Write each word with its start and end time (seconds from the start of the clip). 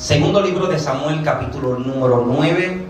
Segundo 0.00 0.40
libro 0.40 0.66
de 0.66 0.78
Samuel, 0.78 1.22
capítulo 1.22 1.78
número 1.78 2.24
9. 2.26 2.86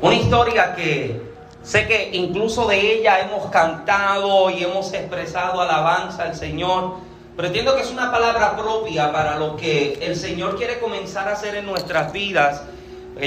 Una 0.00 0.14
historia 0.14 0.74
que 0.74 1.20
sé 1.62 1.86
que 1.86 2.12
incluso 2.14 2.66
de 2.66 2.94
ella 2.94 3.20
hemos 3.20 3.50
cantado 3.50 4.48
y 4.48 4.64
hemos 4.64 4.90
expresado 4.94 5.60
alabanza 5.60 6.22
al 6.22 6.34
Señor, 6.34 6.94
pero 7.36 7.48
entiendo 7.48 7.76
que 7.76 7.82
es 7.82 7.90
una 7.90 8.10
palabra 8.10 8.56
propia 8.56 9.12
para 9.12 9.38
lo 9.38 9.54
que 9.58 9.98
el 10.00 10.16
Señor 10.16 10.56
quiere 10.56 10.80
comenzar 10.80 11.28
a 11.28 11.32
hacer 11.32 11.54
en 11.56 11.66
nuestras 11.66 12.10
vidas. 12.10 12.62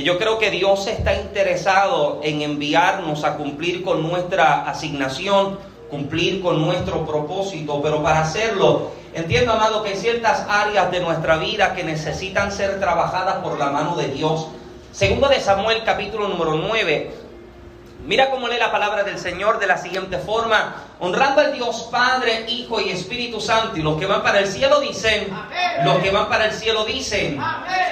Yo 0.03 0.17
creo 0.17 0.39
que 0.39 0.49
Dios 0.49 0.87
está 0.87 1.13
interesado 1.13 2.19
en 2.23 2.41
enviarnos 2.41 3.25
a 3.25 3.37
cumplir 3.37 3.83
con 3.83 4.01
nuestra 4.01 4.67
asignación, 4.67 5.59
cumplir 5.87 6.41
con 6.41 6.59
nuestro 6.59 7.05
propósito, 7.05 7.79
pero 7.83 8.01
para 8.01 8.21
hacerlo 8.21 9.02
Entiendo, 9.15 9.53
amado, 9.53 9.83
que 9.83 9.89
hay 9.89 9.95
ciertas 9.95 10.43
áreas 10.49 10.89
de 10.89 10.99
nuestra 10.99 11.37
vida 11.37 11.75
que 11.75 11.83
necesitan 11.83 12.51
ser 12.51 12.79
trabajadas 12.79 13.35
por 13.37 13.59
la 13.59 13.69
mano 13.69 13.95
de 13.95 14.07
Dios. 14.07 14.47
Segundo 14.91 15.27
de 15.27 15.39
Samuel, 15.39 15.83
capítulo 15.85 16.27
número 16.27 16.55
9. 16.55 17.13
Mira 18.07 18.31
cómo 18.31 18.47
lee 18.47 18.57
la 18.57 18.71
palabra 18.71 19.03
del 19.03 19.19
Señor 19.19 19.59
de 19.59 19.67
la 19.67 19.77
siguiente 19.77 20.17
forma, 20.17 20.75
honrando 20.99 21.41
al 21.41 21.53
Dios 21.53 21.89
Padre, 21.91 22.45
Hijo 22.47 22.81
y 22.81 22.89
Espíritu 22.89 23.39
Santo. 23.39 23.77
Y 23.77 23.83
los 23.83 23.99
que 23.99 24.07
van 24.07 24.23
para 24.23 24.39
el 24.39 24.47
cielo 24.47 24.79
dicen, 24.79 25.27
los 25.85 25.99
que 25.99 26.09
van 26.09 26.27
para 26.27 26.47
el 26.47 26.51
cielo 26.53 26.83
dicen. 26.83 27.39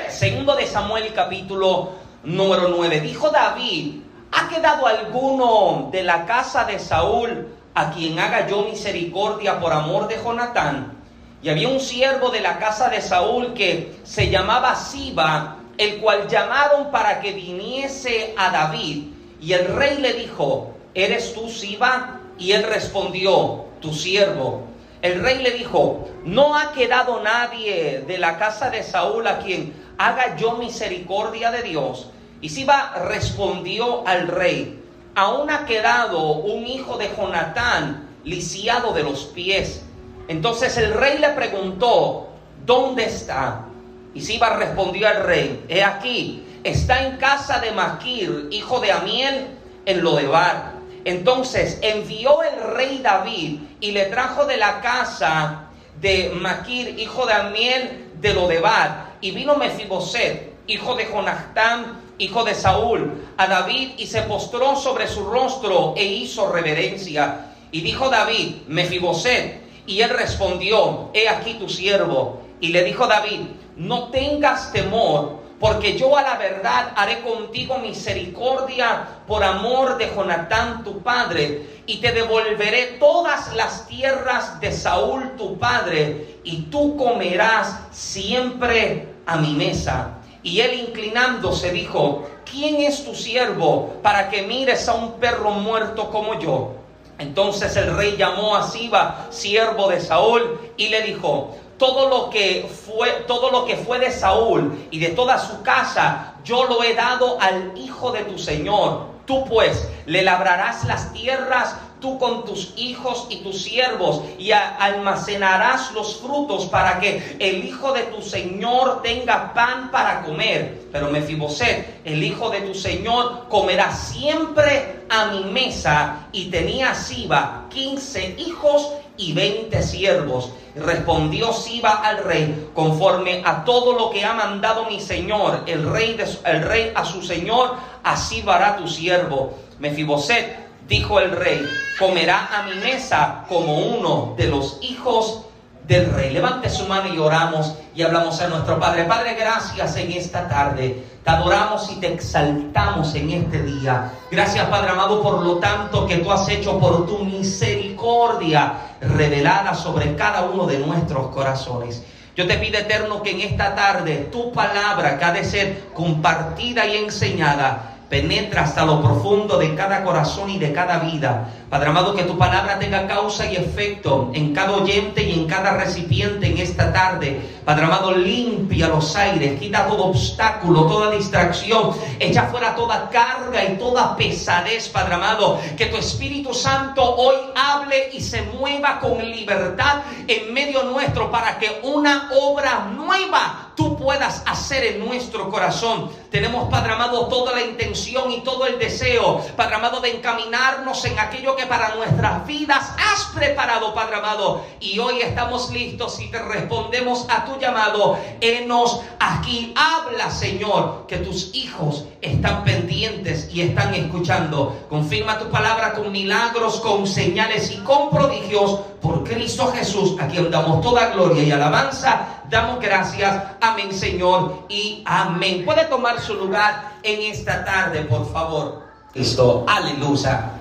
Segundo 0.10 0.56
de 0.56 0.66
Samuel, 0.66 1.14
capítulo 1.14 1.92
número 2.24 2.68
9. 2.68 3.00
Dijo 3.00 3.30
David, 3.30 4.02
¿ha 4.32 4.50
quedado 4.50 4.88
alguno 4.88 5.90
de 5.92 6.02
la 6.02 6.26
casa 6.26 6.64
de 6.64 6.80
Saúl 6.80 7.48
a 7.76 7.92
quien 7.92 8.18
haga 8.18 8.48
yo 8.48 8.64
misericordia 8.64 9.60
por 9.60 9.72
amor 9.72 10.08
de 10.08 10.18
Jonatán? 10.18 11.01
Y 11.44 11.50
había 11.50 11.70
un 11.70 11.80
siervo 11.80 12.30
de 12.30 12.42
la 12.42 12.60
casa 12.60 12.90
de 12.90 13.02
Saúl 13.02 13.54
que 13.54 13.96
se 14.04 14.30
llamaba 14.30 14.76
Siba, 14.76 15.58
el 15.78 16.00
cual 16.00 16.28
llamaron 16.28 16.92
para 16.92 17.20
que 17.20 17.34
viniese 17.34 18.36
a 18.38 18.52
David. 18.52 19.08
Y 19.42 19.54
el 19.54 19.68
rey 19.76 19.98
le 19.98 20.14
dijo, 20.14 20.76
¿eres 20.94 21.34
tú 21.34 21.50
Siba? 21.50 22.20
Y 22.38 22.52
él 22.52 22.64
respondió, 22.64 23.66
tu 23.82 23.94
siervo. 23.94 24.68
El 25.02 25.22
rey 25.24 25.42
le 25.42 25.52
dijo, 25.52 26.08
no 26.24 26.56
ha 26.56 26.74
quedado 26.74 27.22
nadie 27.24 28.04
de 28.08 28.18
la 28.20 28.38
casa 28.38 28.70
de 28.70 28.84
Saúl 28.84 29.26
a 29.26 29.40
quien 29.40 29.74
haga 29.98 30.38
yo 30.38 30.58
misericordia 30.58 31.50
de 31.50 31.64
Dios. 31.64 32.12
Y 32.40 32.50
Siba 32.50 32.94
respondió 33.08 34.08
al 34.08 34.28
rey, 34.28 34.80
aún 35.16 35.50
ha 35.50 35.66
quedado 35.66 36.34
un 36.34 36.68
hijo 36.68 36.98
de 36.98 37.10
Jonatán 37.18 38.10
lisiado 38.24 38.94
de 38.94 39.04
los 39.04 39.26
pies 39.26 39.84
entonces 40.32 40.78
el 40.78 40.94
rey 40.94 41.18
le 41.18 41.28
preguntó, 41.32 42.30
¿dónde 42.66 43.04
está? 43.04 43.66
Y 44.14 44.22
Siba 44.22 44.56
respondió 44.56 45.10
al 45.10 45.26
rey, 45.26 45.66
he 45.68 45.84
aquí, 45.84 46.42
está 46.64 47.06
en 47.06 47.18
casa 47.18 47.60
de 47.60 47.72
Maquir, 47.72 48.48
hijo 48.50 48.80
de 48.80 48.94
Amiel, 48.94 49.48
en 49.86 50.02
Lodebar. 50.02 50.72
Entonces 51.04 51.80
envió 51.82 52.44
el 52.44 52.62
rey 52.76 53.02
David 53.04 53.60
y 53.82 53.92
le 53.92 54.06
trajo 54.06 54.46
de 54.46 54.56
la 54.56 54.80
casa 54.80 55.64
de 56.00 56.32
Maquir, 56.34 56.98
hijo 56.98 57.26
de 57.26 57.34
Amiel, 57.34 58.12
de 58.22 58.34
Lodebar. 58.34 59.12
Y 59.20 59.32
vino 59.32 59.58
Mefiboset, 59.58 60.54
hijo 60.66 60.96
de 60.96 61.08
Jonatán, 61.12 62.00
hijo 62.20 62.46
de 62.46 62.56
Saúl, 62.56 63.26
a 63.36 63.48
David 63.48 63.96
y 63.98 64.08
se 64.08 64.22
postró 64.22 64.78
sobre 64.78 65.10
su 65.10 65.26
rostro 65.26 65.94
e 65.98 66.06
hizo 66.06 66.50
reverencia. 66.54 67.48
Y 67.70 67.82
dijo 67.82 68.10
David, 68.10 68.62
Mefiboset, 68.68 69.71
y 69.92 70.02
él 70.02 70.10
respondió, 70.10 71.10
he 71.14 71.28
aquí 71.28 71.56
tu 71.56 71.68
siervo. 71.68 72.40
Y 72.62 72.70
le 72.70 72.86
dijo 72.86 73.08
David, 73.08 73.42
no 73.76 74.08
tengas 74.08 74.72
temor, 74.72 75.42
porque 75.60 75.98
yo 75.98 76.16
a 76.16 76.22
la 76.22 76.38
verdad 76.38 76.94
haré 76.96 77.20
contigo 77.20 77.78
misericordia 77.78 79.06
por 79.28 79.44
amor 79.44 79.98
de 79.98 80.10
Jonatán 80.16 80.86
tu 80.86 81.00
padre, 81.00 81.82
y 81.86 81.98
te 81.98 82.14
devolveré 82.14 82.98
todas 83.02 83.54
las 83.54 83.86
tierras 83.88 84.62
de 84.62 84.72
Saúl 84.72 85.36
tu 85.38 85.60
padre, 85.60 86.40
y 86.46 86.62
tú 86.72 86.96
comerás 86.96 87.78
siempre 87.92 89.10
a 89.26 89.36
mi 89.36 89.54
mesa. 89.54 90.20
Y 90.42 90.62
él 90.62 90.88
inclinándose 90.88 91.70
dijo, 91.72 92.30
¿quién 92.50 92.78
es 92.78 93.04
tu 93.04 93.14
siervo 93.14 93.98
para 94.02 94.30
que 94.30 94.44
mires 94.44 94.88
a 94.88 94.94
un 94.94 95.20
perro 95.20 95.52
muerto 95.52 96.10
como 96.10 96.40
yo? 96.40 96.81
Entonces 97.22 97.76
el 97.78 97.96
rey 97.96 98.16
llamó 98.18 98.56
a 98.56 98.68
Siba, 98.68 99.28
siervo 99.30 99.90
de 99.90 100.00
Saúl, 100.02 100.60
y 100.76 100.90
le 100.90 101.04
dijo, 101.04 101.56
todo 101.78 102.10
lo 102.10 102.30
que 102.32 102.70
fue 102.86 103.10
todo 103.28 103.52
lo 103.52 103.66
que 103.66 103.76
fue 103.76 104.00
de 104.00 104.12
Saúl 104.12 104.88
y 104.90 105.00
de 105.00 105.10
toda 105.10 105.38
su 105.38 105.62
casa, 105.62 106.34
yo 106.44 106.66
lo 106.66 106.84
he 106.84 106.96
dado 106.96 107.40
al 107.40 107.78
hijo 107.78 108.12
de 108.12 108.24
tu 108.24 108.38
señor. 108.38 109.12
Tú 109.26 109.46
pues 109.46 109.88
le 110.08 110.24
labrarás 110.24 110.84
las 110.86 111.14
tierras 111.14 111.76
tú 112.02 112.18
con 112.18 112.44
tus 112.44 112.74
hijos 112.76 113.28
y 113.30 113.38
tus 113.38 113.62
siervos 113.62 114.22
y 114.38 114.52
almacenarás 114.52 115.94
los 115.94 116.18
frutos 116.18 116.66
para 116.66 117.00
que 117.00 117.38
el 117.40 117.64
hijo 117.64 117.94
de 117.94 118.04
tu 118.04 118.22
señor 118.22 119.02
tenga 119.02 119.54
pan 119.54 119.92
para 119.92 120.24
comer. 120.24 120.90
Pero 120.92 121.10
Mefiboset, 121.10 122.02
el 122.04 122.22
hijo 122.22 122.50
de 122.50 122.62
tu 122.62 122.74
señor, 122.74 123.46
comerá 123.48 123.94
siempre 123.94 125.04
a 125.10 125.28
mi 125.28 125.46
mesa 125.46 126.28
y 126.32 126.46
tenía 126.46 126.94
Siba 126.96 127.68
quince 127.70 128.36
hijos 128.38 128.92
y 129.18 129.34
veinte 129.34 129.84
siervos. 129.84 130.52
Respondió 130.76 131.54
Siba 131.54 131.92
al 131.92 132.24
rey, 132.24 132.70
conforme 132.74 133.42
a 133.46 133.64
todo 133.64 133.94
lo 133.94 134.10
que 134.10 134.26
ha 134.26 134.34
mandado 134.34 134.86
mi 134.86 135.00
señor, 135.00 135.64
el 135.68 135.90
rey, 135.90 136.16
de, 136.16 136.26
el 136.46 136.64
rey 136.64 136.92
a 136.96 137.06
su 137.06 137.22
señor, 137.22 137.76
así 138.04 138.44
hará 138.48 138.78
tu 138.78 138.88
siervo. 138.88 139.54
Mefiboset 139.80 140.71
dijo 140.92 141.22
el 141.22 141.32
rey, 141.32 141.66
comerá 141.98 142.50
a 142.52 142.64
mi 142.64 142.76
mesa 142.76 143.46
como 143.48 143.78
uno 143.78 144.34
de 144.36 144.48
los 144.48 144.78
hijos 144.82 145.46
del 145.88 146.14
rey. 146.14 146.34
Levante 146.34 146.70
su 146.70 146.86
mano 146.86 147.14
y 147.14 147.18
oramos 147.18 147.76
y 147.96 148.02
hablamos 148.02 148.42
a 148.42 148.50
nuestro 148.50 148.78
Padre. 148.78 149.06
Padre, 149.06 149.36
gracias 149.36 149.96
en 149.96 150.12
esta 150.12 150.50
tarde. 150.50 151.02
Te 151.24 151.30
adoramos 151.30 151.90
y 151.94 151.96
te 152.02 152.14
exaltamos 152.14 153.16
en 153.16 153.30
este 153.30 153.64
día. 153.64 154.12
Gracias, 154.30 154.68
Padre 154.68 154.90
amado, 154.90 155.24
por 155.24 155.42
lo 155.42 155.60
tanto 155.60 156.06
que 156.06 156.18
tú 156.18 156.30
has 156.30 156.50
hecho 156.50 156.78
por 156.78 157.08
tu 157.08 157.20
misericordia 157.20 158.74
revelada 159.00 159.74
sobre 159.74 160.18
cada 160.18 160.42
uno 160.42 160.68
de 160.68 160.80
nuestros 160.80 161.28
corazones. 161.28 162.04
Yo 162.36 162.48
te 162.48 162.58
pido, 162.58 162.80
eterno, 162.80 163.24
que 163.24 163.32
en 163.32 163.42
esta 163.42 163.76
tarde 163.76 164.28
tu 164.30 164.52
palabra 164.52 165.18
que 165.18 165.24
ha 165.24 165.32
de 165.32 165.46
ser 165.46 165.86
compartida 165.94 166.86
y 166.86 166.98
enseñada 166.98 167.91
penetra 168.12 168.64
hasta 168.64 168.86
lo 168.86 169.02
profundo 169.02 169.58
de 169.58 169.74
cada 169.74 170.04
corazón 170.04 170.50
y 170.50 170.60
de 170.60 170.74
cada 170.74 171.00
vida. 171.00 171.50
Padre 171.70 171.90
amado, 171.92 172.14
que 172.14 172.24
tu 172.24 172.38
palabra 172.38 172.78
tenga 172.78 173.08
causa 173.08 173.50
y 173.50 173.56
efecto 173.56 174.30
en 174.34 174.54
cada 174.54 174.74
oyente 174.74 175.24
y 175.24 175.40
en 175.40 175.48
cada 175.48 175.78
recipiente 175.78 176.48
en 176.48 176.58
esta 176.58 176.92
tarde. 176.92 177.40
Padre 177.64 177.86
amado, 177.86 178.12
limpia 178.12 178.90
los 178.90 179.16
aires, 179.16 179.58
quita 179.58 179.88
todo 179.88 180.08
obstáculo, 180.08 180.88
toda 180.88 181.12
distracción, 181.12 181.92
echa 182.20 182.48
fuera 182.48 182.76
toda 182.76 183.10
carga 183.10 183.64
y 183.64 183.78
toda 183.78 184.18
pesadez, 184.18 184.90
Padre 184.90 185.14
amado. 185.14 185.58
Que 185.78 185.86
tu 185.86 185.96
Espíritu 185.96 186.54
Santo 186.54 187.16
hoy 187.16 187.38
hable 187.56 188.10
y 188.12 188.20
se 188.20 188.42
mueva 188.42 189.00
con 189.00 189.20
libertad 189.20 190.02
en 190.28 190.54
medio 190.54 190.84
nuestro 190.84 191.32
para 191.32 191.58
que 191.58 191.80
una 191.84 192.30
obra 192.38 192.92
nueva 192.94 193.71
tú 193.82 193.98
puedas 193.98 194.44
hacer 194.46 194.84
en 194.84 195.00
nuestro 195.00 195.50
corazón. 195.50 196.12
Tenemos, 196.30 196.70
Padre 196.70 196.94
amado, 196.94 197.26
toda 197.28 197.54
la 197.54 197.64
intención 197.64 198.32
y 198.32 198.42
todo 198.42 198.68
el 198.68 198.78
deseo, 198.78 199.42
Padre 199.56 199.76
amado, 199.76 200.00
de 200.00 200.16
encaminarnos 200.16 201.04
en 201.06 201.18
aquello 201.18 201.56
que 201.56 201.66
para 201.66 201.96
nuestras 201.96 202.46
vidas 202.46 202.92
has 203.00 203.24
preparado, 203.34 203.96
Padre 203.96 204.18
amado. 204.18 204.64
Y 204.80 205.00
hoy 205.00 205.22
estamos 205.22 205.72
listos 205.72 206.20
y 206.20 206.28
te 206.28 206.38
respondemos 206.38 207.26
a 207.28 207.46
tu 207.46 207.60
llamado. 207.60 208.20
Enos 208.40 209.02
aquí. 209.20 209.74
Habla, 209.76 210.30
Señor, 210.30 211.08
que 211.08 211.18
tus 211.18 211.50
hijos 211.56 212.06
están 212.22 212.64
pendientes 212.64 213.50
y 213.52 213.62
están 213.62 213.96
escuchando. 213.96 214.86
Confirma 214.90 215.40
tu 215.40 215.50
palabra 215.50 215.94
con 215.94 216.12
milagros, 216.12 216.80
con 216.82 217.08
señales 217.08 217.72
y 217.72 217.78
con 217.78 218.12
prodigios 218.12 218.82
por 219.02 219.24
Cristo 219.24 219.72
Jesús, 219.74 220.16
a 220.20 220.28
quien 220.28 220.52
damos 220.52 220.82
toda 220.82 221.10
gloria 221.10 221.44
y 221.44 221.52
alabanza. 221.52 222.44
Damos 222.50 222.80
gracias. 222.80 223.44
Amén, 223.60 223.94
Señor, 223.94 224.66
y 224.70 225.02
amén. 225.06 225.66
Puede 225.66 225.86
tomar 225.86 226.20
su 226.20 226.36
lugar 226.36 226.94
en 227.02 227.32
esta 227.32 227.66
tarde, 227.66 228.02
por 228.02 228.32
favor. 228.32 228.84
Cristo, 229.12 229.66
aleluya. 229.68 230.52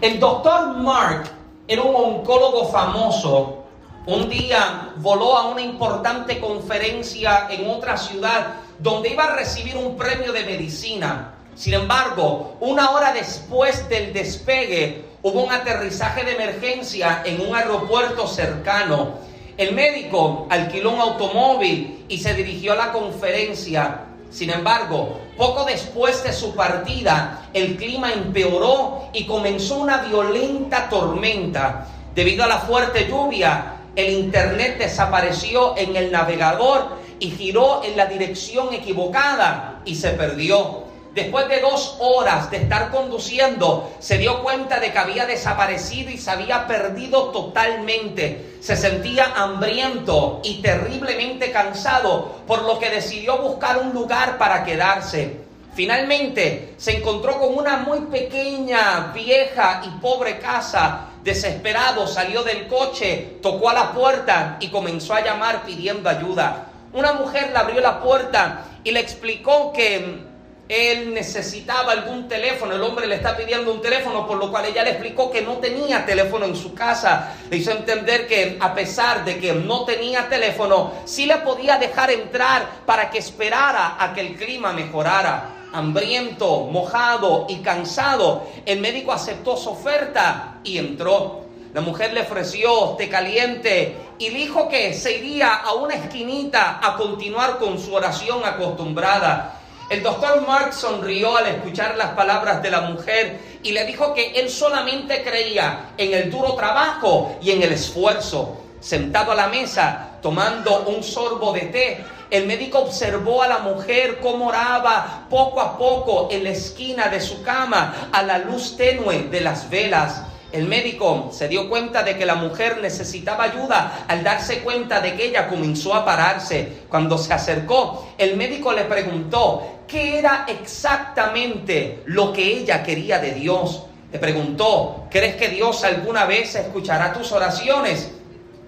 El 0.00 0.20
doctor 0.20 0.76
Mark 0.76 1.30
era 1.66 1.82
un 1.82 1.94
oncólogo 1.96 2.66
famoso. 2.68 3.64
Un 4.06 4.28
día 4.28 4.90
voló 4.96 5.38
a 5.38 5.48
una 5.48 5.62
importante 5.62 6.38
conferencia 6.38 7.46
en 7.48 7.70
otra 7.70 7.96
ciudad 7.96 8.56
donde 8.78 9.10
iba 9.10 9.24
a 9.24 9.36
recibir 9.36 9.76
un 9.76 9.96
premio 9.96 10.32
de 10.32 10.44
medicina. 10.44 11.34
Sin 11.54 11.72
embargo, 11.72 12.56
una 12.60 12.90
hora 12.90 13.12
después 13.12 13.88
del 13.88 14.12
despegue, 14.12 15.13
hubo 15.24 15.42
un 15.42 15.52
aterrizaje 15.52 16.22
de 16.22 16.32
emergencia 16.32 17.22
en 17.24 17.40
un 17.40 17.56
aeropuerto 17.56 18.28
cercano. 18.28 19.14
El 19.56 19.74
médico 19.74 20.46
alquiló 20.50 20.90
un 20.90 21.00
automóvil 21.00 22.04
y 22.08 22.18
se 22.18 22.34
dirigió 22.34 22.74
a 22.74 22.76
la 22.76 22.92
conferencia. 22.92 24.00
Sin 24.30 24.50
embargo, 24.50 25.18
poco 25.38 25.64
después 25.64 26.22
de 26.24 26.32
su 26.34 26.54
partida, 26.54 27.48
el 27.54 27.76
clima 27.76 28.12
empeoró 28.12 29.08
y 29.14 29.24
comenzó 29.24 29.78
una 29.78 30.02
violenta 30.02 30.90
tormenta. 30.90 31.86
Debido 32.14 32.44
a 32.44 32.48
la 32.48 32.58
fuerte 32.58 33.08
lluvia, 33.08 33.76
el 33.96 34.12
internet 34.12 34.76
desapareció 34.76 35.74
en 35.78 35.96
el 35.96 36.12
navegador 36.12 36.98
y 37.18 37.30
giró 37.30 37.82
en 37.82 37.96
la 37.96 38.04
dirección 38.06 38.74
equivocada 38.74 39.80
y 39.86 39.94
se 39.94 40.10
perdió. 40.10 40.84
Después 41.14 41.48
de 41.48 41.60
dos 41.60 41.96
horas 42.00 42.50
de 42.50 42.56
estar 42.56 42.90
conduciendo, 42.90 43.92
se 44.00 44.18
dio 44.18 44.42
cuenta 44.42 44.80
de 44.80 44.90
que 44.90 44.98
había 44.98 45.26
desaparecido 45.26 46.10
y 46.10 46.18
se 46.18 46.28
había 46.28 46.66
perdido 46.66 47.30
totalmente. 47.30 48.56
Se 48.60 48.76
sentía 48.76 49.32
hambriento 49.36 50.40
y 50.42 50.60
terriblemente 50.60 51.52
cansado, 51.52 52.40
por 52.48 52.64
lo 52.64 52.80
que 52.80 52.90
decidió 52.90 53.38
buscar 53.38 53.78
un 53.78 53.92
lugar 53.92 54.38
para 54.38 54.64
quedarse. 54.64 55.44
Finalmente 55.76 56.74
se 56.78 56.96
encontró 56.96 57.38
con 57.38 57.54
una 57.54 57.76
muy 57.76 58.00
pequeña, 58.00 59.12
vieja 59.14 59.82
y 59.84 60.00
pobre 60.00 60.40
casa. 60.40 61.10
Desesperado 61.22 62.08
salió 62.08 62.42
del 62.42 62.66
coche, 62.66 63.38
tocó 63.40 63.70
a 63.70 63.74
la 63.74 63.92
puerta 63.92 64.56
y 64.58 64.66
comenzó 64.66 65.14
a 65.14 65.24
llamar 65.24 65.62
pidiendo 65.64 66.08
ayuda. 66.08 66.66
Una 66.92 67.12
mujer 67.12 67.50
le 67.52 67.58
abrió 67.58 67.80
la 67.80 68.00
puerta 68.00 68.64
y 68.82 68.90
le 68.90 68.98
explicó 68.98 69.72
que 69.72 70.33
él 70.74 71.14
necesitaba 71.14 71.92
algún 71.92 72.26
teléfono, 72.26 72.74
el 72.74 72.82
hombre 72.82 73.06
le 73.06 73.16
está 73.16 73.36
pidiendo 73.36 73.72
un 73.72 73.80
teléfono, 73.80 74.26
por 74.26 74.38
lo 74.38 74.50
cual 74.50 74.66
ella 74.66 74.82
le 74.82 74.90
explicó 74.90 75.30
que 75.30 75.42
no 75.42 75.58
tenía 75.58 76.04
teléfono 76.04 76.44
en 76.44 76.56
su 76.56 76.74
casa. 76.74 77.36
Le 77.50 77.58
hizo 77.58 77.70
entender 77.70 78.26
que 78.26 78.56
a 78.60 78.74
pesar 78.74 79.24
de 79.24 79.38
que 79.38 79.52
no 79.52 79.84
tenía 79.84 80.28
teléfono, 80.28 80.92
sí 81.04 81.26
le 81.26 81.36
podía 81.38 81.78
dejar 81.78 82.10
entrar 82.10 82.68
para 82.86 83.10
que 83.10 83.18
esperara 83.18 83.96
a 83.98 84.12
que 84.12 84.20
el 84.20 84.36
clima 84.36 84.72
mejorara. 84.72 85.50
Hambriento, 85.72 86.60
mojado 86.70 87.46
y 87.48 87.56
cansado, 87.56 88.46
el 88.64 88.80
médico 88.80 89.12
aceptó 89.12 89.56
su 89.56 89.70
oferta 89.70 90.60
y 90.64 90.78
entró. 90.78 91.44
La 91.72 91.80
mujer 91.80 92.12
le 92.12 92.20
ofreció 92.20 92.94
té 92.96 93.08
caliente 93.08 93.96
y 94.18 94.28
dijo 94.30 94.68
que 94.68 94.94
se 94.94 95.18
iría 95.18 95.54
a 95.54 95.74
una 95.74 95.94
esquinita 95.94 96.78
a 96.80 96.96
continuar 96.96 97.58
con 97.58 97.80
su 97.80 97.92
oración 97.92 98.44
acostumbrada. 98.44 99.60
El 99.90 100.02
doctor 100.02 100.46
Mark 100.46 100.72
sonrió 100.72 101.36
al 101.36 101.46
escuchar 101.46 101.96
las 101.96 102.10
palabras 102.10 102.62
de 102.62 102.70
la 102.70 102.80
mujer 102.80 103.58
y 103.62 103.72
le 103.72 103.84
dijo 103.84 104.14
que 104.14 104.32
él 104.32 104.48
solamente 104.48 105.22
creía 105.22 105.90
en 105.98 106.14
el 106.14 106.30
duro 106.30 106.54
trabajo 106.54 107.36
y 107.42 107.50
en 107.50 107.62
el 107.62 107.72
esfuerzo. 107.72 108.60
Sentado 108.80 109.32
a 109.32 109.34
la 109.34 109.48
mesa, 109.48 110.18
tomando 110.22 110.84
un 110.86 111.02
sorbo 111.02 111.52
de 111.52 111.60
té, 111.66 112.04
el 112.30 112.46
médico 112.46 112.78
observó 112.78 113.42
a 113.42 113.48
la 113.48 113.58
mujer 113.58 114.20
cómo 114.20 114.48
oraba 114.48 115.26
poco 115.28 115.60
a 115.60 115.76
poco 115.76 116.28
en 116.30 116.44
la 116.44 116.50
esquina 116.50 117.08
de 117.08 117.20
su 117.20 117.42
cama 117.42 118.08
a 118.10 118.22
la 118.22 118.38
luz 118.38 118.76
tenue 118.76 119.24
de 119.24 119.40
las 119.42 119.68
velas. 119.68 120.22
El 120.54 120.68
médico 120.68 121.30
se 121.32 121.48
dio 121.48 121.68
cuenta 121.68 122.04
de 122.04 122.16
que 122.16 122.24
la 122.24 122.36
mujer 122.36 122.78
necesitaba 122.80 123.42
ayuda 123.42 124.04
al 124.06 124.22
darse 124.22 124.60
cuenta 124.60 125.00
de 125.00 125.16
que 125.16 125.26
ella 125.26 125.48
comenzó 125.48 125.94
a 125.94 126.04
pararse. 126.04 126.84
Cuando 126.88 127.18
se 127.18 127.34
acercó, 127.34 128.06
el 128.18 128.36
médico 128.36 128.72
le 128.72 128.84
preguntó 128.84 129.80
qué 129.88 130.16
era 130.16 130.46
exactamente 130.46 132.04
lo 132.04 132.32
que 132.32 132.56
ella 132.56 132.84
quería 132.84 133.18
de 133.18 133.32
Dios. 133.32 133.82
Le 134.12 134.20
preguntó, 134.20 135.08
¿crees 135.10 135.34
que 135.34 135.48
Dios 135.48 135.82
alguna 135.82 136.24
vez 136.24 136.54
escuchará 136.54 137.12
tus 137.12 137.32
oraciones? 137.32 138.12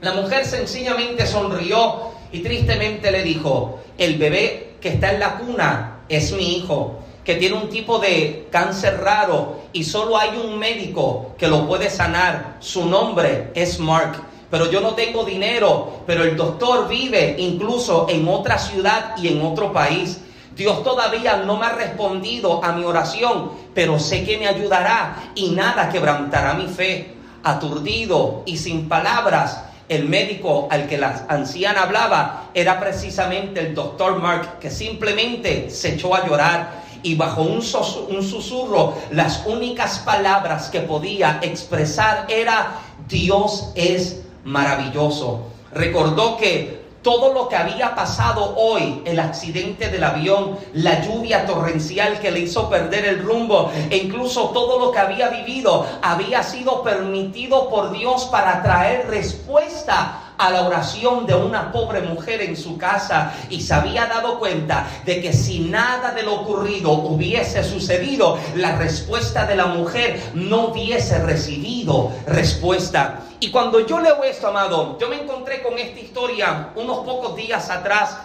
La 0.00 0.12
mujer 0.12 0.44
sencillamente 0.44 1.24
sonrió 1.24 2.10
y 2.32 2.40
tristemente 2.40 3.12
le 3.12 3.22
dijo, 3.22 3.78
el 3.96 4.18
bebé 4.18 4.74
que 4.80 4.88
está 4.88 5.12
en 5.12 5.20
la 5.20 5.36
cuna 5.36 6.00
es 6.08 6.32
mi 6.32 6.56
hijo 6.56 7.05
que 7.26 7.34
tiene 7.34 7.56
un 7.56 7.68
tipo 7.68 7.98
de 7.98 8.46
cáncer 8.52 9.00
raro 9.00 9.62
y 9.72 9.82
solo 9.82 10.16
hay 10.16 10.38
un 10.38 10.56
médico 10.60 11.34
que 11.36 11.48
lo 11.48 11.66
puede 11.66 11.90
sanar. 11.90 12.58
Su 12.60 12.86
nombre 12.86 13.50
es 13.54 13.80
Mark. 13.80 14.22
Pero 14.48 14.70
yo 14.70 14.80
no 14.80 14.94
tengo 14.94 15.24
dinero, 15.24 16.04
pero 16.06 16.22
el 16.22 16.36
doctor 16.36 16.86
vive 16.86 17.34
incluso 17.36 18.06
en 18.08 18.28
otra 18.28 18.58
ciudad 18.58 19.16
y 19.16 19.26
en 19.26 19.42
otro 19.44 19.72
país. 19.72 20.20
Dios 20.54 20.84
todavía 20.84 21.38
no 21.38 21.56
me 21.56 21.66
ha 21.66 21.72
respondido 21.72 22.64
a 22.64 22.70
mi 22.70 22.84
oración, 22.84 23.50
pero 23.74 23.98
sé 23.98 24.24
que 24.24 24.38
me 24.38 24.46
ayudará 24.46 25.32
y 25.34 25.50
nada 25.50 25.88
quebrantará 25.88 26.54
mi 26.54 26.68
fe. 26.68 27.12
Aturdido 27.42 28.44
y 28.46 28.56
sin 28.56 28.88
palabras, 28.88 29.64
el 29.88 30.04
médico 30.08 30.68
al 30.70 30.86
que 30.86 30.96
la 30.96 31.26
anciana 31.28 31.82
hablaba 31.82 32.50
era 32.54 32.78
precisamente 32.78 33.58
el 33.58 33.74
doctor 33.74 34.22
Mark, 34.22 34.60
que 34.60 34.70
simplemente 34.70 35.70
se 35.70 35.94
echó 35.94 36.14
a 36.14 36.24
llorar 36.24 36.85
y 37.02 37.14
bajo 37.14 37.42
un, 37.42 37.62
susurro 37.62 38.94
las 39.10 39.44
únicas 39.46 39.98
palabras 40.00 40.68
que 40.68 40.80
podía 40.80 41.38
expresar 41.42 42.26
era 42.28 42.80
Dios 43.08 43.70
es 43.74 44.22
maravilloso. 44.44 45.46
Recordó 45.72 46.36
que 46.36 46.86
todo 47.02 47.32
lo 47.32 47.48
que 47.48 47.54
había 47.54 47.94
pasado 47.94 48.56
hoy, 48.56 49.02
el 49.04 49.20
accidente 49.20 49.90
del 49.90 50.02
avión, 50.02 50.58
la 50.72 51.06
lluvia 51.06 51.46
torrencial 51.46 52.18
que 52.18 52.32
le 52.32 52.40
hizo 52.40 52.68
perder 52.68 53.04
el 53.04 53.22
rumbo, 53.22 53.70
e 53.90 53.96
incluso 53.96 54.50
todo 54.50 54.80
lo 54.80 54.90
que 54.90 54.98
había 54.98 55.28
vivido, 55.28 55.86
había 56.02 56.42
sido 56.42 56.82
permitido 56.82 57.70
por 57.70 57.92
Dios 57.92 58.24
para 58.24 58.60
traer 58.60 59.06
respuesta 59.08 60.25
a 60.38 60.50
la 60.50 60.62
oración 60.62 61.26
de 61.26 61.34
una 61.34 61.72
pobre 61.72 62.00
mujer 62.00 62.42
en 62.42 62.56
su 62.56 62.76
casa 62.76 63.32
y 63.50 63.60
se 63.60 63.74
había 63.74 64.06
dado 64.06 64.38
cuenta 64.38 64.86
de 65.04 65.20
que 65.20 65.32
si 65.32 65.60
nada 65.60 66.12
de 66.12 66.22
lo 66.22 66.34
ocurrido 66.34 66.92
hubiese 66.92 67.64
sucedido, 67.64 68.38
la 68.54 68.76
respuesta 68.76 69.46
de 69.46 69.56
la 69.56 69.66
mujer 69.66 70.20
no 70.34 70.66
hubiese 70.66 71.18
recibido 71.18 72.12
respuesta. 72.26 73.20
Y 73.40 73.50
cuando 73.50 73.86
yo 73.86 74.00
leo 74.00 74.22
esto, 74.24 74.48
amado, 74.48 74.98
yo 74.98 75.08
me 75.08 75.22
encontré 75.22 75.62
con 75.62 75.78
esta 75.78 76.00
historia 76.00 76.70
unos 76.74 76.98
pocos 76.98 77.36
días 77.36 77.68
atrás. 77.70 78.16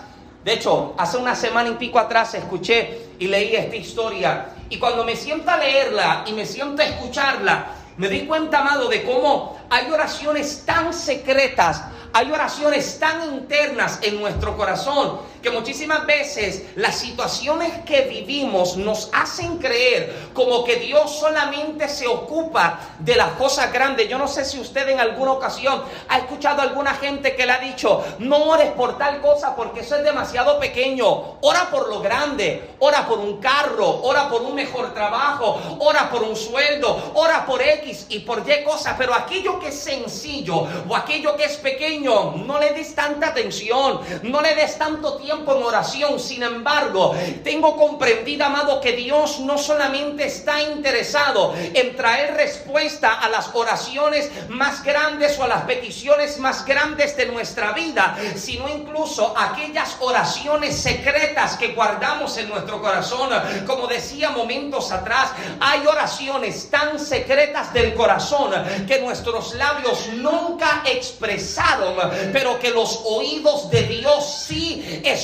De 0.44 0.53
hecho, 0.53 0.94
hace 0.98 1.18
una 1.18 1.36
semana 1.36 1.70
y 1.70 1.74
pico 1.74 2.00
atrás 2.00 2.34
escuché 2.34 3.10
y 3.20 3.27
leí 3.27 3.56
esta 3.56 3.75
historia. 3.75 4.48
Y 4.70 4.77
cuando 4.77 5.03
me 5.03 5.15
siento 5.15 5.51
a 5.51 5.58
leerla 5.58 6.24
y 6.25 6.34
me 6.34 6.46
siento 6.46 6.82
a 6.82 6.86
escucharla, 6.86 7.68
me 7.98 8.08
di 8.08 8.22
cuenta, 8.22 8.60
amado, 8.60 8.88
de 8.88 9.03
cómo 9.03 9.60
hay 9.70 9.91
oraciones 9.91 10.63
tan 10.65 10.94
secretas 10.94 11.84
hay 12.13 12.32
oraciones 12.32 13.00
tan 13.00 13.34
internas 13.34 14.00
en 14.01 14.20
nuestro 14.20 14.58
corazón 14.58 15.20
que 15.41 15.50
muchísimas 15.50 16.05
veces 16.05 16.63
las 16.75 16.98
situaciones 16.98 17.71
que 17.86 18.01
vivimos 18.01 18.77
nos 18.77 19.10
hacen 19.13 19.57
creer 19.57 20.29
como 20.33 20.63
que 20.63 20.77
Dios 20.77 21.19
solamente 21.19 21.89
se 21.89 22.07
ocupa 22.07 22.79
de 23.00 23.15
las 23.15 23.31
cosas 23.33 23.74
grandes. 23.74 24.07
Yo 24.07 24.17
no 24.17 24.27
sé 24.27 24.45
si 24.45 24.60
usted 24.60 24.88
en 24.89 25.00
alguna 25.00 25.33
ocasión 25.33 25.83
ha 26.07 26.17
escuchado 26.19 26.62
a 26.62 26.65
alguna 26.65 26.93
gente 26.93 27.36
que 27.36 27.45
le 27.45 27.51
ha 27.51 27.60
dicho, 27.60 28.03
no 28.19 28.38
ores 28.45 28.71
por 28.71 28.98
tal 28.98 29.21
cosa 29.21 29.55
porque 29.55 29.81
eso 29.81 29.95
es 29.95 30.03
demasiado 30.03 30.60
pequeño. 30.60 31.38
Ora 31.41 31.69
por 31.71 31.89
lo 31.89 32.01
grande, 32.01 32.75
ora 32.79 33.07
por 33.07 33.19
un 33.19 33.39
carro, 33.39 34.01
ora 34.03 34.29
por 34.29 34.43
un 34.43 34.55
mejor 34.55 34.93
trabajo, 34.93 35.60
ora 35.79 36.10
por 36.10 36.24
un 36.24 36.36
sueldo, 36.36 37.12
ora 37.15 37.45
por 37.45 37.62
X 37.62 38.05
y 38.10 38.19
por 38.19 38.43
Y 38.48 38.63
cosas. 38.63 38.95
Pero 38.98 39.13
aquello 39.13 39.60
que 39.60 39.69
es 39.69 39.79
sencillo 39.79 40.67
o 40.88 40.95
aquello 40.95 41.36
que 41.36 41.45
es 41.45 41.57
pequeño, 41.57 42.33
no 42.38 42.60
le 42.60 42.74
des 42.74 42.93
tanta 42.93 43.27
atención, 43.27 44.01
no 44.24 44.41
le 44.41 44.55
des 44.55 44.77
tanto 44.77 45.17
tiempo 45.17 45.30
en 45.31 45.63
oración. 45.63 46.19
Sin 46.19 46.43
embargo, 46.43 47.15
tengo 47.43 47.75
comprendido, 47.77 48.45
amado, 48.45 48.81
que 48.81 48.93
Dios 48.93 49.39
no 49.39 49.57
solamente 49.57 50.25
está 50.25 50.61
interesado 50.61 51.53
en 51.55 51.95
traer 51.95 52.35
respuesta 52.35 53.13
a 53.13 53.29
las 53.29 53.50
oraciones 53.53 54.29
más 54.50 54.83
grandes 54.83 55.38
o 55.39 55.43
a 55.43 55.47
las 55.47 55.63
peticiones 55.63 56.38
más 56.39 56.65
grandes 56.65 57.15
de 57.17 57.25
nuestra 57.27 57.71
vida, 57.71 58.17
sino 58.35 58.67
incluso 58.69 59.33
aquellas 59.38 59.97
oraciones 60.00 60.77
secretas 60.77 61.57
que 61.57 61.69
guardamos 61.69 62.38
en 62.38 62.50
nuestro 62.50 62.81
corazón. 62.81 63.29
Como 63.65 63.88
decía 63.88 64.31
momentos 64.31 64.91
atrás, 64.91 65.31
hay 65.59 65.85
oraciones 65.85 66.69
tan 66.69 67.00
secretas 67.00 67.73
del 67.73 67.93
corazón 67.93 68.51
que 68.88 69.00
nuestros 69.00 69.53
labios 69.55 70.07
nunca 70.13 70.83
expresaron, 70.85 71.95
pero 72.33 72.59
que 72.59 72.71
los 72.71 73.01
oídos 73.05 73.69
de 73.69 73.83
Dios 73.83 74.45
sí 74.47 75.01
escucharon. 75.03 75.20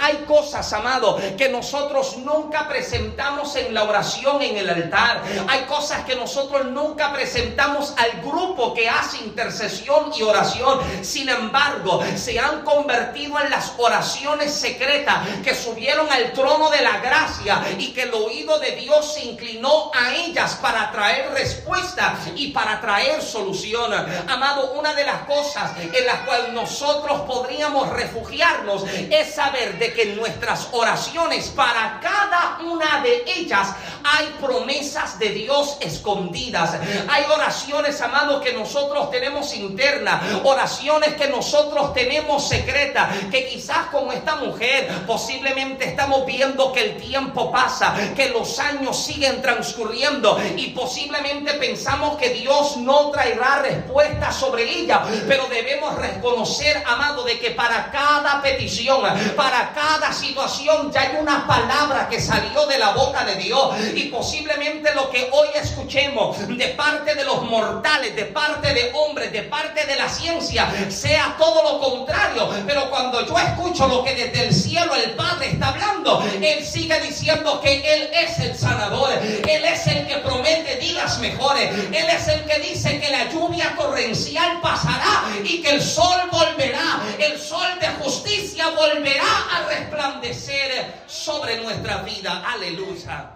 Hay 0.00 0.24
cosas, 0.26 0.72
amado, 0.72 1.18
que 1.36 1.48
nosotros 1.48 2.18
nunca 2.18 2.68
presentamos 2.68 3.56
en 3.56 3.74
la 3.74 3.84
oración 3.84 4.42
en 4.42 4.56
el 4.56 4.68
altar. 4.68 5.22
Hay 5.48 5.60
cosas 5.62 6.04
que 6.04 6.16
nosotros 6.16 6.66
nunca 6.66 7.12
presentamos 7.12 7.94
al 7.96 8.22
grupo 8.22 8.74
que 8.74 8.88
hace 8.88 9.18
intercesión 9.18 10.12
y 10.16 10.22
oración. 10.22 10.80
Sin 11.02 11.28
embargo, 11.28 12.02
se 12.16 12.38
han 12.38 12.62
convertido 12.62 13.40
en 13.40 13.50
las 13.50 13.72
oraciones 13.78 14.52
secretas 14.52 15.28
que 15.42 15.54
subieron 15.54 16.10
al 16.10 16.32
trono 16.32 16.70
de 16.70 16.82
la 16.82 16.98
gracia 16.98 17.62
y 17.78 17.92
que 17.92 18.02
el 18.02 18.14
oído 18.14 18.58
de 18.58 18.72
Dios 18.72 19.14
se 19.14 19.24
inclinó 19.24 19.90
a 19.94 20.14
ellas 20.14 20.58
para 20.60 20.90
traer 20.90 21.30
respuesta 21.32 22.16
y 22.34 22.48
para 22.48 22.80
traer 22.80 23.22
solución. 23.22 23.92
Amado, 24.28 24.72
una 24.72 24.94
de 24.94 25.04
las 25.04 25.24
cosas 25.24 25.72
en 25.80 26.06
las 26.06 26.20
cuales 26.20 26.52
nosotros 26.52 27.22
podríamos 27.22 27.90
refugiarnos 27.90 28.84
es 29.20 29.34
saber 29.34 29.78
de 29.78 29.92
que 29.92 30.02
en 30.02 30.16
nuestras 30.16 30.68
oraciones 30.72 31.48
para 31.48 32.00
cada 32.00 32.58
una 32.64 33.02
de 33.02 33.24
ellas 33.26 33.68
hay 34.02 34.26
promesas 34.40 35.18
de 35.18 35.30
Dios 35.30 35.78
escondidas. 35.80 36.78
Hay 37.08 37.24
oraciones, 37.32 38.00
amado, 38.00 38.40
que 38.40 38.52
nosotros 38.52 39.10
tenemos 39.10 39.54
internas, 39.54 40.22
oraciones 40.44 41.14
que 41.14 41.28
nosotros 41.28 41.94
tenemos 41.94 42.46
secretas, 42.46 43.08
que 43.30 43.48
quizás 43.48 43.86
como 43.90 44.12
esta 44.12 44.36
mujer 44.36 44.88
posiblemente 45.06 45.86
estamos 45.86 46.26
viendo 46.26 46.72
que 46.72 46.82
el 46.82 46.96
tiempo 46.96 47.50
pasa, 47.50 47.94
que 48.14 48.28
los 48.28 48.58
años 48.58 49.02
siguen 49.02 49.40
transcurriendo 49.40 50.38
y 50.56 50.68
posiblemente 50.68 51.54
pensamos 51.54 52.16
que 52.16 52.30
Dios 52.30 52.76
no 52.76 53.10
traerá 53.10 53.60
respuesta 53.62 54.32
sobre 54.32 54.68
ella, 54.68 55.02
pero 55.26 55.46
debemos 55.46 55.94
reconocer, 55.96 56.82
amado, 56.86 57.24
de 57.24 57.38
que 57.38 57.50
para 57.52 57.90
cada 57.90 58.42
petición, 58.42 59.03
para 59.36 59.72
cada 59.72 60.12
situación 60.12 60.90
ya 60.92 61.02
hay 61.02 61.16
una 61.20 61.46
palabra 61.46 62.08
que 62.08 62.20
salió 62.20 62.66
de 62.66 62.78
la 62.78 62.92
boca 62.92 63.24
de 63.24 63.36
Dios. 63.36 63.74
Y 63.94 64.04
posiblemente 64.04 64.94
lo 64.94 65.10
que 65.10 65.28
hoy 65.32 65.48
escuchemos 65.54 66.36
de 66.48 66.68
parte 66.68 67.14
de 67.14 67.24
los 67.24 67.42
mortales, 67.42 68.14
de 68.16 68.26
parte 68.26 68.72
de 68.72 68.92
hombres, 68.94 69.32
de 69.32 69.42
parte 69.42 69.86
de 69.86 69.96
la 69.96 70.08
ciencia, 70.08 70.70
sea 70.88 71.34
todo 71.38 71.62
lo 71.62 71.80
contrario, 71.80 72.48
pero 72.66 72.88
cuando 72.90 73.26
yo 73.26 73.38
escucho 73.38 73.86
lo 73.88 74.04
que 74.04 74.14
desde 74.14 74.46
el 74.46 74.54
cielo 74.54 74.94
el 74.94 75.10
Padre 75.12 75.50
está 75.50 75.68
hablando, 75.68 76.24
Él 76.40 76.64
sigue 76.64 76.98
diciendo 77.00 77.60
que 77.60 77.76
Él 77.94 78.10
es 78.12 78.38
el 78.38 78.56
sanador, 78.56 79.10
Él 79.12 79.64
es 79.64 79.86
el 79.86 80.06
que 80.06 80.16
promete 80.18 80.76
días 80.76 81.18
mejores, 81.18 81.70
Él 81.92 82.06
es 82.08 82.28
el 82.28 82.44
que 82.44 82.58
dice 82.60 83.00
que 83.00 83.10
la 83.10 83.30
lluvia 83.30 83.74
torrencial 83.76 84.60
pasará 84.60 85.24
y 85.42 85.62
que 85.62 85.70
el 85.70 85.82
sol 85.82 86.20
volverá, 86.30 87.00
el 87.18 87.38
sol 87.40 87.68
de 87.80 87.88
justicia 88.02 88.68
volverá 88.70 88.93
a 89.02 89.66
resplandecer 89.68 91.02
sobre 91.06 91.60
nuestra 91.60 91.98
vida. 92.02 92.44
Aleluya. 92.46 93.30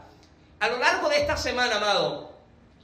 A 0.60 0.68
lo 0.68 0.78
largo 0.78 1.08
de 1.08 1.20
esta 1.20 1.36
semana, 1.36 1.76
amado, 1.76 2.30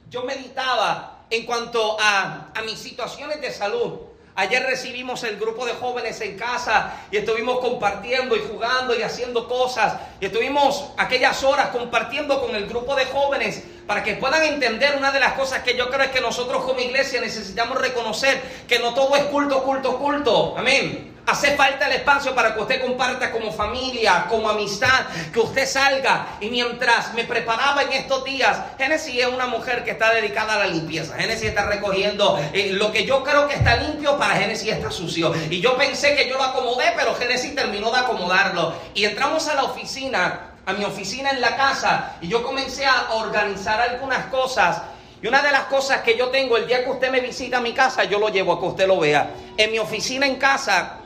yo 0.09 0.23
meditaba 0.23 1.25
en 1.29 1.45
cuanto 1.45 1.97
a, 1.99 2.51
a 2.53 2.61
mis 2.63 2.77
situaciones 2.77 3.39
de 3.39 3.51
salud. 3.51 3.99
Ayer 4.35 4.63
recibimos 4.63 5.23
el 5.23 5.37
grupo 5.37 5.65
de 5.65 5.73
jóvenes 5.73 6.19
en 6.19 6.37
casa 6.37 6.93
y 7.09 7.17
estuvimos 7.17 7.59
compartiendo 7.59 8.35
y 8.35 8.39
jugando 8.39 8.93
y 8.93 9.01
haciendo 9.01 9.47
cosas. 9.47 9.95
Y 10.19 10.25
estuvimos 10.25 10.89
aquellas 10.97 11.41
horas 11.43 11.69
compartiendo 11.69 12.41
con 12.41 12.53
el 12.55 12.67
grupo 12.67 12.95
de 12.95 13.05
jóvenes 13.05 13.63
para 13.87 14.03
que 14.03 14.15
puedan 14.15 14.43
entender 14.43 14.95
una 14.97 15.11
de 15.11 15.19
las 15.19 15.33
cosas 15.33 15.61
que 15.61 15.77
yo 15.77 15.89
creo 15.89 16.03
es 16.03 16.11
que 16.11 16.21
nosotros 16.21 16.63
como 16.63 16.79
iglesia 16.79 17.21
necesitamos 17.21 17.79
reconocer, 17.79 18.41
que 18.67 18.79
no 18.79 18.93
todo 18.93 19.15
es 19.15 19.23
culto, 19.25 19.63
culto, 19.63 19.97
culto. 19.97 20.55
Amén. 20.57 21.15
Hace 21.27 21.55
falta 21.55 21.87
el 21.87 21.93
espacio 21.93 22.35
para 22.35 22.53
que 22.53 22.61
usted 22.61 22.81
comparta 22.81 23.31
como 23.31 23.51
familia, 23.51 24.27
como 24.29 24.47
amistad, 24.47 25.07
que 25.33 25.39
usted 25.39 25.65
salga. 25.65 26.37
Y 26.39 26.49
mientras 26.49 27.15
me 27.15 27.23
preparaba 27.23 27.81
en 27.81 27.93
estos 27.93 28.23
días, 28.23 28.59
Genesis 28.77 29.21
es 29.21 29.27
una 29.27 29.47
mujer 29.47 29.83
que 29.83 29.91
está 29.91 30.13
dedicada 30.13 30.53
a 30.53 30.59
la 30.59 30.67
limpieza. 30.67 31.15
Genesis 31.15 31.49
está 31.49 31.65
recogiendo 31.65 32.39
eh, 32.53 32.73
lo 32.73 32.91
que 32.91 33.05
yo 33.05 33.23
creo 33.23 33.47
que 33.47 33.55
está 33.55 33.75
limpio, 33.77 34.19
para 34.19 34.35
Genesis 34.35 34.71
está 34.71 34.91
sucio. 34.91 35.33
Y 35.49 35.61
yo 35.61 35.75
pensé 35.77 36.15
que 36.15 36.29
yo 36.29 36.37
lo 36.37 36.43
acomodé, 36.43 36.93
pero 36.95 37.15
Genesis 37.15 37.55
terminó 37.55 37.89
de 37.91 37.97
acomodarlo. 37.97 38.75
Y 38.93 39.05
entramos 39.05 39.47
a 39.47 39.55
la 39.55 39.63
oficina, 39.63 40.51
a 40.65 40.73
mi 40.73 40.83
oficina 40.83 41.31
en 41.31 41.41
la 41.41 41.55
casa, 41.55 42.17
y 42.21 42.27
yo 42.27 42.43
comencé 42.43 42.85
a 42.85 43.13
organizar 43.13 43.79
algunas 43.79 44.25
cosas. 44.27 44.81
Y 45.21 45.27
una 45.27 45.41
de 45.41 45.51
las 45.51 45.65
cosas 45.65 46.01
que 46.01 46.17
yo 46.17 46.29
tengo 46.29 46.57
el 46.57 46.67
día 46.67 46.83
que 46.83 46.89
usted 46.89 47.11
me 47.11 47.19
visita 47.19 47.57
a 47.57 47.61
mi 47.61 47.73
casa, 47.73 48.03
yo 48.03 48.19
lo 48.19 48.29
llevo 48.29 48.53
a 48.53 48.59
que 48.59 48.65
usted 48.65 48.87
lo 48.87 48.99
vea. 48.99 49.31
En 49.57 49.71
mi 49.71 49.79
oficina 49.79 50.25
en 50.25 50.35
casa 50.35 50.99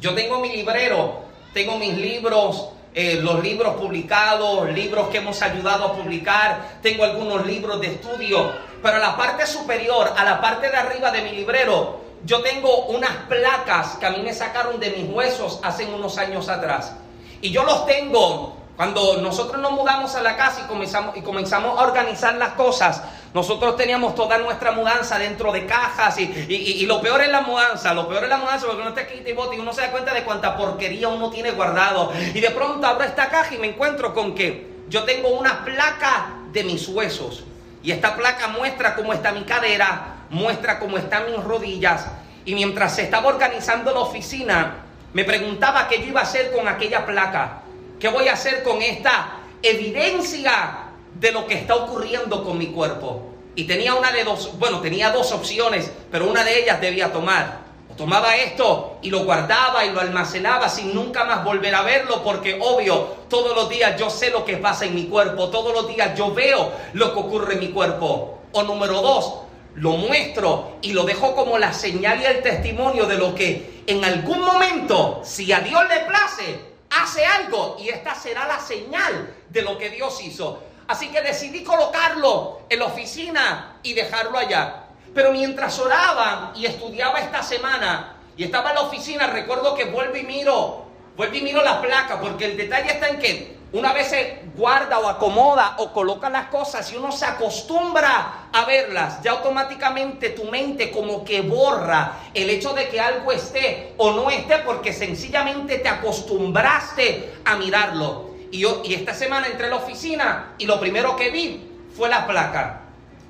yo 0.00 0.14
tengo 0.14 0.40
mi 0.40 0.50
librero, 0.50 1.20
tengo 1.54 1.78
mis 1.78 1.96
libros, 1.96 2.70
eh, 2.94 3.20
los 3.22 3.42
libros 3.42 3.76
publicados, 3.76 4.68
libros 4.70 5.08
que 5.08 5.18
hemos 5.18 5.40
ayudado 5.42 5.84
a 5.84 5.92
publicar, 5.92 6.78
tengo 6.82 7.04
algunos 7.04 7.46
libros 7.46 7.80
de 7.80 7.86
estudio, 7.86 8.52
pero 8.82 8.96
a 8.96 9.00
la 9.00 9.16
parte 9.16 9.46
superior, 9.46 10.12
a 10.16 10.24
la 10.24 10.40
parte 10.40 10.70
de 10.70 10.76
arriba 10.76 11.10
de 11.10 11.22
mi 11.22 11.30
librero, 11.30 12.00
yo 12.24 12.42
tengo 12.42 12.86
unas 12.86 13.12
placas 13.28 13.96
que 13.96 14.06
a 14.06 14.10
mí 14.10 14.22
me 14.22 14.34
sacaron 14.34 14.80
de 14.80 14.90
mis 14.90 15.08
huesos 15.08 15.60
hace 15.62 15.84
unos 15.86 16.18
años 16.18 16.48
atrás. 16.48 16.94
Y 17.40 17.50
yo 17.50 17.64
los 17.64 17.86
tengo 17.86 18.56
cuando 18.82 19.18
nosotros 19.18 19.62
nos 19.62 19.70
mudamos 19.70 20.16
a 20.16 20.22
la 20.22 20.36
casa 20.36 20.62
y 20.64 20.66
comenzamos, 20.66 21.16
y 21.16 21.20
comenzamos 21.20 21.78
a 21.78 21.84
organizar 21.84 22.34
las 22.34 22.54
cosas, 22.54 23.00
nosotros 23.32 23.76
teníamos 23.76 24.16
toda 24.16 24.38
nuestra 24.38 24.72
mudanza 24.72 25.20
dentro 25.20 25.52
de 25.52 25.66
cajas 25.66 26.18
y, 26.18 26.84
lo 26.86 27.00
peor 27.00 27.20
es 27.20 27.28
la 27.28 27.42
mudanza, 27.42 27.94
lo 27.94 28.08
peor 28.08 28.24
es 28.24 28.28
la 28.28 28.38
mudanza 28.38 28.66
porque 28.66 28.80
uno 28.80 28.88
está 28.88 29.02
aquí 29.02 29.22
y 29.24 29.30
y 29.30 29.58
uno 29.60 29.72
se 29.72 29.82
da 29.82 29.92
cuenta 29.92 30.12
de 30.12 30.24
cuánta 30.24 30.56
porquería 30.56 31.06
uno 31.06 31.30
tiene 31.30 31.52
guardado. 31.52 32.12
Y 32.34 32.40
de 32.40 32.50
pronto 32.50 32.84
abro 32.84 33.04
esta 33.04 33.28
caja 33.28 33.54
y 33.54 33.58
me 33.58 33.68
encuentro 33.68 34.12
con 34.12 34.34
que 34.34 34.82
yo 34.88 35.04
tengo 35.04 35.28
una 35.28 35.64
placa 35.64 36.30
de 36.50 36.64
mis 36.64 36.88
huesos. 36.88 37.44
Y 37.84 37.92
esta 37.92 38.16
placa 38.16 38.48
muestra 38.48 38.96
cómo 38.96 39.12
está 39.12 39.30
mi 39.30 39.44
cadera, 39.44 40.24
muestra 40.28 40.80
cómo 40.80 40.98
están 40.98 41.30
mis 41.30 41.40
rodillas. 41.44 42.06
Y 42.44 42.56
mientras 42.56 42.96
se 42.96 43.02
estaba 43.02 43.28
organizando 43.28 43.92
la 43.92 44.00
oficina, 44.00 44.78
me 45.12 45.22
preguntaba 45.24 45.86
qué 45.86 46.00
yo 46.00 46.06
iba 46.06 46.18
a 46.18 46.24
hacer 46.24 46.50
con 46.50 46.66
aquella 46.66 47.06
placa. 47.06 47.61
¿Qué 48.02 48.08
voy 48.08 48.26
a 48.26 48.32
hacer 48.32 48.64
con 48.64 48.82
esta 48.82 49.34
evidencia 49.62 50.88
de 51.14 51.30
lo 51.30 51.46
que 51.46 51.54
está 51.54 51.76
ocurriendo 51.76 52.42
con 52.42 52.58
mi 52.58 52.66
cuerpo? 52.66 53.22
Y 53.54 53.62
tenía 53.62 53.94
una 53.94 54.10
de 54.10 54.24
dos, 54.24 54.58
bueno, 54.58 54.80
tenía 54.80 55.10
dos 55.12 55.30
opciones, 55.30 55.88
pero 56.10 56.28
una 56.28 56.42
de 56.42 56.64
ellas 56.64 56.80
debía 56.80 57.12
tomar. 57.12 57.60
O 57.88 57.94
tomaba 57.94 58.34
esto 58.34 58.98
y 59.02 59.10
lo 59.10 59.20
guardaba 59.20 59.84
y 59.84 59.92
lo 59.92 60.00
almacenaba 60.00 60.68
sin 60.68 60.92
nunca 60.92 61.22
más 61.22 61.44
volver 61.44 61.76
a 61.76 61.82
verlo, 61.82 62.24
porque 62.24 62.58
obvio, 62.60 63.18
todos 63.28 63.54
los 63.54 63.68
días 63.68 63.96
yo 63.96 64.10
sé 64.10 64.30
lo 64.30 64.44
que 64.44 64.56
pasa 64.56 64.84
en 64.84 64.96
mi 64.96 65.04
cuerpo, 65.04 65.50
todos 65.50 65.72
los 65.72 65.86
días 65.86 66.18
yo 66.18 66.34
veo 66.34 66.72
lo 66.94 67.14
que 67.14 67.20
ocurre 67.20 67.54
en 67.54 67.60
mi 67.60 67.68
cuerpo. 67.68 68.40
O 68.50 68.64
número 68.64 69.00
dos, 69.00 69.42
lo 69.76 69.90
muestro 69.92 70.78
y 70.82 70.92
lo 70.92 71.04
dejo 71.04 71.36
como 71.36 71.56
la 71.56 71.72
señal 71.72 72.20
y 72.20 72.24
el 72.24 72.42
testimonio 72.42 73.06
de 73.06 73.16
lo 73.16 73.32
que 73.32 73.84
en 73.86 74.04
algún 74.04 74.40
momento, 74.40 75.20
si 75.22 75.52
a 75.52 75.60
Dios 75.60 75.80
le 75.88 76.00
place, 76.00 76.71
hace 77.00 77.24
algo 77.24 77.76
y 77.78 77.88
esta 77.88 78.14
será 78.14 78.46
la 78.46 78.60
señal 78.60 79.34
de 79.48 79.62
lo 79.62 79.78
que 79.78 79.90
Dios 79.90 80.22
hizo. 80.22 80.62
Así 80.88 81.08
que 81.08 81.22
decidí 81.22 81.62
colocarlo 81.62 82.62
en 82.68 82.78
la 82.80 82.86
oficina 82.86 83.78
y 83.82 83.94
dejarlo 83.94 84.38
allá. 84.38 84.84
Pero 85.14 85.32
mientras 85.32 85.78
oraba 85.78 86.52
y 86.54 86.66
estudiaba 86.66 87.20
esta 87.20 87.42
semana 87.42 88.16
y 88.36 88.44
estaba 88.44 88.70
en 88.70 88.76
la 88.76 88.82
oficina, 88.82 89.26
recuerdo 89.26 89.74
que 89.74 89.84
vuelvo 89.86 90.16
y 90.16 90.22
miro, 90.22 90.86
vuelvo 91.16 91.34
y 91.34 91.42
miro 91.42 91.62
la 91.62 91.80
placa, 91.80 92.20
porque 92.20 92.46
el 92.46 92.56
detalle 92.56 92.92
está 92.92 93.08
en 93.08 93.18
que 93.18 93.61
una 93.72 93.92
vez 93.92 94.08
se 94.08 94.42
guarda 94.54 94.98
o 94.98 95.08
acomoda 95.08 95.76
o 95.78 95.92
coloca 95.92 96.28
las 96.28 96.48
cosas 96.48 96.92
y 96.92 96.96
uno 96.96 97.10
se 97.10 97.24
acostumbra 97.24 98.48
a 98.52 98.64
verlas, 98.66 99.22
ya 99.22 99.30
automáticamente 99.32 100.30
tu 100.30 100.44
mente 100.44 100.90
como 100.90 101.24
que 101.24 101.40
borra 101.40 102.18
el 102.34 102.50
hecho 102.50 102.74
de 102.74 102.88
que 102.88 103.00
algo 103.00 103.32
esté 103.32 103.94
o 103.96 104.12
no 104.12 104.28
esté 104.30 104.58
porque 104.58 104.92
sencillamente 104.92 105.78
te 105.78 105.88
acostumbraste 105.88 107.32
a 107.44 107.56
mirarlo. 107.56 108.32
Y 108.50 108.92
esta 108.92 109.14
semana 109.14 109.46
entré 109.46 109.68
a 109.68 109.70
la 109.70 109.76
oficina 109.76 110.54
y 110.58 110.66
lo 110.66 110.78
primero 110.78 111.16
que 111.16 111.30
vi 111.30 111.70
fue 111.96 112.10
la 112.10 112.26
placa. 112.26 112.82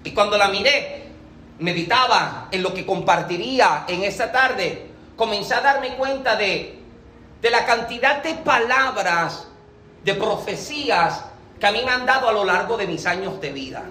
Y 0.03 0.11
cuando 0.11 0.37
la 0.37 0.49
miré, 0.49 1.05
meditaba 1.61 2.49
en 2.51 2.63
lo 2.65 2.75
que 2.75 2.85
compartiría 2.85 3.85
en 3.87 4.03
esa 4.03 4.33
tarde 4.33 4.89
comencé 5.17 5.55
a 5.55 5.61
darme 5.61 5.95
cuenta 5.95 6.35
de, 6.35 6.81
de 7.41 7.51
la 7.51 7.65
cantidad 7.65 8.23
de 8.23 8.35
palabras, 8.35 9.47
de 10.05 10.15
profecías 10.15 11.25
que 11.59 11.67
a 11.67 11.73
mí 11.73 11.83
me 11.85 11.93
han 11.93 12.07
dado 12.07 12.29
a 12.29 12.33
lo 12.33 12.45
largo 12.45 12.77
de 12.77 12.87
mis 12.87 13.07
años 13.07 13.41
de 13.41 13.53
vida. 13.53 13.85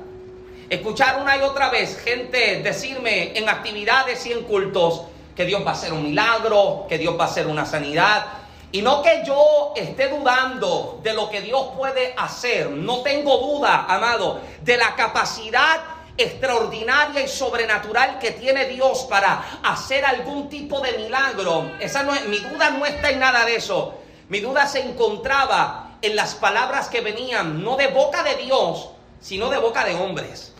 Escuchar 0.69 1.21
una 1.21 1.37
y 1.37 1.41
otra 1.41 1.69
vez 1.69 1.99
gente 1.99 2.61
decirme 2.61 3.37
en 3.37 3.49
actividades 3.49 4.25
y 4.25 4.31
en 4.31 4.43
cultos 4.43 5.03
que 5.35 5.45
Dios 5.45 5.65
va 5.65 5.71
a 5.71 5.73
hacer 5.73 5.93
un 5.93 6.03
milagro, 6.03 6.85
que 6.87 6.97
Dios 6.97 7.17
va 7.19 7.25
a 7.25 7.27
hacer 7.27 7.47
una 7.47 7.65
sanidad. 7.65 8.25
Y 8.71 8.81
no 8.81 9.01
que 9.01 9.23
yo 9.25 9.73
esté 9.75 10.07
dudando 10.07 10.99
de 11.03 11.13
lo 11.13 11.29
que 11.29 11.41
Dios 11.41 11.71
puede 11.77 12.13
hacer. 12.17 12.69
No 12.69 13.01
tengo 13.01 13.37
duda, 13.37 13.85
amado, 13.87 14.39
de 14.61 14.77
la 14.77 14.95
capacidad 14.95 15.81
extraordinaria 16.17 17.21
y 17.21 17.27
sobrenatural 17.27 18.19
que 18.19 18.31
tiene 18.31 18.65
Dios 18.65 19.07
para 19.09 19.59
hacer 19.63 20.05
algún 20.05 20.47
tipo 20.49 20.79
de 20.79 20.93
milagro. 20.93 21.71
Esa 21.79 22.03
no 22.03 22.13
es, 22.13 22.25
mi 22.27 22.37
duda 22.37 22.69
no 22.71 22.85
está 22.85 23.09
en 23.09 23.19
nada 23.19 23.45
de 23.45 23.55
eso. 23.55 23.95
Mi 24.29 24.39
duda 24.39 24.67
se 24.67 24.79
encontraba 24.79 25.90
en 26.01 26.15
las 26.15 26.35
palabras 26.35 26.89
que 26.89 27.01
venían 27.01 27.63
no 27.63 27.75
de 27.77 27.87
boca 27.87 28.23
de 28.23 28.35
Dios, 28.35 28.89
sino 29.19 29.49
de 29.49 29.57
boca 29.57 29.85
de 29.85 29.95
hombres. 29.95 30.53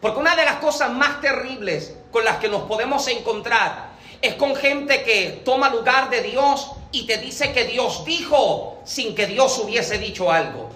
Porque 0.00 0.18
una 0.18 0.34
de 0.34 0.44
las 0.44 0.56
cosas 0.56 0.90
más 0.90 1.20
terribles 1.20 1.96
con 2.10 2.24
las 2.24 2.38
que 2.38 2.48
nos 2.48 2.62
podemos 2.62 3.06
encontrar 3.08 3.90
es 4.22 4.34
con 4.34 4.54
gente 4.54 5.02
que 5.02 5.42
toma 5.44 5.70
lugar 5.70 6.10
de 6.10 6.22
Dios 6.22 6.72
y 6.92 7.06
te 7.06 7.18
dice 7.18 7.52
que 7.52 7.64
Dios 7.64 8.04
dijo 8.04 8.80
sin 8.84 9.14
que 9.14 9.26
Dios 9.26 9.58
hubiese 9.58 9.98
dicho 9.98 10.30
algo. 10.30 10.70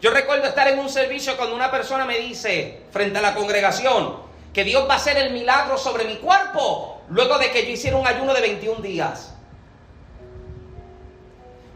Yo 0.00 0.10
recuerdo 0.10 0.48
estar 0.48 0.68
en 0.68 0.78
un 0.78 0.88
servicio 0.88 1.36
cuando 1.36 1.54
una 1.54 1.70
persona 1.70 2.04
me 2.04 2.18
dice 2.18 2.82
frente 2.90 3.18
a 3.18 3.22
la 3.22 3.34
congregación 3.34 4.16
que 4.52 4.64
Dios 4.64 4.86
va 4.88 4.94
a 4.94 4.96
hacer 4.96 5.16
el 5.16 5.32
milagro 5.32 5.78
sobre 5.78 6.04
mi 6.04 6.16
cuerpo 6.16 7.00
luego 7.08 7.38
de 7.38 7.50
que 7.50 7.64
yo 7.64 7.70
hiciera 7.70 7.96
un 7.96 8.06
ayuno 8.06 8.34
de 8.34 8.40
21 8.40 8.80
días. 8.80 9.31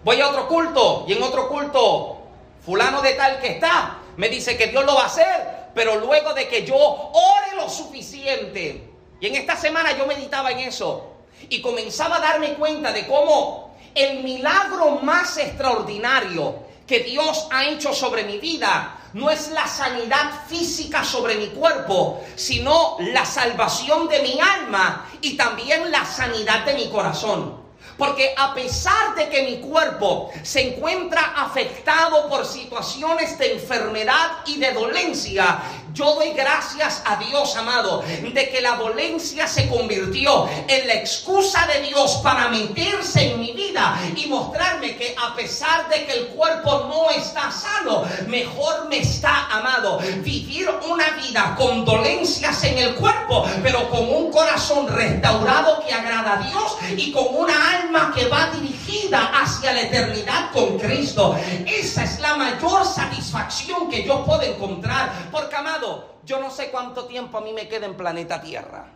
Voy 0.07 0.21
a 0.21 0.29
otro 0.29 0.47
culto 0.47 1.05
y 1.09 1.15
en 1.15 1.23
otro 1.25 1.49
culto 1.49 2.19
fulano 2.65 3.03
de 3.03 3.15
tal 3.15 3.41
que 3.41 3.49
está 3.49 3.99
me 4.17 4.29
dice 4.29 4.57
que 4.57 4.69
Dios 4.69 4.85
lo 4.85 4.95
va 4.95 5.03
a 5.03 5.07
hacer, 5.07 5.71
pero 5.75 5.97
luego 5.97 6.33
de 6.33 6.47
que 6.47 6.65
yo 6.65 6.77
ore 6.77 7.57
lo 7.57 7.69
suficiente. 7.69 8.89
Y 9.19 9.27
en 9.27 9.35
esta 9.35 9.57
semana 9.57 9.99
yo 9.99 10.07
meditaba 10.07 10.53
en 10.53 10.61
eso 10.61 11.15
y 11.49 11.61
comenzaba 11.61 12.19
a 12.19 12.21
darme 12.21 12.55
cuenta 12.55 12.93
de 12.93 13.05
cómo 13.09 13.77
el 13.97 14.23
milagro 14.23 15.01
más 15.03 15.39
extraordinario 15.39 16.55
que 16.87 17.01
Dios 17.01 17.49
ha 17.51 17.65
hecho 17.65 17.93
sobre 17.93 18.23
mi 18.23 18.39
vida 18.39 19.09
no 19.15 19.29
es 19.29 19.49
la 19.49 19.67
sanidad 19.67 20.47
física 20.47 21.03
sobre 21.03 21.35
mi 21.35 21.49
cuerpo, 21.49 22.23
sino 22.37 22.97
la 23.01 23.27
salvación 23.27 24.07
de 24.07 24.23
mi 24.23 24.39
alma 24.39 25.11
y 25.21 25.37
también 25.37 25.91
la 25.91 26.05
sanidad 26.05 26.65
de 26.65 26.75
mi 26.75 26.91
corazón. 26.91 27.66
Porque 27.97 28.35
a 28.37 28.55
pesar 28.55 29.15
de 29.15 29.29
que 29.29 29.43
mi 29.43 29.61
cuerpo 29.61 30.31
se 30.43 30.75
encuentra 30.75 31.35
afectado 31.37 32.29
por 32.29 32.45
situaciones 32.45 33.39
de 33.39 33.55
enfermedad 33.55 34.39
y 34.47 34.59
de 34.59 34.73
dolencia, 34.73 35.63
yo 35.97 36.15
doy 36.15 36.33
gracias 36.33 37.03
a 37.07 37.17
Dios, 37.17 37.57
amado, 37.57 38.03
de 38.03 38.51
que 38.51 38.61
la 38.61 38.77
dolencia 38.77 39.49
se 39.49 39.67
convirtió 39.67 40.47
en 40.69 40.87
la 40.87 40.95
excusa 40.95 41.67
de 41.67 41.81
Dios 41.89 42.21
para 42.23 42.49
meterse 42.51 43.33
en 43.33 43.41
mi 43.41 43.53
vida 43.53 43.99
y 44.15 44.27
mostrarme 44.27 44.95
que 44.97 45.17
a 45.19 45.35
pesar 45.35 45.89
de 45.89 46.05
que 46.05 46.13
el 46.13 46.27
cuerpo 46.29 46.87
no 46.89 47.09
está 47.11 47.51
sano, 47.51 48.05
mejor 48.27 48.89
me 48.89 48.99
está, 48.99 49.47
amado, 49.47 49.99
vivir 50.19 50.69
una 50.87 51.09
vida 51.13 51.55
con 51.57 51.87
dolencias 51.87 52.63
en 52.65 52.77
el 52.77 52.95
cuerpo, 52.97 53.47
pero 53.63 53.89
con 53.89 54.07
un 54.07 54.31
corazón 54.31 54.89
restaurado 54.89 55.83
que 55.87 55.95
agrada 55.95 56.35
a 56.35 56.43
Dios 56.43 56.77
y 56.95 57.11
con 57.11 57.35
una 57.35 57.81
alma 57.81 58.13
que 58.15 58.27
va 58.27 58.51
dirigida 58.51 59.33
hacia 59.33 59.73
la 59.73 59.81
eternidad 59.81 60.53
con 60.53 60.79
Cristo. 60.79 61.39
Esa 61.65 62.05
es 62.05 62.21
la 62.21 62.37
mayor 62.37 62.85
satisfacción 62.85 63.89
que 63.89 64.05
yo 64.05 64.25
puedo 64.25 64.43
encontrar, 64.43 65.29
porque, 65.31 65.57
amado, 65.57 65.86
yo 66.25 66.41
no 66.41 66.51
sé 66.51 66.71
cuánto 66.71 67.07
tiempo 67.07 67.39
a 67.39 67.41
mí 67.41 67.53
me 67.53 67.69
queda 67.69 67.87
en 67.87 67.97
planeta 67.97 68.41
Tierra. 68.41 68.96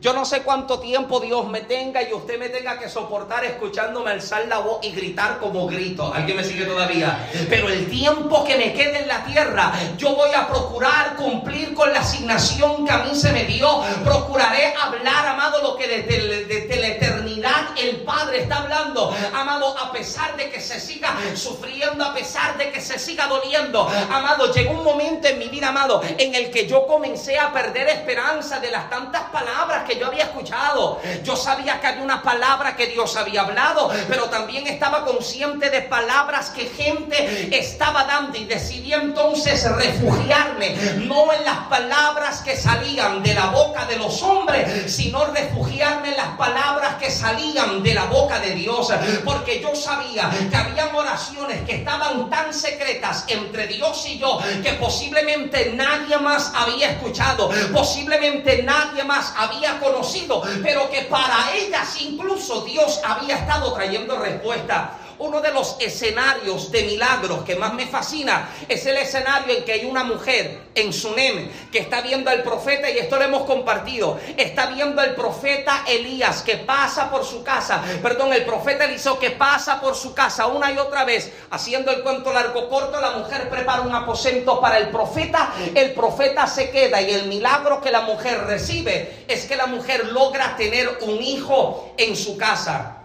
Yo 0.00 0.12
no 0.12 0.24
sé 0.24 0.42
cuánto 0.42 0.78
tiempo 0.78 1.18
Dios 1.18 1.48
me 1.48 1.62
tenga 1.62 2.00
y 2.08 2.12
usted 2.12 2.38
me 2.38 2.48
tenga 2.50 2.78
que 2.78 2.88
soportar 2.88 3.44
escuchándome 3.44 4.12
alzar 4.12 4.46
la 4.46 4.58
voz 4.58 4.78
y 4.84 4.92
gritar 4.92 5.40
como 5.40 5.66
grito. 5.66 6.14
¿Alguien 6.14 6.36
me 6.36 6.44
sigue 6.44 6.66
todavía? 6.66 7.28
Pero 7.48 7.68
el 7.68 7.90
tiempo 7.90 8.44
que 8.44 8.56
me 8.56 8.72
quede 8.74 9.00
en 9.00 9.08
la 9.08 9.24
tierra, 9.24 9.72
yo 9.96 10.14
voy 10.14 10.30
a 10.34 10.46
procurar 10.46 11.16
cumplir 11.16 11.74
con 11.74 11.92
la 11.92 11.98
asignación 11.98 12.86
que 12.86 12.92
a 12.92 12.98
mí 12.98 13.12
se 13.12 13.32
me 13.32 13.42
dio. 13.42 13.82
Procuraré 14.04 14.72
hablar, 14.80 15.26
amado, 15.26 15.62
lo 15.62 15.76
que 15.76 15.88
desde, 15.88 16.44
desde 16.44 16.76
la 16.76 16.86
eternidad 16.86 17.66
el 17.76 17.96
Padre 18.02 18.42
está 18.42 18.58
hablando. 18.58 19.12
Amado, 19.34 19.76
a 19.78 19.90
pesar 19.90 20.36
de 20.36 20.48
que 20.48 20.60
se 20.60 20.78
siga 20.78 21.12
sufriendo, 21.34 22.04
a 22.04 22.14
pesar 22.14 22.56
de 22.56 22.70
que 22.70 22.80
se 22.80 23.00
siga 23.00 23.26
doliendo. 23.26 23.88
Amado, 24.12 24.52
llegó 24.52 24.74
un 24.74 24.84
momento 24.84 25.26
en 25.26 25.40
mi 25.40 25.48
vida, 25.48 25.70
amado, 25.70 26.02
en 26.04 26.36
el 26.36 26.52
que 26.52 26.68
yo 26.68 26.86
comencé 26.86 27.36
a 27.36 27.52
perder 27.52 27.88
esperanza 27.88 28.60
de 28.60 28.70
las 28.70 28.88
tantas 28.88 29.22
palabras 29.32 29.87
que 29.88 29.98
yo 29.98 30.06
había 30.06 30.24
escuchado. 30.24 31.00
Yo 31.24 31.34
sabía 31.34 31.80
que 31.80 31.86
había 31.86 32.02
una 32.02 32.22
palabra 32.22 32.76
que 32.76 32.86
Dios 32.86 33.16
había 33.16 33.42
hablado, 33.42 33.90
pero 34.08 34.24
también 34.24 34.66
estaba 34.66 35.04
consciente 35.04 35.70
de 35.70 35.82
palabras 35.82 36.50
que 36.50 36.66
gente 36.66 37.48
estaba 37.58 38.04
dando 38.04 38.38
y 38.38 38.44
decidí 38.44 38.92
entonces 38.92 39.68
refugiarme, 39.70 40.76
no 41.06 41.32
en 41.32 41.44
las 41.44 41.58
palabras 41.68 42.42
que 42.42 42.56
salían 42.56 43.22
de 43.22 43.34
la 43.34 43.46
boca 43.46 43.86
de 43.86 43.96
los 43.96 44.22
hombres, 44.22 44.92
sino 44.92 45.24
refugiarme 45.26 46.10
en 46.10 46.16
las 46.16 46.36
palabras 46.36 46.96
que 46.96 47.10
salían 47.10 47.82
de 47.82 47.94
la 47.94 48.04
boca 48.04 48.38
de 48.40 48.50
Dios, 48.54 48.92
porque 49.24 49.60
yo 49.60 49.74
sabía 49.74 50.30
que 50.50 50.56
había 50.56 50.88
oraciones 50.94 51.62
que 51.64 51.76
estaban 51.76 52.28
tan 52.28 52.52
secretas 52.52 53.24
entre 53.28 53.66
Dios 53.66 54.04
y 54.06 54.18
yo 54.18 54.38
que 54.62 54.72
posiblemente 54.74 55.72
nadie 55.74 56.18
más 56.18 56.52
había 56.54 56.90
escuchado, 56.90 57.50
posiblemente 57.72 58.62
nadie 58.62 59.04
más 59.04 59.32
había 59.36 59.77
conocido, 59.80 60.42
pero 60.62 60.88
que 60.90 61.02
para 61.02 61.54
ellas 61.54 62.00
incluso 62.00 62.62
Dios 62.62 63.00
había 63.04 63.38
estado 63.38 63.72
trayendo 63.72 64.18
respuesta. 64.18 64.98
Uno 65.18 65.40
de 65.40 65.52
los 65.52 65.76
escenarios 65.80 66.70
de 66.70 66.84
milagros 66.84 67.42
que 67.42 67.56
más 67.56 67.74
me 67.74 67.86
fascina 67.86 68.50
es 68.68 68.86
el 68.86 68.96
escenario 68.96 69.56
en 69.56 69.64
que 69.64 69.72
hay 69.72 69.84
una 69.84 70.04
mujer 70.04 70.68
en 70.74 70.92
Sunem 70.92 71.50
que 71.72 71.80
está 71.80 72.00
viendo 72.00 72.30
al 72.30 72.44
profeta, 72.44 72.88
y 72.88 72.98
esto 72.98 73.16
lo 73.16 73.24
hemos 73.24 73.42
compartido, 73.42 74.18
está 74.36 74.66
viendo 74.66 75.00
al 75.00 75.16
profeta 75.16 75.82
Elías 75.88 76.42
que 76.42 76.58
pasa 76.58 77.10
por 77.10 77.24
su 77.24 77.42
casa, 77.42 77.82
perdón, 78.00 78.32
el 78.32 78.44
profeta 78.44 78.84
Eliseo 78.84 79.18
que 79.18 79.32
pasa 79.32 79.80
por 79.80 79.96
su 79.96 80.14
casa 80.14 80.46
una 80.46 80.70
y 80.70 80.78
otra 80.78 81.04
vez, 81.04 81.32
haciendo 81.50 81.90
el 81.90 82.02
cuento 82.02 82.32
largo 82.32 82.68
corto, 82.68 83.00
la 83.00 83.12
mujer 83.12 83.48
prepara 83.50 83.82
un 83.82 83.94
aposento 83.94 84.60
para 84.60 84.78
el 84.78 84.90
profeta, 84.90 85.52
el 85.74 85.94
profeta 85.94 86.46
se 86.46 86.70
queda 86.70 87.02
y 87.02 87.10
el 87.10 87.26
milagro 87.26 87.80
que 87.80 87.90
la 87.90 88.02
mujer 88.02 88.44
recibe 88.44 89.24
es 89.26 89.46
que 89.46 89.56
la 89.56 89.66
mujer 89.66 90.06
logra 90.12 90.56
tener 90.56 90.98
un 91.02 91.20
hijo 91.20 91.92
en 91.96 92.16
su 92.16 92.36
casa. 92.36 93.02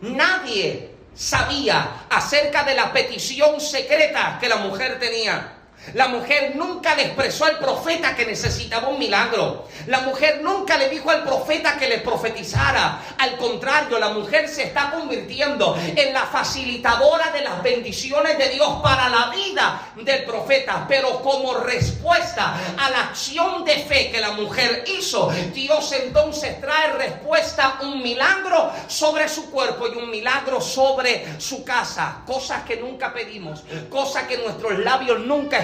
Nadie 0.00 0.89
sabía 1.14 2.06
acerca 2.10 2.64
de 2.64 2.74
la 2.74 2.92
petición 2.92 3.60
secreta 3.60 4.38
que 4.40 4.48
la 4.48 4.56
mujer 4.56 4.98
tenía. 4.98 5.59
La 5.94 6.08
mujer 6.08 6.54
nunca 6.56 6.94
expresó 7.00 7.44
al 7.44 7.58
profeta 7.58 8.14
que 8.14 8.26
necesitaba 8.26 8.88
un 8.88 8.98
milagro. 8.98 9.68
La 9.86 10.00
mujer 10.00 10.40
nunca 10.42 10.76
le 10.76 10.88
dijo 10.88 11.10
al 11.10 11.24
profeta 11.24 11.76
que 11.76 11.88
le 11.88 11.98
profetizara. 11.98 13.00
Al 13.18 13.36
contrario, 13.36 13.98
la 13.98 14.10
mujer 14.10 14.48
se 14.48 14.64
está 14.64 14.90
convirtiendo 14.90 15.76
en 15.96 16.12
la 16.12 16.26
facilitadora 16.26 17.30
de 17.32 17.42
las 17.42 17.62
bendiciones 17.62 18.38
de 18.38 18.50
Dios 18.50 18.80
para 18.82 19.08
la 19.08 19.30
vida 19.30 19.92
del 19.96 20.24
profeta. 20.24 20.86
Pero 20.88 21.20
como 21.22 21.54
respuesta 21.54 22.54
a 22.76 22.90
la 22.90 23.00
acción 23.04 23.64
de 23.64 23.78
fe 23.78 24.10
que 24.10 24.20
la 24.20 24.32
mujer 24.32 24.84
hizo, 24.86 25.30
Dios 25.52 25.92
entonces 25.92 26.60
trae 26.60 26.92
respuesta, 26.92 27.78
un 27.82 28.02
milagro 28.02 28.70
sobre 28.86 29.28
su 29.28 29.50
cuerpo 29.50 29.88
y 29.88 29.96
un 29.96 30.10
milagro 30.10 30.60
sobre 30.60 31.40
su 31.40 31.64
casa. 31.64 32.22
Cosas 32.26 32.62
que 32.64 32.76
nunca 32.76 33.12
pedimos, 33.12 33.62
cosas 33.88 34.24
que 34.24 34.38
nuestros 34.38 34.78
labios 34.78 35.20
nunca 35.20 35.58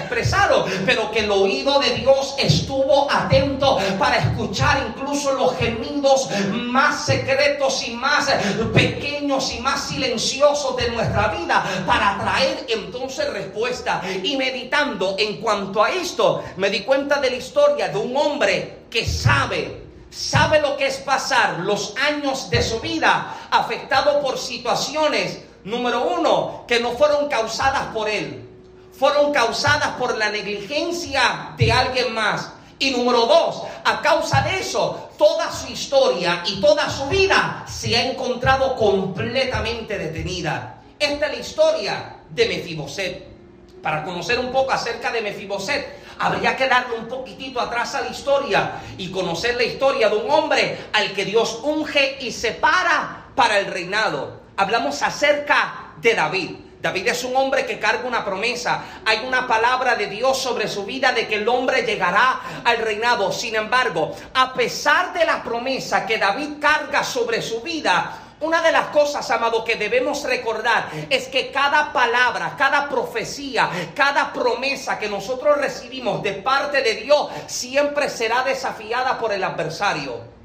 pero 0.85 1.11
que 1.11 1.19
el 1.19 1.31
oído 1.31 1.79
de 1.79 1.91
Dios 1.95 2.35
estuvo 2.37 3.11
atento 3.11 3.77
para 3.99 4.17
escuchar 4.17 4.85
incluso 4.89 5.33
los 5.33 5.55
gemidos 5.57 6.29
más 6.51 7.05
secretos 7.05 7.87
y 7.87 7.91
más 7.91 8.27
pequeños 8.73 9.53
y 9.53 9.59
más 9.59 9.81
silenciosos 9.87 10.75
de 10.77 10.89
nuestra 10.89 11.27
vida 11.29 11.63
para 11.85 12.17
traer 12.17 12.65
entonces 12.69 13.31
respuesta. 13.31 14.01
Y 14.23 14.37
meditando 14.37 15.15
en 15.19 15.37
cuanto 15.37 15.83
a 15.83 15.91
esto, 15.91 16.43
me 16.57 16.69
di 16.69 16.81
cuenta 16.81 17.19
de 17.19 17.29
la 17.29 17.35
historia 17.35 17.89
de 17.89 17.97
un 17.97 18.15
hombre 18.15 18.79
que 18.89 19.05
sabe 19.05 19.85
sabe 20.09 20.61
lo 20.61 20.77
que 20.77 20.87
es 20.87 20.97
pasar 20.97 21.59
los 21.59 21.93
años 21.97 22.49
de 22.49 22.63
su 22.63 22.79
vida 22.79 23.35
afectado 23.51 24.21
por 24.21 24.39
situaciones, 24.39 25.43
número 25.63 26.07
uno, 26.07 26.63
que 26.67 26.79
no 26.79 26.93
fueron 26.93 27.27
causadas 27.27 27.93
por 27.93 28.09
él 28.09 28.46
fueron 28.97 29.31
causadas 29.31 29.89
por 29.99 30.17
la 30.17 30.29
negligencia 30.29 31.53
de 31.57 31.71
alguien 31.71 32.13
más. 32.13 32.53
Y 32.79 32.91
número 32.91 33.25
dos, 33.25 33.63
a 33.85 34.01
causa 34.01 34.41
de 34.41 34.59
eso, 34.59 35.09
toda 35.17 35.51
su 35.51 35.71
historia 35.71 36.43
y 36.45 36.61
toda 36.61 36.89
su 36.89 37.07
vida 37.07 37.65
se 37.67 37.95
ha 37.95 38.05
encontrado 38.05 38.75
completamente 38.75 39.97
detenida. 39.97 40.81
Esta 40.99 41.25
es 41.27 41.31
la 41.31 41.39
historia 41.39 42.15
de 42.29 42.45
Mefiboset. 42.47 43.27
Para 43.81 44.03
conocer 44.03 44.39
un 44.39 44.51
poco 44.51 44.71
acerca 44.71 45.11
de 45.11 45.21
Mefiboset, 45.21 46.03
habría 46.19 46.55
que 46.55 46.67
darle 46.67 46.97
un 46.97 47.07
poquitito 47.07 47.59
atrás 47.59 47.95
a 47.95 48.01
la 48.01 48.09
historia 48.09 48.73
y 48.97 49.09
conocer 49.09 49.55
la 49.55 49.63
historia 49.63 50.09
de 50.09 50.17
un 50.17 50.29
hombre 50.29 50.89
al 50.93 51.13
que 51.13 51.25
Dios 51.25 51.59
unge 51.63 52.17
y 52.21 52.31
separa 52.31 53.25
para 53.35 53.59
el 53.59 53.67
reinado. 53.67 54.41
Hablamos 54.55 55.01
acerca 55.01 55.93
de 55.99 56.13
David. 56.13 56.66
David 56.81 57.07
es 57.07 57.23
un 57.23 57.35
hombre 57.35 57.65
que 57.65 57.79
carga 57.79 58.07
una 58.07 58.23
promesa. 58.23 58.83
Hay 59.05 59.25
una 59.25 59.47
palabra 59.47 59.95
de 59.95 60.07
Dios 60.07 60.37
sobre 60.37 60.67
su 60.67 60.85
vida 60.85 61.11
de 61.11 61.27
que 61.27 61.35
el 61.35 61.47
hombre 61.47 61.83
llegará 61.83 62.39
al 62.63 62.77
reinado. 62.77 63.31
Sin 63.31 63.55
embargo, 63.55 64.15
a 64.33 64.53
pesar 64.53 65.13
de 65.13 65.25
la 65.25 65.41
promesa 65.43 66.05
que 66.05 66.17
David 66.17 66.59
carga 66.59 67.03
sobre 67.03 67.41
su 67.41 67.61
vida, 67.61 68.23
una 68.39 68.61
de 68.61 68.71
las 68.71 68.89
cosas, 68.89 69.29
amado, 69.31 69.63
que 69.63 69.77
debemos 69.77 70.23
recordar 70.23 70.89
es 71.09 71.27
que 71.27 71.51
cada 71.51 71.91
palabra, 71.91 72.53
cada 72.55 72.87
profecía, 72.87 73.67
cada 73.95 74.31
promesa 74.31 74.99
que 74.99 75.09
nosotros 75.09 75.57
recibimos 75.57 76.21
de 76.21 76.33
parte 76.33 76.83
de 76.83 76.95
Dios 76.97 77.29
siempre 77.47 78.09
será 78.09 78.43
desafiada 78.43 79.17
por 79.17 79.33
el 79.33 79.43
adversario. 79.43 80.36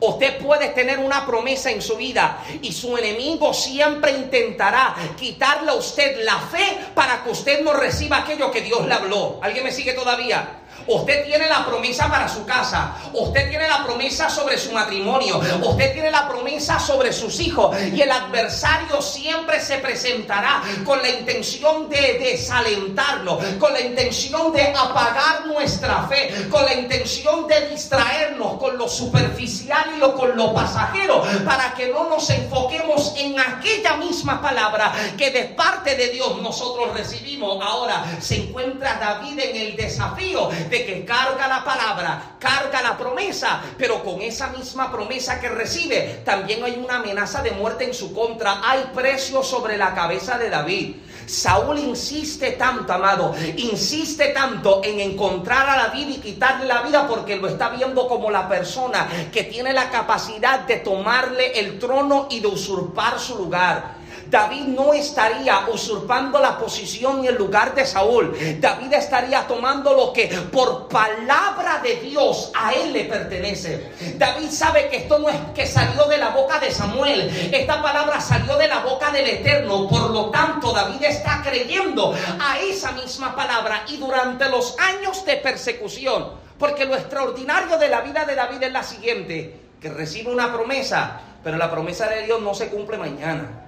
Usted 0.00 0.38
puede 0.38 0.68
tener 0.68 0.98
una 0.98 1.26
promesa 1.26 1.70
en 1.70 1.82
su 1.82 1.96
vida 1.96 2.44
y 2.62 2.72
su 2.72 2.96
enemigo 2.96 3.52
siempre 3.52 4.12
intentará 4.12 4.94
quitarle 5.18 5.70
a 5.70 5.74
usted 5.74 6.24
la 6.24 6.38
fe 6.38 6.78
para 6.94 7.22
que 7.22 7.30
usted 7.30 7.62
no 7.62 7.72
reciba 7.72 8.18
aquello 8.18 8.50
que 8.50 8.60
Dios 8.60 8.86
le 8.86 8.94
habló. 8.94 9.38
¿Alguien 9.42 9.64
me 9.64 9.72
sigue 9.72 9.92
todavía? 9.94 10.60
Usted 10.86 11.24
tiene 11.24 11.48
la 11.48 11.66
promesa 11.66 12.08
para 12.08 12.28
su 12.28 12.44
casa. 12.44 12.94
Usted 13.12 13.48
tiene 13.48 13.68
la 13.68 13.84
promesa 13.84 14.30
sobre 14.30 14.58
su 14.58 14.72
matrimonio. 14.72 15.40
Usted 15.62 15.92
tiene 15.92 16.10
la 16.10 16.28
promesa 16.28 16.78
sobre 16.78 17.12
sus 17.12 17.40
hijos. 17.40 17.76
Y 17.80 18.00
el 18.00 18.10
adversario 18.10 19.02
siempre 19.02 19.60
se 19.60 19.78
presentará 19.78 20.62
con 20.84 21.02
la 21.02 21.08
intención 21.08 21.88
de 21.88 22.18
desalentarlo, 22.18 23.38
con 23.58 23.72
la 23.72 23.80
intención 23.80 24.52
de 24.52 24.62
apagar 24.62 25.46
nuestra 25.46 26.06
fe, 26.08 26.48
con 26.50 26.64
la 26.64 26.74
intención 26.74 27.46
de 27.46 27.68
distraernos 27.68 28.58
con 28.58 28.78
lo 28.78 28.88
superficial 28.88 29.92
y 29.96 29.98
lo, 29.98 30.14
con 30.14 30.36
lo 30.36 30.54
pasajero, 30.54 31.22
para 31.44 31.74
que 31.74 31.88
no 31.88 32.08
nos 32.08 32.28
enfoquemos 32.30 33.14
en 33.16 33.38
aquella 33.38 33.96
misma 33.96 34.40
palabra 34.40 34.92
que 35.16 35.30
de 35.30 35.44
parte 35.44 35.96
de 35.96 36.08
Dios 36.08 36.40
nosotros 36.42 36.94
recibimos. 36.94 37.58
Ahora 37.62 38.04
se 38.20 38.36
encuentra 38.36 38.98
David 38.98 39.38
en 39.38 39.56
el 39.56 39.76
desafío 39.76 40.50
de 40.70 40.84
que 40.84 41.04
carga 41.04 41.48
la 41.48 41.64
palabra, 41.64 42.36
carga 42.38 42.82
la 42.82 42.96
promesa, 42.96 43.62
pero 43.76 44.02
con 44.02 44.20
esa 44.22 44.48
misma 44.48 44.90
promesa 44.90 45.40
que 45.40 45.48
recibe, 45.48 46.22
también 46.24 46.62
hay 46.64 46.74
una 46.82 46.96
amenaza 46.96 47.42
de 47.42 47.52
muerte 47.52 47.84
en 47.84 47.94
su 47.94 48.14
contra. 48.14 48.60
Hay 48.62 48.90
precio 48.94 49.42
sobre 49.42 49.76
la 49.76 49.94
cabeza 49.94 50.38
de 50.38 50.50
David. 50.50 50.96
Saúl 51.26 51.78
insiste 51.78 52.52
tanto, 52.52 52.92
amado, 52.92 53.34
insiste 53.56 54.28
tanto 54.28 54.80
en 54.82 54.98
encontrar 55.00 55.68
a 55.68 55.76
David 55.88 56.08
y 56.08 56.20
quitarle 56.20 56.66
la 56.66 56.80
vida 56.80 57.06
porque 57.06 57.36
lo 57.36 57.48
está 57.48 57.68
viendo 57.68 58.08
como 58.08 58.30
la 58.30 58.48
persona 58.48 59.06
que 59.30 59.44
tiene 59.44 59.74
la 59.74 59.90
capacidad 59.90 60.60
de 60.60 60.78
tomarle 60.78 61.58
el 61.60 61.78
trono 61.78 62.28
y 62.30 62.40
de 62.40 62.46
usurpar 62.46 63.20
su 63.20 63.36
lugar. 63.36 63.97
David 64.30 64.64
no 64.64 64.92
estaría 64.92 65.66
usurpando 65.72 66.38
la 66.38 66.58
posición 66.58 67.24
y 67.24 67.28
el 67.28 67.36
lugar 67.36 67.74
de 67.74 67.86
Saúl. 67.86 68.36
David 68.60 68.92
estaría 68.92 69.46
tomando 69.46 69.94
lo 69.94 70.12
que 70.12 70.26
por 70.52 70.88
palabra 70.88 71.80
de 71.82 71.96
Dios 71.96 72.52
a 72.54 72.72
él 72.72 72.92
le 72.92 73.04
pertenece. 73.04 73.92
David 74.16 74.50
sabe 74.50 74.88
que 74.88 74.98
esto 74.98 75.18
no 75.18 75.28
es 75.28 75.36
que 75.54 75.66
salió 75.66 76.04
de 76.04 76.18
la 76.18 76.30
boca 76.30 76.58
de 76.58 76.70
Samuel. 76.70 77.50
Esta 77.52 77.82
palabra 77.82 78.20
salió 78.20 78.56
de 78.56 78.68
la 78.68 78.80
boca 78.80 79.10
del 79.10 79.28
Eterno. 79.28 79.88
Por 79.88 80.10
lo 80.10 80.30
tanto, 80.30 80.72
David 80.72 81.02
está 81.04 81.42
creyendo 81.42 82.14
a 82.40 82.58
esa 82.58 82.92
misma 82.92 83.34
palabra 83.34 83.84
y 83.88 83.96
durante 83.96 84.48
los 84.48 84.76
años 84.78 85.24
de 85.24 85.36
persecución. 85.36 86.48
Porque 86.58 86.84
lo 86.84 86.96
extraordinario 86.96 87.78
de 87.78 87.88
la 87.88 88.00
vida 88.00 88.24
de 88.24 88.34
David 88.34 88.64
es 88.64 88.72
la 88.72 88.82
siguiente, 88.82 89.60
que 89.80 89.90
recibe 89.90 90.32
una 90.32 90.52
promesa, 90.52 91.20
pero 91.44 91.56
la 91.56 91.70
promesa 91.70 92.08
de 92.08 92.24
Dios 92.24 92.42
no 92.42 92.52
se 92.52 92.68
cumple 92.68 92.98
mañana. 92.98 93.67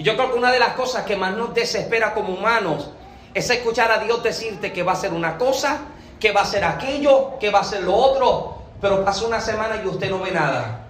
Y 0.00 0.02
yo 0.02 0.16
creo 0.16 0.32
que 0.32 0.38
una 0.38 0.50
de 0.50 0.58
las 0.58 0.72
cosas 0.72 1.04
que 1.04 1.14
más 1.14 1.36
nos 1.36 1.52
desespera 1.52 2.14
como 2.14 2.32
humanos 2.32 2.88
es 3.34 3.50
escuchar 3.50 3.92
a 3.92 3.98
Dios 3.98 4.22
decirte 4.22 4.72
que 4.72 4.82
va 4.82 4.92
a 4.92 4.96
ser 4.96 5.12
una 5.12 5.36
cosa, 5.36 5.80
que 6.18 6.32
va 6.32 6.40
a 6.40 6.46
ser 6.46 6.64
aquello, 6.64 7.38
que 7.38 7.50
va 7.50 7.60
a 7.60 7.64
ser 7.64 7.82
lo 7.82 7.94
otro, 7.94 8.62
pero 8.80 9.04
pasa 9.04 9.26
una 9.26 9.42
semana 9.42 9.78
y 9.84 9.86
usted 9.86 10.08
no 10.08 10.20
ve 10.20 10.30
nada. 10.30 10.86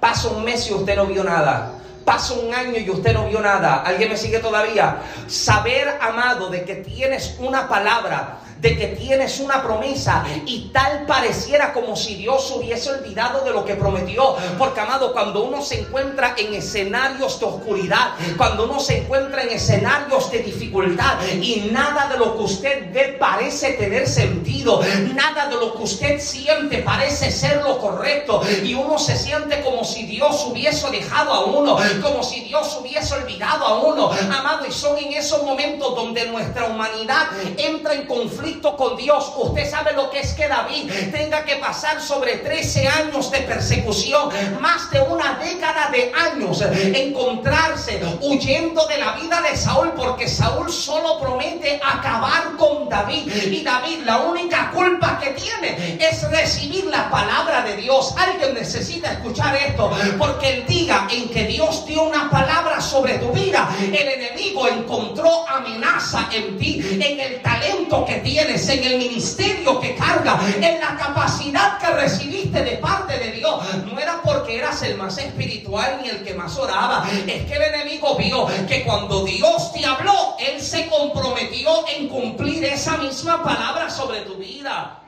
Pasa 0.00 0.30
un 0.30 0.42
mes 0.42 0.68
y 0.68 0.74
usted 0.74 0.96
no 0.96 1.06
vio 1.06 1.22
nada. 1.22 1.74
Pasa 2.04 2.34
un 2.34 2.52
año 2.52 2.76
y 2.76 2.90
usted 2.90 3.12
no 3.12 3.28
vio 3.28 3.40
nada. 3.40 3.84
¿Alguien 3.86 4.10
me 4.10 4.16
sigue 4.16 4.40
todavía? 4.40 4.96
Saber, 5.28 5.98
amado, 6.00 6.50
de 6.50 6.64
que 6.64 6.74
tienes 6.74 7.36
una 7.38 7.68
palabra 7.68 8.38
de 8.60 8.76
que 8.76 8.86
tienes 8.88 9.40
una 9.40 9.62
promesa 9.62 10.24
y 10.46 10.70
tal 10.72 11.06
pareciera 11.06 11.72
como 11.72 11.96
si 11.96 12.14
Dios 12.14 12.52
hubiese 12.54 12.90
olvidado 12.90 13.44
de 13.44 13.52
lo 13.52 13.64
que 13.64 13.74
prometió. 13.74 14.36
Porque 14.58 14.80
amado, 14.80 15.12
cuando 15.12 15.44
uno 15.44 15.62
se 15.62 15.80
encuentra 15.80 16.34
en 16.36 16.54
escenarios 16.54 17.40
de 17.40 17.46
oscuridad, 17.46 18.12
cuando 18.36 18.64
uno 18.64 18.80
se 18.80 18.98
encuentra 18.98 19.42
en 19.42 19.50
escenarios 19.50 20.30
de 20.30 20.40
dificultad 20.40 21.18
y 21.40 21.70
nada 21.72 22.08
de 22.08 22.18
lo 22.18 22.36
que 22.36 22.42
usted 22.42 22.92
ve 22.92 23.16
parece 23.18 23.72
tener 23.72 24.06
sentido, 24.06 24.80
nada 25.14 25.46
de 25.46 25.54
lo 25.54 25.74
que 25.74 25.82
usted 25.82 26.20
siente 26.20 26.78
parece 26.78 27.30
ser 27.30 27.62
lo 27.62 27.78
correcto 27.78 28.42
y 28.62 28.74
uno 28.74 28.98
se 28.98 29.16
siente 29.16 29.62
como 29.62 29.84
si 29.84 30.04
Dios 30.04 30.46
hubiese 30.46 30.90
dejado 30.90 31.32
a 31.32 31.44
uno, 31.44 31.78
como 32.02 32.22
si 32.22 32.40
Dios 32.40 32.76
hubiese 32.80 33.14
olvidado 33.14 33.64
a 33.64 33.80
uno, 33.80 34.10
amado, 34.10 34.66
y 34.66 34.72
son 34.72 34.98
en 34.98 35.12
esos 35.12 35.42
momentos 35.42 35.94
donde 35.94 36.26
nuestra 36.26 36.66
humanidad 36.66 37.28
entra 37.56 37.94
en 37.94 38.06
conflicto 38.06 38.49
con 38.58 38.96
Dios. 38.96 39.32
Usted 39.36 39.70
sabe 39.70 39.92
lo 39.92 40.10
que 40.10 40.20
es 40.20 40.34
que 40.34 40.48
David 40.48 40.90
tenga 41.12 41.44
que 41.44 41.56
pasar 41.56 42.00
sobre 42.00 42.36
13 42.36 42.88
años 42.88 43.30
de 43.30 43.38
persecución, 43.40 44.30
más 44.60 44.90
de 44.90 45.00
una 45.00 45.38
década 45.38 45.90
de 45.90 46.12
años, 46.14 46.62
encontrarse 46.62 48.00
huyendo 48.20 48.86
de 48.86 48.98
la 48.98 49.12
vida 49.12 49.40
de 49.42 49.56
Saúl, 49.56 49.92
porque 49.96 50.28
Saúl 50.28 50.70
solo 50.70 51.20
promete 51.20 51.80
acabar 51.82 52.56
con 52.56 52.88
David. 52.88 53.32
Y 53.50 53.62
David 53.62 54.00
la 54.04 54.18
única 54.18 54.70
culpa 54.72 55.18
que 55.20 55.30
tiene 55.30 55.98
es 56.00 56.28
recibir 56.30 56.84
la 56.86 57.10
palabra 57.10 57.62
de 57.62 57.76
Dios. 57.76 58.14
Alguien 58.16 58.54
necesita 58.54 59.12
escuchar 59.12 59.54
esto, 59.56 59.90
porque 60.18 60.58
el 60.58 60.66
día 60.66 61.06
en 61.10 61.28
que 61.30 61.44
Dios 61.44 61.86
dio 61.86 62.02
una 62.02 62.28
palabra 62.30 62.80
sobre 62.80 63.18
tu 63.18 63.30
vida, 63.32 63.68
el 63.80 64.08
enemigo 64.08 64.66
encontró 64.68 65.48
amenaza 65.48 66.28
en 66.32 66.58
ti, 66.58 66.80
en 67.00 67.20
el 67.20 67.42
talento 67.42 68.04
que 68.04 68.20
en 68.48 68.84
el 68.84 68.98
ministerio 68.98 69.78
que 69.80 69.94
carga, 69.94 70.40
en 70.56 70.80
la 70.80 70.96
capacidad 70.96 71.78
que 71.78 71.88
recibiste 71.88 72.62
de 72.62 72.76
parte 72.78 73.18
de 73.18 73.32
Dios. 73.32 73.62
No 73.84 73.98
era 73.98 74.20
porque 74.22 74.56
eras 74.56 74.82
el 74.82 74.96
más 74.96 75.18
espiritual 75.18 76.00
ni 76.02 76.08
el 76.08 76.22
que 76.22 76.34
más 76.34 76.56
oraba. 76.56 77.06
Es 77.26 77.44
que 77.44 77.54
el 77.54 77.62
enemigo 77.62 78.16
vio 78.16 78.46
que 78.66 78.84
cuando 78.84 79.24
Dios 79.24 79.72
te 79.72 79.84
habló, 79.84 80.36
Él 80.38 80.60
se 80.60 80.88
comprometió 80.88 81.86
en 81.88 82.08
cumplir 82.08 82.64
esa 82.64 82.96
misma 82.96 83.42
palabra 83.42 83.90
sobre 83.90 84.22
tu 84.22 84.36
vida. 84.36 85.02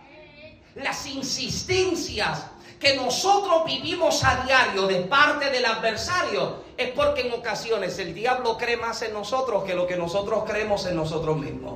Las 0.75 1.07
insistencias 1.07 2.47
que 2.79 2.97
nosotros 2.97 3.64
vivimos 3.64 4.25
a 4.25 4.45
diario 4.45 4.87
de 4.87 5.03
parte 5.03 5.51
del 5.51 5.64
adversario 5.64 6.64
es 6.77 6.90
porque 6.90 7.23
en 7.23 7.33
ocasiones 7.33 7.99
el 7.99 8.12
diablo 8.12 8.59
cree 8.59 8.77
más 8.77 9.03
en 9.03 9.12
nosotros 9.12 9.64
que 9.64 9.75
lo 9.75 9.87
que 9.87 9.97
nosotros 9.97 10.42
creemos 10.47 10.85
en 10.87 10.97
nosotros 10.97 11.37
mismos. 11.37 11.75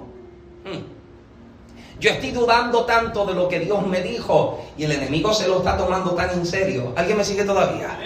Hmm. 0.65 0.96
Yo 1.99 2.11
estoy 2.11 2.31
dudando 2.31 2.85
tanto 2.85 3.25
de 3.25 3.33
lo 3.33 3.49
que 3.49 3.59
Dios 3.59 3.87
me 3.87 4.03
dijo 4.03 4.63
y 4.77 4.85
el 4.85 4.93
enemigo 4.93 5.33
se 5.33 5.49
lo 5.49 5.59
está 5.59 5.79
tomando 5.79 6.11
tan 6.11 6.31
en 6.31 6.45
serio. 6.45 6.93
¿Alguien 6.95 7.17
me 7.17 7.25
sigue 7.25 7.45
todavía? 7.45 7.99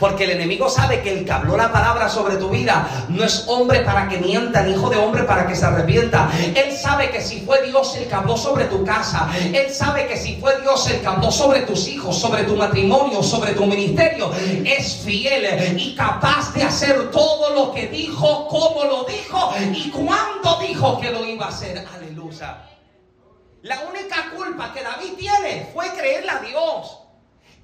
Porque 0.00 0.24
el 0.24 0.30
enemigo 0.30 0.68
sabe 0.68 1.02
que 1.02 1.16
el 1.16 1.24
que 1.24 1.30
habló 1.30 1.56
la 1.56 1.70
palabra 1.70 2.08
sobre 2.08 2.36
tu 2.36 2.50
vida 2.50 3.06
no 3.08 3.22
es 3.22 3.44
hombre 3.46 3.80
para 3.82 4.08
que 4.08 4.18
mienta, 4.18 4.62
ni 4.62 4.72
hijo 4.72 4.90
de 4.90 4.96
hombre 4.96 5.22
para 5.22 5.46
que 5.46 5.54
se 5.54 5.64
arrepienta. 5.64 6.28
Él 6.52 6.76
sabe 6.76 7.10
que 7.10 7.20
si 7.20 7.40
fue 7.42 7.62
Dios 7.62 7.94
el 7.96 8.08
que 8.08 8.14
habló 8.14 8.36
sobre 8.36 8.64
tu 8.64 8.84
casa, 8.84 9.28
Él 9.52 9.72
sabe 9.72 10.08
que 10.08 10.16
si 10.16 10.36
fue 10.40 10.60
Dios 10.60 10.90
el 10.90 11.00
que 11.00 11.06
habló 11.06 11.30
sobre 11.30 11.60
tus 11.60 11.86
hijos, 11.86 12.18
sobre 12.18 12.42
tu 12.42 12.56
matrimonio, 12.56 13.22
sobre 13.22 13.52
tu 13.52 13.66
ministerio, 13.66 14.32
es 14.64 14.96
fiel 14.96 15.78
y 15.78 15.94
capaz 15.94 16.52
de 16.54 16.64
hacer 16.64 17.12
todo 17.12 17.54
lo 17.54 17.72
que 17.72 17.86
dijo, 17.86 18.48
como 18.48 18.82
lo 18.82 19.04
dijo 19.04 19.52
y 19.72 19.90
cuándo 19.90 20.58
dijo 20.60 21.00
que 21.00 21.10
lo 21.10 21.24
iba 21.24 21.46
a 21.46 21.48
hacer. 21.50 21.84
Aleluya. 21.94 22.77
La 23.62 23.80
única 23.80 24.30
culpa 24.36 24.72
que 24.72 24.82
David 24.82 25.14
tiene 25.18 25.68
fue 25.72 25.92
creerle 25.92 26.30
a 26.30 26.38
Dios. 26.40 26.98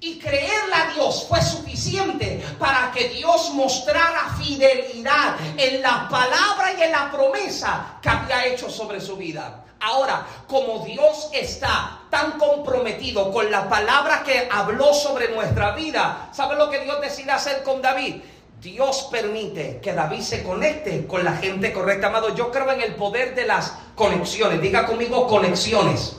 Y 0.01 0.19
creerle 0.19 0.75
a 0.75 0.93
Dios 0.93 1.25
fue 1.27 1.41
suficiente 1.41 2.43
para 2.59 2.91
que 2.91 3.09
Dios 3.09 3.51
mostrara 3.53 4.35
fidelidad 4.37 5.37
en 5.57 5.81
la 5.81 6.07
palabra 6.09 6.73
y 6.77 6.83
en 6.83 6.91
la 6.91 7.09
promesa 7.09 7.97
que 8.01 8.09
había 8.09 8.45
hecho 8.45 8.69
sobre 8.69 8.99
su 8.99 9.15
vida. 9.15 9.63
Ahora, 9.79 10.25
como 10.47 10.85
Dios 10.85 11.29
está 11.31 12.01
tan 12.09 12.37
comprometido 12.39 13.31
con 13.31 13.49
la 13.49 13.69
palabra 13.69 14.23
que 14.23 14.47
habló 14.51 14.93
sobre 14.93 15.29
nuestra 15.29 15.71
vida. 15.71 16.29
¿Sabe 16.33 16.55
lo 16.55 16.69
que 16.69 16.79
Dios 16.79 16.99
decide 17.01 17.31
hacer 17.31 17.63
con 17.63 17.81
David? 17.81 18.15
Dios 18.65 19.09
permite 19.11 19.79
que 19.79 19.93
David 19.93 20.21
se 20.21 20.41
conecte 20.41 21.05
con 21.05 21.23
la 21.23 21.33
gente 21.33 21.71
correcta, 21.71 22.07
amado. 22.07 22.33
Yo 22.33 22.49
creo 22.49 22.71
en 22.71 22.81
el 22.81 22.95
poder 22.95 23.35
de 23.35 23.45
las 23.45 23.77
conexiones. 23.93 24.59
Diga 24.59 24.87
conmigo 24.87 25.27
conexiones. 25.27 26.17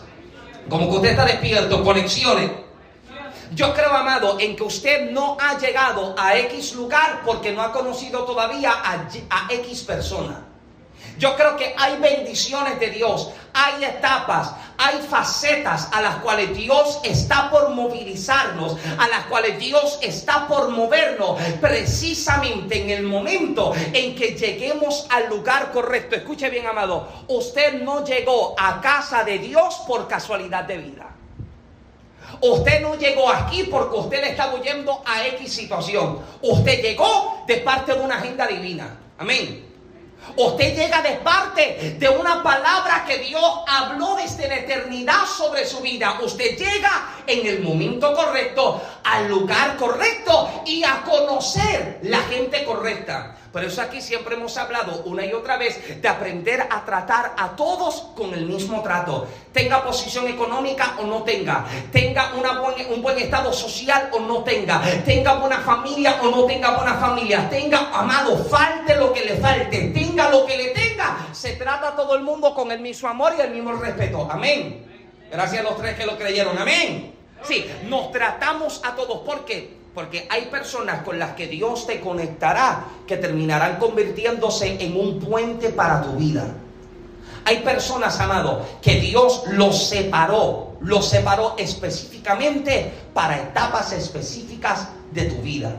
Como 0.68 0.88
que 0.88 0.94
usted 0.94 1.10
está 1.10 1.24
despierto, 1.24 1.82
conexiones. 1.82 2.52
Yo 3.52 3.74
creo, 3.74 3.92
amado, 3.92 4.38
en 4.38 4.54
que 4.54 4.62
usted 4.62 5.10
no 5.10 5.36
ha 5.40 5.58
llegado 5.58 6.14
a 6.16 6.38
X 6.38 6.76
lugar 6.76 7.22
porque 7.26 7.50
no 7.50 7.62
ha 7.62 7.72
conocido 7.72 8.22
todavía 8.22 8.70
a, 8.70 9.08
a 9.28 9.52
X 9.52 9.82
persona. 9.82 10.44
Yo 11.18 11.34
creo 11.36 11.56
que 11.56 11.74
hay 11.76 11.96
bendiciones 11.96 12.78
de 12.78 12.90
Dios, 12.90 13.30
hay 13.52 13.84
etapas, 13.84 14.52
hay 14.76 14.98
facetas 15.08 15.88
a 15.92 16.02
las 16.02 16.16
cuales 16.16 16.54
Dios 16.56 17.00
está 17.02 17.50
por 17.50 17.70
movilizarnos, 17.70 18.76
a 18.98 19.08
las 19.08 19.24
cuales 19.26 19.58
Dios 19.58 19.98
está 20.02 20.46
por 20.46 20.68
movernos, 20.68 21.40
precisamente 21.60 22.82
en 22.82 22.90
el 22.90 23.02
momento 23.02 23.72
en 23.92 24.14
que 24.14 24.34
lleguemos 24.34 25.06
al 25.10 25.28
lugar 25.28 25.72
correcto. 25.72 26.16
Escuche 26.16 26.50
bien, 26.50 26.66
amado, 26.66 27.08
usted 27.28 27.82
no 27.82 28.04
llegó 28.04 28.54
a 28.58 28.80
casa 28.80 29.24
de 29.24 29.38
Dios 29.38 29.82
por 29.86 30.06
casualidad 30.06 30.64
de 30.64 30.78
vida. 30.78 31.06
Usted 32.40 32.82
no 32.82 32.96
llegó 32.96 33.30
aquí 33.30 33.64
porque 33.64 33.96
usted 33.96 34.20
le 34.20 34.30
está 34.30 34.54
huyendo 34.54 35.02
a 35.06 35.26
X 35.28 35.52
situación. 35.52 36.18
Usted 36.42 36.82
llegó 36.82 37.44
de 37.46 37.58
parte 37.58 37.94
de 37.94 38.00
una 38.00 38.16
agenda 38.18 38.46
divina. 38.46 38.98
Amén. 39.18 39.65
Usted 40.34 40.74
llega 40.74 41.02
de 41.02 41.12
parte 41.16 41.96
de 41.98 42.08
una 42.08 42.42
palabra 42.42 43.04
que 43.06 43.18
Dios 43.18 43.60
habló 43.66 44.16
desde 44.16 44.48
la 44.48 44.56
eternidad 44.56 45.24
sobre 45.26 45.66
su 45.66 45.80
vida. 45.80 46.18
Usted 46.22 46.56
llega 46.56 47.14
en 47.26 47.46
el 47.46 47.62
momento 47.62 48.14
correcto, 48.14 48.82
al 49.04 49.28
lugar 49.28 49.76
correcto 49.76 50.62
y 50.66 50.82
a 50.84 51.02
conocer 51.02 52.00
la 52.02 52.18
gente 52.22 52.64
correcta. 52.64 53.36
Por 53.56 53.64
eso 53.64 53.80
aquí 53.80 54.02
siempre 54.02 54.34
hemos 54.34 54.54
hablado 54.58 55.02
una 55.06 55.24
y 55.24 55.32
otra 55.32 55.56
vez 55.56 56.02
de 56.02 56.06
aprender 56.06 56.60
a 56.60 56.84
tratar 56.84 57.32
a 57.38 57.56
todos 57.56 58.08
con 58.14 58.34
el 58.34 58.44
mismo 58.44 58.82
trato. 58.82 59.26
Tenga 59.50 59.82
posición 59.82 60.28
económica 60.28 60.96
o 61.00 61.04
no 61.04 61.22
tenga. 61.22 61.64
Tenga 61.90 62.34
una 62.34 62.60
un 62.90 63.00
buen 63.00 63.18
estado 63.18 63.54
social 63.54 64.10
o 64.12 64.20
no 64.20 64.44
tenga. 64.44 64.82
Tenga 65.06 65.36
buena 65.36 65.60
familia 65.60 66.18
o 66.22 66.30
no 66.30 66.44
tenga 66.44 66.76
buena 66.76 66.96
familia. 66.96 67.48
Tenga, 67.48 67.98
amado, 67.98 68.44
falte 68.44 68.94
lo 68.94 69.10
que 69.14 69.24
le 69.24 69.36
falte. 69.36 69.88
Tenga 69.88 70.28
lo 70.28 70.44
que 70.44 70.58
le 70.58 70.68
tenga. 70.72 71.28
Se 71.32 71.52
trata 71.52 71.88
a 71.88 71.96
todo 71.96 72.14
el 72.14 72.24
mundo 72.24 72.54
con 72.54 72.70
el 72.70 72.80
mismo 72.80 73.08
amor 73.08 73.36
y 73.38 73.40
el 73.40 73.52
mismo 73.52 73.72
respeto. 73.72 74.28
Amén. 74.30 74.84
Gracias 75.30 75.60
a 75.60 75.62
los 75.62 75.78
tres 75.78 75.96
que 75.96 76.04
lo 76.04 76.18
creyeron. 76.18 76.58
Amén. 76.58 77.10
Sí, 77.42 77.64
nos 77.84 78.12
tratamos 78.12 78.82
a 78.84 78.94
todos. 78.94 79.20
¿Por 79.20 79.46
qué? 79.46 79.75
Porque 79.96 80.28
hay 80.28 80.42
personas 80.50 81.02
con 81.04 81.18
las 81.18 81.30
que 81.30 81.46
Dios 81.46 81.86
te 81.86 82.00
conectará 82.00 82.84
que 83.06 83.16
terminarán 83.16 83.78
convirtiéndose 83.78 84.76
en 84.78 84.94
un 84.94 85.18
puente 85.18 85.70
para 85.70 86.02
tu 86.02 86.12
vida. 86.16 86.44
Hay 87.46 87.60
personas, 87.60 88.20
amado, 88.20 88.66
que 88.82 89.00
Dios 89.00 89.44
los 89.52 89.88
separó, 89.88 90.74
los 90.82 91.08
separó 91.08 91.54
específicamente 91.56 92.92
para 93.14 93.38
etapas 93.38 93.92
específicas 93.92 94.88
de 95.12 95.30
tu 95.30 95.36
vida. 95.36 95.74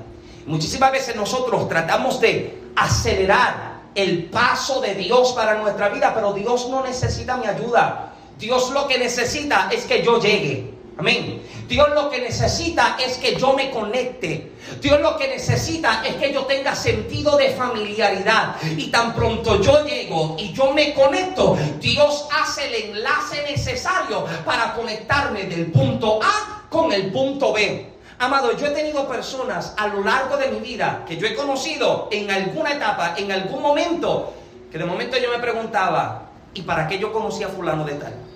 Muchísimas 0.48 0.92
veces 0.92 1.16
nosotros 1.16 1.70
tratamos 1.70 2.20
de 2.20 2.60
acelerar 2.76 3.82
el 3.94 4.32
paso 4.32 4.82
de 4.82 4.96
Dios 4.96 5.34
para 5.34 5.60
nuestra 5.60 5.90
vida, 5.90 6.14
pero 6.16 6.34
Dios 6.34 6.70
no 6.70 6.84
necesita 6.84 7.38
mi 7.38 7.46
ayuda. 7.46 8.14
Dios 8.40 8.72
lo 8.72 8.88
que 8.88 8.98
necesita 8.98 9.70
es 9.72 9.86
que 9.86 10.04
yo 10.04 10.20
llegue. 10.20 10.77
Amén. 10.98 11.44
Dios 11.68 11.90
lo 11.94 12.10
que 12.10 12.20
necesita 12.20 12.98
es 13.00 13.18
que 13.18 13.36
yo 13.36 13.54
me 13.54 13.70
conecte. 13.70 14.52
Dios 14.82 15.00
lo 15.00 15.16
que 15.18 15.28
necesita 15.28 16.04
es 16.04 16.16
que 16.16 16.34
yo 16.34 16.46
tenga 16.46 16.76
sentido 16.76 17.38
de 17.38 17.52
familiaridad. 17.52 18.56
Y 18.64 18.88
tan 18.88 19.14
pronto 19.14 19.62
yo 19.62 19.86
llego 19.86 20.36
y 20.40 20.54
yo 20.54 20.74
me 20.74 20.94
conecto, 20.94 21.58
Dios 21.80 22.28
hace 22.32 22.68
el 22.68 22.96
enlace 22.96 23.44
necesario 23.44 24.26
para 24.44 24.74
conectarme 24.74 25.44
del 25.44 25.68
punto 25.68 26.20
A 26.22 26.64
con 26.70 26.92
el 26.92 27.12
punto 27.12 27.54
B. 27.54 27.94
Amado, 28.20 28.58
yo 28.58 28.66
he 28.66 28.72
tenido 28.72 29.08
personas 29.08 29.76
a 29.78 29.88
lo 29.88 30.04
largo 30.04 30.38
de 30.38 30.48
mi 30.48 30.60
vida 30.60 31.04
que 31.08 31.18
yo 31.18 31.28
he 31.28 31.36
conocido 31.36 32.10
en 32.12 32.32
alguna 32.32 32.74
etapa, 32.74 33.14
en 33.16 33.32
algún 33.32 33.62
momento, 33.62 34.34
que 34.72 34.80
de 34.80 34.86
momento 34.86 35.18
yo 35.18 35.30
me 35.30 35.38
preguntaba, 35.38 36.24
¿y 36.56 36.64
para 36.64 36.88
qué 36.88 36.98
yo 36.98 37.14
conocía 37.14 37.46
a 37.46 37.50
fulano 37.50 37.86
de 37.86 37.94
tal? 37.94 38.27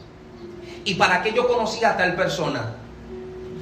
¿Y 0.85 0.95
para 0.95 1.21
qué 1.21 1.33
yo 1.33 1.47
conocía 1.47 1.91
a 1.91 1.97
tal 1.97 2.15
persona? 2.15 2.75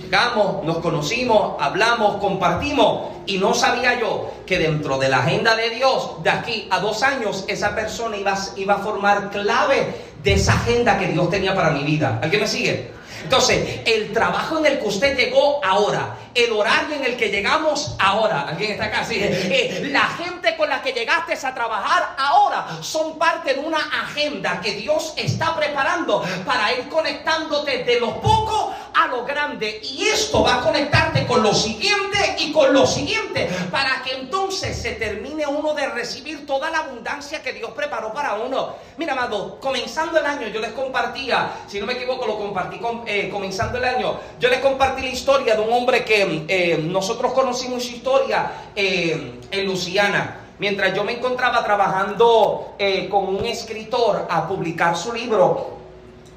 Llegamos, 0.01 0.63
nos 0.63 0.77
conocimos, 0.77 1.55
hablamos, 1.59 2.17
compartimos 2.17 3.09
y 3.25 3.37
no 3.37 3.53
sabía 3.53 3.99
yo 3.99 4.31
que 4.45 4.57
dentro 4.57 4.97
de 4.97 5.09
la 5.09 5.19
agenda 5.19 5.55
de 5.55 5.69
Dios, 5.71 6.23
de 6.23 6.29
aquí 6.29 6.67
a 6.71 6.79
dos 6.79 7.03
años, 7.03 7.45
esa 7.47 7.75
persona 7.75 8.17
iba, 8.17 8.35
iba 8.55 8.75
a 8.75 8.79
formar 8.79 9.29
clave 9.29 9.93
de 10.23 10.33
esa 10.33 10.53
agenda 10.53 10.97
que 10.97 11.07
Dios 11.07 11.29
tenía 11.29 11.53
para 11.53 11.71
mi 11.71 11.83
vida. 11.83 12.19
¿Alguien 12.23 12.41
me 12.41 12.47
sigue? 12.47 12.91
Entonces, 13.23 13.81
el 13.85 14.11
trabajo 14.13 14.57
en 14.59 14.65
el 14.65 14.79
que 14.79 14.87
usted 14.87 15.17
llegó 15.17 15.63
ahora, 15.63 16.15
el 16.45 16.51
horario 16.51 16.95
en 16.95 17.05
el 17.05 17.17
que 17.17 17.29
llegamos 17.29 17.95
ahora, 17.99 18.47
¿alguien 18.49 18.71
está 18.71 18.85
acá? 18.85 19.03
Sí. 19.05 19.17
Eh, 19.19 19.89
la 19.91 20.07
gente 20.09 20.55
con 20.55 20.69
la 20.69 20.81
que 20.81 20.91
llegaste 20.91 21.33
a 21.45 21.53
trabajar 21.53 22.15
ahora 22.17 22.67
son 22.81 23.17
parte 23.17 23.53
de 23.53 23.59
una 23.59 23.77
agenda 23.77 24.59
que 24.61 24.73
Dios 24.73 25.13
está 25.15 25.55
preparando 25.55 26.23
para 26.45 26.73
ir 26.73 26.89
conectándote 26.89 27.83
de 27.83 27.99
lo 27.99 28.19
poco 28.21 28.73
a 28.93 29.07
lo 29.07 29.23
grande. 29.25 29.79
Y 29.83 30.03
esto 30.03 30.43
va 30.43 30.55
a 30.55 30.61
conectarte 30.61 31.25
con 31.25 31.43
lo 31.43 31.53
siguiente 31.53 32.35
y 32.39 32.51
con 32.51 32.73
lo 32.73 32.85
siguiente, 32.85 33.49
para 33.71 34.01
que 34.03 34.13
entonces 34.13 34.81
se 34.81 34.93
termine 34.93 35.45
uno 35.47 35.73
de 35.73 35.87
recibir 35.87 36.45
toda 36.45 36.69
la 36.69 36.79
abundancia 36.79 37.41
que 37.41 37.53
Dios 37.53 37.71
preparó 37.71 38.13
para 38.13 38.35
uno. 38.35 38.75
Mira, 38.97 39.13
amado, 39.13 39.59
comenzando 39.59 40.19
el 40.19 40.25
año 40.25 40.47
yo 40.47 40.59
les 40.59 40.71
compartía, 40.71 41.51
si 41.67 41.79
no 41.79 41.85
me 41.85 41.93
equivoco, 41.93 42.25
lo 42.25 42.37
compartí 42.37 42.79
con 42.79 43.03
eh, 43.05 43.29
comenzando 43.29 43.77
el 43.77 43.85
año, 43.85 44.19
yo 44.39 44.49
les 44.49 44.59
compartí 44.59 45.01
la 45.01 45.09
historia 45.09 45.55
de 45.55 45.61
un 45.61 45.71
hombre 45.71 46.03
que 46.03 46.25
eh, 46.47 46.79
nosotros 46.83 47.33
conocimos 47.33 47.83
su 47.83 47.95
historia 47.95 48.51
eh, 48.75 49.39
en 49.51 49.65
Luciana. 49.65 50.37
Mientras 50.59 50.93
yo 50.93 51.03
me 51.03 51.13
encontraba 51.13 51.63
trabajando 51.63 52.75
con 53.09 53.33
un 53.33 53.45
escritor 53.45 54.27
a 54.29 54.45
publicar 54.45 54.97
su 54.97 55.13
libro, 55.13 55.77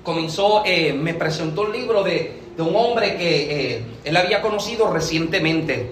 comenzó, 0.04 0.62
me 0.94 1.14
presentó 1.14 1.62
un 1.62 1.72
libro 1.72 2.04
de, 2.04 2.40
de 2.56 2.62
un 2.62 2.76
hombre 2.76 3.16
que 3.16 3.84
él 4.04 4.16
había 4.16 4.40
conocido 4.40 4.92
recientemente. 4.92 5.90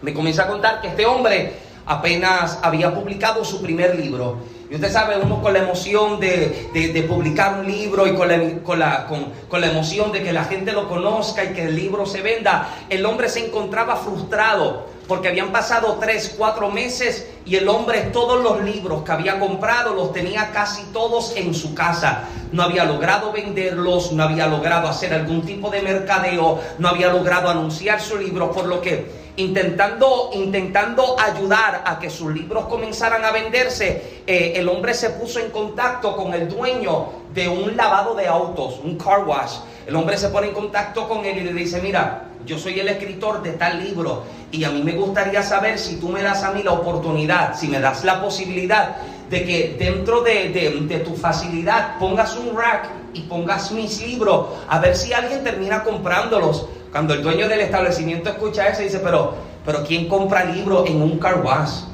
Me 0.00 0.14
comienza 0.14 0.44
a 0.44 0.46
contar 0.46 0.80
que 0.80 0.88
este 0.88 1.06
hombre 1.06 1.54
apenas 1.84 2.60
había 2.62 2.94
publicado 2.94 3.44
su 3.44 3.60
primer 3.60 3.98
libro 3.98 4.36
y 4.72 4.76
usted 4.76 4.90
sabe, 4.90 5.18
uno 5.22 5.42
con 5.42 5.52
la 5.52 5.58
emoción 5.58 6.18
de, 6.18 7.04
publicar 7.06 7.60
un 7.60 7.66
libro 7.66 8.06
y 8.06 8.14
con, 8.14 8.78
la 8.78 9.66
emoción 9.66 10.10
de 10.12 10.22
que 10.22 10.32
la 10.32 10.44
gente 10.44 10.72
lo 10.72 10.88
conozca 10.88 11.44
y 11.44 11.48
que 11.48 11.64
el 11.64 11.76
libro 11.76 12.06
se 12.06 12.22
venda, 12.22 12.70
el 12.88 13.04
hombre 13.04 13.28
se 13.28 13.44
encontraba 13.44 13.96
frustrado 13.96 14.86
porque 15.06 15.28
habían 15.28 15.52
pasado 15.52 15.98
tres, 16.00 16.34
cuatro 16.38 16.70
meses 16.70 17.26
y 17.44 17.56
el 17.56 17.68
hombre 17.68 18.00
todos 18.14 18.42
los 18.42 18.62
libros 18.62 19.02
que 19.02 19.12
había 19.12 19.38
comprado 19.38 19.92
los 19.92 20.10
tenía 20.14 20.52
casi 20.52 20.84
todos 20.84 21.36
en 21.36 21.52
su 21.52 21.74
casa. 21.74 22.24
No 22.50 22.62
había 22.62 22.86
logrado 22.86 23.30
venderlos, 23.30 24.12
no 24.12 24.22
había 24.22 24.46
logrado 24.46 24.88
hacer 24.88 25.12
algún 25.12 25.42
tipo 25.42 25.68
de 25.68 25.82
mercadeo, 25.82 26.60
no 26.78 26.88
había 26.88 27.12
logrado 27.12 27.50
anunciar 27.50 28.00
su 28.00 28.16
libro, 28.16 28.50
por 28.50 28.64
lo 28.64 28.80
que 28.80 29.21
intentando, 29.36 30.30
intentando 30.34 31.16
ayudar 31.18 31.82
a 31.86 31.98
que 31.98 32.10
sus 32.10 32.32
libros 32.32 32.66
comenzaran 32.66 33.24
a 33.24 33.30
venderse, 33.30 34.22
eh, 34.26 34.52
el 34.56 34.68
hombre 34.68 34.94
se 34.94 35.10
puso 35.10 35.40
en 35.40 35.50
contacto 35.50 36.16
con 36.16 36.34
el 36.34 36.48
dueño 36.48 37.08
de 37.34 37.48
un 37.48 37.76
lavado 37.76 38.14
de 38.14 38.26
autos, 38.26 38.80
un 38.82 38.96
car 38.98 39.24
wash. 39.24 39.56
El 39.86 39.96
hombre 39.96 40.16
se 40.18 40.28
pone 40.28 40.48
en 40.48 40.54
contacto 40.54 41.08
con 41.08 41.24
él 41.24 41.38
y 41.38 41.40
le 41.40 41.52
dice, 41.52 41.80
mira, 41.80 42.28
yo 42.44 42.58
soy 42.58 42.78
el 42.78 42.88
escritor 42.88 43.42
de 43.42 43.52
tal 43.52 43.82
libro 43.82 44.24
y 44.50 44.64
a 44.64 44.70
mí 44.70 44.82
me 44.82 44.92
gustaría 44.92 45.42
saber 45.42 45.78
si 45.78 45.96
tú 45.96 46.08
me 46.08 46.22
das 46.22 46.42
a 46.42 46.52
mí 46.52 46.62
la 46.62 46.72
oportunidad, 46.72 47.56
si 47.56 47.68
me 47.68 47.80
das 47.80 48.04
la 48.04 48.20
posibilidad 48.20 48.96
de 49.30 49.44
que 49.44 49.76
dentro 49.78 50.20
de, 50.20 50.50
de 50.50 50.98
tu 50.98 51.14
facilidad 51.14 51.98
pongas 51.98 52.36
un 52.36 52.56
rack 52.56 52.90
y 53.14 53.20
pongas 53.22 53.72
mis 53.72 54.00
libros, 54.06 54.48
a 54.68 54.78
ver 54.78 54.96
si 54.96 55.12
alguien 55.12 55.42
termina 55.42 55.82
comprándolos. 55.82 56.66
Cuando 56.92 57.14
el 57.14 57.22
dueño 57.22 57.48
del 57.48 57.60
establecimiento 57.60 58.28
escucha 58.28 58.68
eso, 58.68 58.82
dice, 58.82 58.98
pero, 58.98 59.32
pero 59.64 59.82
¿quién 59.82 60.08
compra 60.08 60.44
libros 60.44 60.86
en 60.90 61.00
un 61.00 61.18
car 61.18 61.42
wash? 61.42 61.84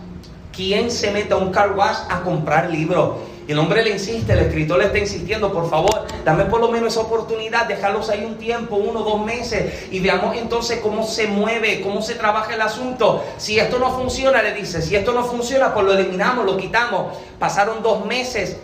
¿Quién 0.53 0.91
se 0.91 1.13
mete 1.13 1.35
a 1.35 1.37
un 1.37 1.53
car 1.53 1.75
wash 1.77 1.99
a 2.11 2.23
comprar 2.23 2.69
libros? 2.69 3.19
Y 3.47 3.53
el 3.53 3.61
hombre 3.61 3.85
le 3.85 3.91
insiste, 3.91 4.33
el 4.33 4.41
escritor 4.41 4.79
le 4.79 4.87
está 4.87 4.99
insistiendo, 4.99 5.53
por 5.53 5.71
favor, 5.71 6.05
dame 6.25 6.47
por 6.47 6.61
lo 6.61 6.73
menos 6.73 6.93
esa 6.95 7.03
oportunidad, 7.03 7.67
déjalos 7.69 8.11
ahí 8.11 8.25
un 8.25 8.39
tiempo, 8.39 8.75
uno, 8.75 9.05
dos 9.05 9.25
meses, 9.25 9.87
y 9.93 10.01
veamos 10.01 10.37
entonces 10.37 10.81
cómo 10.81 11.05
se 11.05 11.29
mueve, 11.29 11.81
cómo 11.81 12.03
se 12.03 12.17
trabaja 12.17 12.55
el 12.55 12.61
asunto. 12.61 13.25
Si 13.37 13.57
esto 13.57 13.79
no 13.79 13.93
funciona, 13.93 14.43
le 14.43 14.53
dice, 14.53 14.83
si 14.83 14.97
esto 14.97 15.13
no 15.13 15.23
funciona, 15.23 15.73
pues 15.73 15.87
lo 15.87 15.93
eliminamos, 15.93 16.45
lo 16.45 16.57
quitamos. 16.57 17.17
Pasaron 17.39 17.85
dos 17.85 18.05
meses 18.05 18.57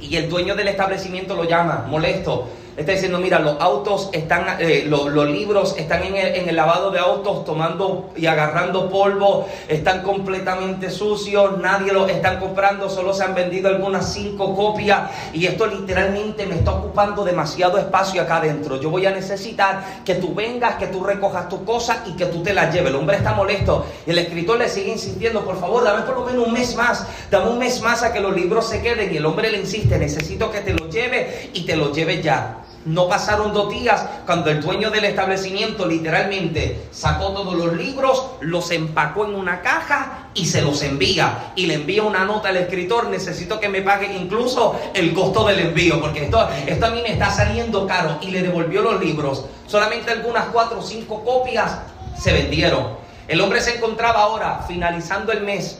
y 0.00 0.16
el 0.16 0.28
dueño 0.28 0.56
del 0.56 0.66
establecimiento 0.66 1.36
lo 1.36 1.44
llama, 1.44 1.86
molesto 1.88 2.48
Está 2.74 2.92
diciendo, 2.92 3.18
mira, 3.18 3.38
los 3.38 3.60
autos 3.60 4.08
están, 4.14 4.46
eh, 4.58 4.86
los, 4.88 5.12
libros 5.28 5.74
están 5.76 6.04
en 6.04 6.16
el, 6.16 6.34
en 6.36 6.48
el, 6.48 6.56
lavado 6.56 6.90
de 6.90 6.98
autos 6.98 7.44
tomando 7.44 8.10
y 8.16 8.24
agarrando 8.24 8.88
polvo, 8.88 9.46
están 9.68 10.02
completamente 10.02 10.90
sucios, 10.90 11.58
nadie 11.58 11.92
los 11.92 12.08
están 12.08 12.40
comprando, 12.40 12.88
solo 12.88 13.12
se 13.12 13.24
han 13.24 13.34
vendido 13.34 13.68
algunas 13.68 14.10
cinco 14.14 14.56
copias 14.56 15.10
y 15.34 15.44
esto 15.44 15.66
literalmente 15.66 16.46
me 16.46 16.54
está 16.54 16.72
ocupando 16.72 17.24
demasiado 17.24 17.76
espacio 17.76 18.22
acá 18.22 18.36
adentro. 18.36 18.80
Yo 18.80 18.88
voy 18.88 19.04
a 19.04 19.10
necesitar 19.10 20.02
que 20.02 20.14
tú 20.14 20.34
vengas, 20.34 20.76
que 20.76 20.86
tú 20.86 21.04
recojas 21.04 21.50
tus 21.50 21.60
cosas 21.60 21.98
y 22.06 22.12
que 22.12 22.24
tú 22.24 22.42
te 22.42 22.54
las 22.54 22.72
lleves. 22.72 22.88
El 22.88 22.96
hombre 22.96 23.18
está 23.18 23.34
molesto 23.34 23.84
y 24.06 24.12
el 24.12 24.18
escritor 24.18 24.58
le 24.58 24.70
sigue 24.70 24.92
insistiendo, 24.92 25.44
por 25.44 25.60
favor, 25.60 25.84
dame 25.84 26.02
por 26.02 26.16
lo 26.16 26.24
menos 26.24 26.46
un 26.46 26.54
mes 26.54 26.74
más, 26.74 27.06
dame 27.30 27.50
un 27.50 27.58
mes 27.58 27.82
más 27.82 28.02
a 28.02 28.14
que 28.14 28.20
los 28.20 28.34
libros 28.34 28.66
se 28.66 28.80
queden 28.80 29.12
y 29.12 29.18
el 29.18 29.26
hombre 29.26 29.50
le 29.50 29.58
insiste, 29.58 29.98
necesito 29.98 30.50
que 30.50 30.60
te 30.60 30.72
los 30.72 30.88
lleve 30.88 31.50
y 31.52 31.66
te 31.66 31.76
los 31.76 31.94
lleve 31.94 32.22
ya. 32.22 32.61
No 32.84 33.08
pasaron 33.08 33.52
dos 33.52 33.70
días 33.70 34.04
cuando 34.26 34.50
el 34.50 34.60
dueño 34.60 34.90
del 34.90 35.04
establecimiento 35.04 35.86
literalmente 35.86 36.88
sacó 36.90 37.32
todos 37.32 37.54
los 37.54 37.74
libros, 37.74 38.30
los 38.40 38.70
empacó 38.72 39.24
en 39.24 39.36
una 39.36 39.60
caja 39.62 40.28
y 40.34 40.46
se 40.46 40.62
los 40.62 40.82
envía. 40.82 41.52
Y 41.54 41.66
le 41.66 41.74
envía 41.74 42.02
una 42.02 42.24
nota 42.24 42.48
al 42.48 42.56
escritor, 42.56 43.08
necesito 43.08 43.60
que 43.60 43.68
me 43.68 43.82
pague 43.82 44.12
incluso 44.16 44.80
el 44.94 45.14
costo 45.14 45.46
del 45.46 45.60
envío, 45.60 46.00
porque 46.00 46.24
esto, 46.24 46.48
esto 46.66 46.86
a 46.86 46.90
mí 46.90 47.02
me 47.02 47.12
está 47.12 47.30
saliendo 47.30 47.86
caro. 47.86 48.18
Y 48.20 48.32
le 48.32 48.42
devolvió 48.42 48.82
los 48.82 49.00
libros. 49.00 49.44
Solamente 49.68 50.10
algunas 50.10 50.46
cuatro 50.46 50.80
o 50.80 50.82
cinco 50.82 51.24
copias 51.24 51.78
se 52.18 52.32
vendieron. 52.32 52.96
El 53.28 53.40
hombre 53.40 53.60
se 53.60 53.76
encontraba 53.76 54.22
ahora 54.22 54.64
finalizando 54.66 55.30
el 55.32 55.42
mes. 55.42 55.78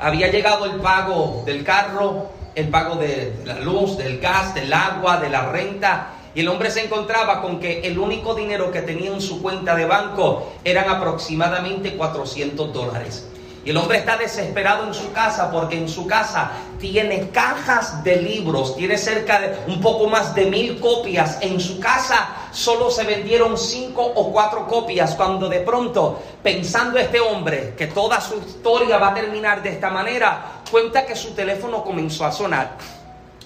Había 0.00 0.30
llegado 0.30 0.64
el 0.66 0.80
pago 0.80 1.42
del 1.44 1.64
carro, 1.64 2.30
el 2.54 2.68
pago 2.68 2.96
de, 2.96 3.34
la 3.44 3.60
luz, 3.60 3.96
del 3.96 4.18
gas, 4.20 4.54
del 4.54 4.72
agua, 4.72 5.18
de 5.18 5.30
la 5.30 5.50
renta. 5.50 6.14
Y 6.34 6.40
el 6.40 6.48
hombre 6.48 6.70
se 6.70 6.84
encontraba 6.84 7.40
con 7.40 7.60
que 7.60 7.80
el 7.82 7.98
único 7.98 8.34
dinero 8.34 8.72
que 8.72 8.82
tenía 8.82 9.12
en 9.12 9.20
su 9.20 9.40
cuenta 9.40 9.76
de 9.76 9.86
banco 9.86 10.52
eran 10.64 10.88
aproximadamente 10.88 11.96
400 11.96 12.72
dólares. 12.72 13.28
Y 13.64 13.70
el 13.70 13.78
hombre 13.78 13.98
está 13.98 14.18
desesperado 14.18 14.86
en 14.86 14.92
su 14.92 15.10
casa 15.12 15.50
porque 15.50 15.78
en 15.78 15.88
su 15.88 16.06
casa 16.06 16.50
tiene 16.78 17.30
cajas 17.30 18.04
de 18.04 18.16
libros, 18.16 18.76
tiene 18.76 18.98
cerca 18.98 19.40
de 19.40 19.56
un 19.66 19.80
poco 19.80 20.06
más 20.06 20.34
de 20.34 20.44
mil 20.46 20.78
copias. 20.78 21.38
En 21.40 21.58
su 21.58 21.80
casa 21.80 22.28
solo 22.52 22.90
se 22.90 23.04
vendieron 23.04 23.56
cinco 23.56 24.02
o 24.02 24.30
cuatro 24.30 24.66
copias 24.66 25.14
cuando 25.14 25.48
de 25.48 25.60
pronto, 25.60 26.20
pensando 26.42 26.98
este 26.98 27.20
hombre 27.20 27.74
que 27.74 27.86
toda 27.86 28.20
su 28.20 28.36
historia 28.36 28.98
va 28.98 29.08
a 29.08 29.14
terminar 29.14 29.62
de 29.62 29.70
esta 29.70 29.88
manera, 29.88 30.60
cuenta 30.70 31.06
que 31.06 31.16
su 31.16 31.30
teléfono 31.30 31.82
comenzó 31.82 32.26
a 32.26 32.32
sonar. 32.32 32.72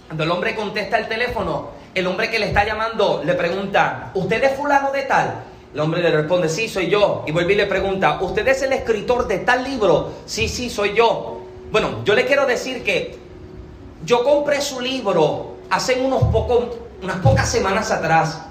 Cuando 0.08 0.24
el 0.24 0.30
hombre 0.32 0.56
contesta 0.56 0.98
el 0.98 1.06
teléfono, 1.06 1.68
el 1.94 2.06
hombre 2.08 2.28
que 2.28 2.40
le 2.40 2.48
está 2.48 2.64
llamando 2.64 3.22
le 3.24 3.34
pregunta, 3.34 4.10
¿usted 4.14 4.42
es 4.42 4.56
fulano 4.56 4.90
de 4.90 5.02
tal? 5.02 5.44
El 5.74 5.80
hombre 5.80 6.02
le 6.02 6.10
responde, 6.10 6.48
sí, 6.48 6.68
soy 6.68 6.88
yo. 6.88 7.24
Y 7.26 7.32
vuelve 7.32 7.52
y 7.52 7.56
le 7.56 7.66
pregunta, 7.66 8.18
¿usted 8.22 8.46
es 8.48 8.62
el 8.62 8.72
escritor 8.72 9.26
de 9.28 9.38
tal 9.38 9.64
libro? 9.64 10.12
Sí, 10.24 10.48
sí, 10.48 10.70
soy 10.70 10.94
yo. 10.94 11.40
Bueno, 11.70 12.02
yo 12.04 12.14
le 12.14 12.24
quiero 12.24 12.46
decir 12.46 12.82
que 12.82 13.18
yo 14.04 14.24
compré 14.24 14.60
su 14.60 14.80
libro 14.80 15.56
hace 15.68 16.00
unos 16.00 16.24
pocos, 16.24 16.78
unas 17.02 17.18
pocas 17.18 17.50
semanas 17.50 17.90
atrás. 17.90 18.42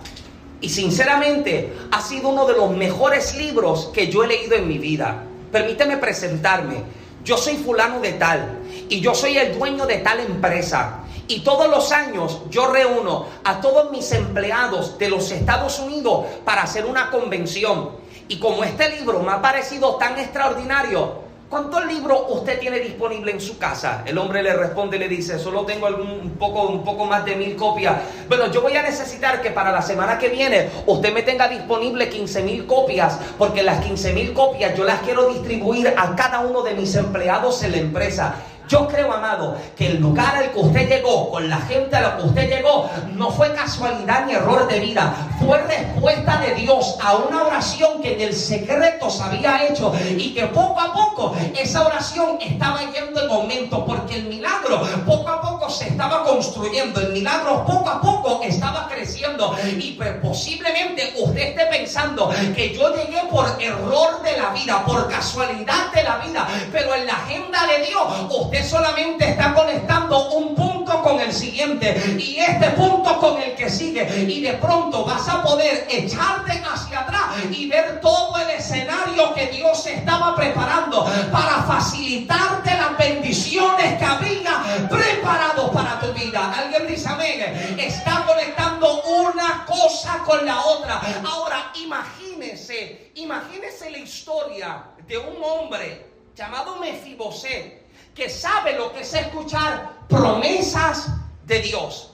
Y 0.61 0.69
sinceramente 0.69 1.73
ha 1.91 2.01
sido 2.01 2.29
uno 2.29 2.45
de 2.45 2.53
los 2.53 2.71
mejores 2.71 3.35
libros 3.37 3.91
que 3.93 4.07
yo 4.07 4.23
he 4.23 4.27
leído 4.27 4.55
en 4.55 4.67
mi 4.67 4.77
vida. 4.77 5.23
Permíteme 5.51 5.97
presentarme. 5.97 6.83
Yo 7.23 7.37
soy 7.37 7.55
fulano 7.55 7.99
de 7.99 8.13
tal 8.13 8.59
y 8.89 9.01
yo 9.01 9.13
soy 9.13 9.37
el 9.37 9.57
dueño 9.57 9.85
de 9.85 9.97
tal 9.97 10.19
empresa. 10.19 11.03
Y 11.27 11.41
todos 11.41 11.69
los 11.69 11.91
años 11.91 12.41
yo 12.49 12.67
reúno 12.67 13.25
a 13.43 13.59
todos 13.59 13.91
mis 13.91 14.11
empleados 14.11 14.97
de 14.97 15.09
los 15.09 15.29
Estados 15.31 15.79
Unidos 15.79 16.25
para 16.45 16.63
hacer 16.63 16.85
una 16.85 17.09
convención. 17.09 17.91
Y 18.29 18.39
como 18.39 18.63
este 18.63 18.89
libro 18.89 19.19
me 19.19 19.31
ha 19.31 19.41
parecido 19.41 19.95
tan 19.95 20.17
extraordinario, 20.17 21.27
¿Cuántos 21.49 21.85
libros 21.85 22.23
usted 22.27 22.59
tiene 22.59 22.77
disponible 22.79 23.31
en 23.31 23.39
su 23.39 23.57
casa? 23.57 24.03
El 24.05 24.17
hombre 24.17 24.43
le 24.43 24.51
responde 24.51 24.97
y 24.97 24.99
le 24.99 25.07
dice, 25.07 25.39
solo 25.39 25.65
tengo 25.65 25.87
un, 25.87 26.31
poco, 26.31 26.63
un 26.63 26.83
poco 26.83 27.05
más 27.05 27.23
de 27.23 27.37
mil 27.37 27.55
copias. 27.55 28.01
Bueno, 28.27 28.51
yo 28.51 28.61
voy 28.61 28.75
a 28.75 28.81
necesitar 28.81 29.41
que 29.41 29.51
para 29.51 29.71
la 29.71 29.81
semana 29.81 30.17
que 30.17 30.27
viene 30.27 30.69
usted 30.87 31.13
me 31.13 31.21
tenga 31.21 31.47
disponible 31.47 32.09
15 32.09 32.43
mil 32.43 32.65
copias, 32.65 33.17
porque 33.37 33.63
las 33.63 33.81
15 33.81 34.11
mil 34.11 34.33
copias 34.33 34.75
yo 34.75 34.83
las 34.83 34.99
quiero 35.03 35.29
distribuir 35.29 35.93
a 35.95 36.17
cada 36.17 36.41
uno 36.41 36.63
de 36.63 36.73
mis 36.73 36.93
empleados 36.95 37.63
en 37.63 37.71
la 37.71 37.77
empresa. 37.77 38.35
Yo 38.67 38.87
creo, 38.87 39.13
amado, 39.13 39.55
que 39.75 39.87
el 39.87 40.01
lugar 40.01 40.35
al 40.35 40.51
que 40.51 40.59
usted 40.59 40.89
llegó, 40.89 41.31
con 41.31 41.49
la 41.49 41.57
gente 41.61 41.95
a 41.95 42.01
la 42.01 42.17
que 42.17 42.23
usted 42.23 42.49
llegó, 42.49 42.89
no 43.13 43.31
fue 43.31 43.53
casualidad 43.53 44.25
ni 44.25 44.33
error 44.33 44.67
de 44.67 44.79
vida. 44.79 45.13
Fue 45.39 45.57
respuesta 45.59 46.37
de 46.41 46.55
Dios 46.55 46.97
a 47.01 47.15
una 47.15 47.43
oración 47.43 48.01
que 48.01 48.13
en 48.13 48.21
el 48.21 48.33
secreto 48.33 49.09
se 49.09 49.23
había 49.23 49.67
hecho 49.67 49.93
y 50.17 50.33
que 50.33 50.47
poco 50.47 50.79
a 50.79 50.93
poco 50.93 51.35
esa 51.57 51.85
oración 51.85 52.37
estaba 52.41 52.79
yendo 52.91 53.23
en 53.23 53.29
aumento 53.29 53.85
porque 53.85 54.15
el 54.15 54.25
milagro 54.25 54.81
poco 55.05 55.29
a 55.29 55.41
poco 55.41 55.69
se 55.69 55.87
estaba 55.89 56.23
construyendo. 56.23 56.99
El 56.99 57.13
milagro 57.13 57.65
poco 57.65 57.89
a 57.89 58.01
poco 58.01 58.41
estaba 58.43 58.87
creciendo 58.87 59.55
y 59.77 59.93
pues, 59.93 60.13
posiblemente 60.21 61.13
usted 61.17 61.49
esté 61.49 61.65
pensando 61.67 62.29
que 62.55 62.75
yo 62.75 62.93
llegué 62.95 63.21
por 63.29 63.45
error 63.61 64.21
de 64.23 64.37
la 64.37 64.49
vida, 64.49 64.83
por 64.85 65.07
casualidad 65.09 65.91
de 65.93 66.03
la 66.03 66.17
vida, 66.17 66.47
pero 66.71 66.95
en 66.95 67.05
la 67.05 67.13
agenda 67.13 67.65
de 67.67 67.85
Dios 67.85 68.03
usted 68.29 68.56
solamente 68.63 69.29
está 69.29 69.53
conectando 69.53 70.29
un 70.31 70.55
punto 70.55 71.01
con 71.01 71.19
el 71.19 71.33
siguiente 71.33 72.17
y 72.17 72.37
este 72.37 72.69
punto 72.71 73.19
con 73.19 73.41
el 73.41 73.55
que 73.55 73.69
sigue. 73.69 74.07
Y 74.27 74.41
de 74.41 74.53
pronto 74.53 75.05
vas 75.05 75.27
a 75.27 75.41
poder 75.43 75.87
echarte 75.89 76.61
hacia 76.63 77.01
atrás 77.01 77.35
y 77.51 77.67
ver 77.67 77.99
todo 78.01 78.37
el 78.37 78.49
escenario 78.49 79.33
que 79.33 79.47
Dios 79.47 79.85
estaba 79.85 80.35
preparando 80.35 81.05
para 81.31 81.63
facilitarte 81.63 82.71
las 82.75 82.97
bendiciones 82.97 83.97
que 83.97 84.05
había 84.05 84.87
preparado 84.89 85.71
para 85.71 85.99
tu 85.99 86.13
vida. 86.13 86.53
Alguien 86.53 86.87
dice 86.87 87.07
amén. 87.09 87.77
Está 87.77 88.23
conectando 88.25 89.01
una 89.03 89.65
cosa 89.65 90.19
con 90.25 90.45
la 90.45 90.59
otra. 90.65 91.01
Ahora 91.25 91.71
imagínese, 91.75 93.11
imagínese 93.15 93.89
la 93.91 93.97
historia 93.97 94.83
de 95.07 95.17
un 95.17 95.37
hombre 95.43 96.05
llamado 96.35 96.75
Mefiboset 96.77 97.86
que 98.17 98.31
sabe 98.31 98.73
lo 98.73 98.91
que 98.91 99.01
es 99.01 99.13
escuchar 99.13 99.91
promesas 100.09 101.09
de 101.45 101.59
Dios. 101.59 102.13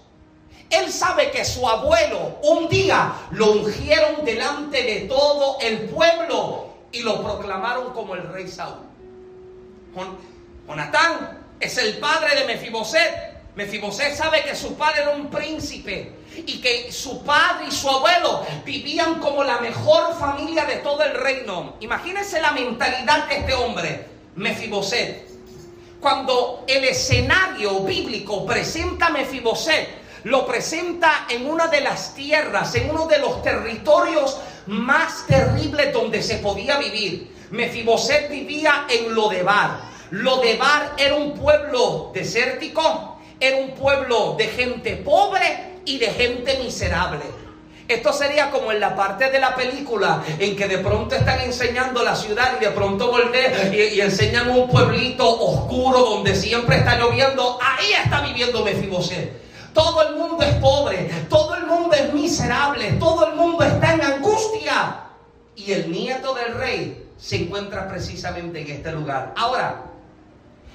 Él 0.70 0.92
sabe 0.92 1.32
que 1.32 1.46
su 1.46 1.68
abuelo 1.68 2.40
un 2.44 2.68
día 2.68 3.14
lo 3.32 3.54
ungieron 3.54 4.26
delante 4.26 4.84
de 4.84 5.02
todo 5.08 5.60
el 5.62 5.90
pueblo 5.90 6.74
y 6.92 7.04
lo 7.04 7.24
proclamaron 7.24 7.94
como 7.94 8.16
el 8.16 8.28
rey 8.34 8.50
Saúl. 8.50 8.86
Jonatán 10.68 11.40
es 11.62 11.78
el 11.78 12.00
padre 12.00 12.36
de 12.36 12.46
Mefiboset. 12.48 13.56
Mefiboset 13.56 14.14
sabe 14.14 14.44
que 14.44 14.56
su 14.58 14.76
padre 14.76 15.04
era 15.04 15.12
un 15.12 15.30
príncipe 15.30 16.16
y 16.36 16.60
que 16.60 16.92
su 16.92 17.24
padre 17.24 17.68
y 17.70 17.72
su 17.72 17.90
abuelo 17.90 18.46
vivían 18.66 19.22
como 19.22 19.44
la 19.46 19.60
mejor 19.60 20.18
familia 20.20 20.66
de 20.66 20.78
todo 20.78 21.02
el 21.04 21.14
reino. 21.14 21.76
Imagínense 21.80 22.42
la 22.42 22.52
mentalidad 22.52 23.28
de 23.30 23.38
este 23.38 23.54
hombre, 23.54 24.08
Mefiboset 24.36 25.33
cuando 26.04 26.66
el 26.68 26.84
escenario 26.84 27.80
bíblico 27.80 28.46
presenta 28.46 29.08
a 29.08 29.10
Mefiboset, 29.10 30.04
lo 30.26 30.46
presenta 30.46 31.28
en 31.30 31.50
una 31.50 31.68
de 31.68 31.80
las 31.80 32.14
tierras, 32.14 32.76
en 32.76 32.90
uno 32.90 33.08
de 33.08 33.20
los 33.20 33.42
territorios 33.42 34.38
más 34.68 35.26
terribles 35.26 35.94
donde 35.94 36.22
se 36.22 36.40
podía 36.40 36.78
vivir. 36.78 37.34
Mefiboset 37.52 38.30
vivía 38.30 38.86
en 38.90 39.16
Lodebar. 39.16 39.80
Lodebar 40.12 40.94
era 40.98 41.16
un 41.16 41.34
pueblo 41.36 42.12
desértico, 42.14 43.18
era 43.40 43.58
un 43.58 43.72
pueblo 43.72 44.36
de 44.38 44.48
gente 44.48 44.98
pobre 44.98 45.80
y 45.86 46.00
de 46.00 46.08
gente 46.08 46.60
miserable. 46.60 47.24
Esto 47.94 48.12
sería 48.12 48.50
como 48.50 48.72
en 48.72 48.80
la 48.80 48.96
parte 48.96 49.30
de 49.30 49.40
la 49.40 49.56
película 49.56 50.24
en 50.40 50.56
que 50.56 50.68
de 50.68 50.80
pronto 50.80 51.14
están 51.14 51.40
enseñando 51.42 52.04
la 52.04 52.16
ciudad 52.16 52.58
y 52.60 52.66
de 52.66 52.72
pronto 52.72 53.12
voltean 53.12 53.72
y, 53.72 54.02
enseñan 54.02 54.50
un 54.50 54.68
pueblito 54.68 55.30
oscuro 55.30 56.00
donde 56.00 56.36
siempre 56.36 56.78
está 56.78 56.98
lloviendo. 56.98 57.60
Ahí 57.62 57.94
está 58.04 58.22
viviendo 58.22 58.64
Mefiboset. 58.64 59.44
Todo 59.74 60.08
el 60.08 60.16
mundo 60.16 60.44
es 60.44 60.56
pobre, 60.56 61.10
todo 61.30 61.56
el 61.56 61.68
mundo 61.68 61.96
es 61.96 62.12
miserable, 62.14 62.94
todo 62.94 63.28
el 63.28 63.36
mundo 63.36 63.64
está 63.64 63.94
en 63.94 64.02
angustia. 64.02 65.04
Y 65.56 65.72
el 65.72 65.92
nieto 65.92 66.34
del 66.34 66.56
rey 66.56 67.10
se 67.18 67.44
encuentra 67.44 67.88
precisamente 67.88 68.62
en 68.62 68.72
este 68.72 68.92
lugar. 68.92 69.36
Ahora, 69.38 69.84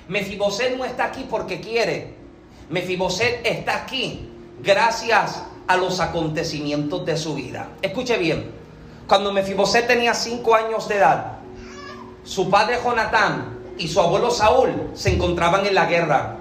Mefiboset 0.07 0.77
no 0.77 0.85
está 0.85 1.07
aquí 1.07 1.27
porque 1.29 1.61
quiere. 1.61 2.15
Mefiboset 2.71 3.45
está 3.45 3.83
aquí 3.83 4.31
gracias 4.61 5.43
a 5.69 5.77
los 5.77 6.01
acontecimientos 6.01 7.05
de 7.07 7.17
su 7.17 7.35
vida. 7.35 7.69
Escuche 7.83 8.17
bien, 8.19 8.51
cuando 9.07 9.33
Mefiboset 9.33 9.87
tenía 9.87 10.15
cinco 10.15 10.55
años 10.55 10.89
de 10.89 10.97
edad, 10.97 11.39
su 12.25 12.51
padre 12.51 12.79
Jonatán 12.83 13.59
y 13.79 13.87
su 13.87 14.01
abuelo 14.01 14.31
Saúl 14.31 14.91
se 14.95 15.15
encontraban 15.15 15.65
en 15.67 15.75
la 15.75 15.87
guerra. 15.87 16.37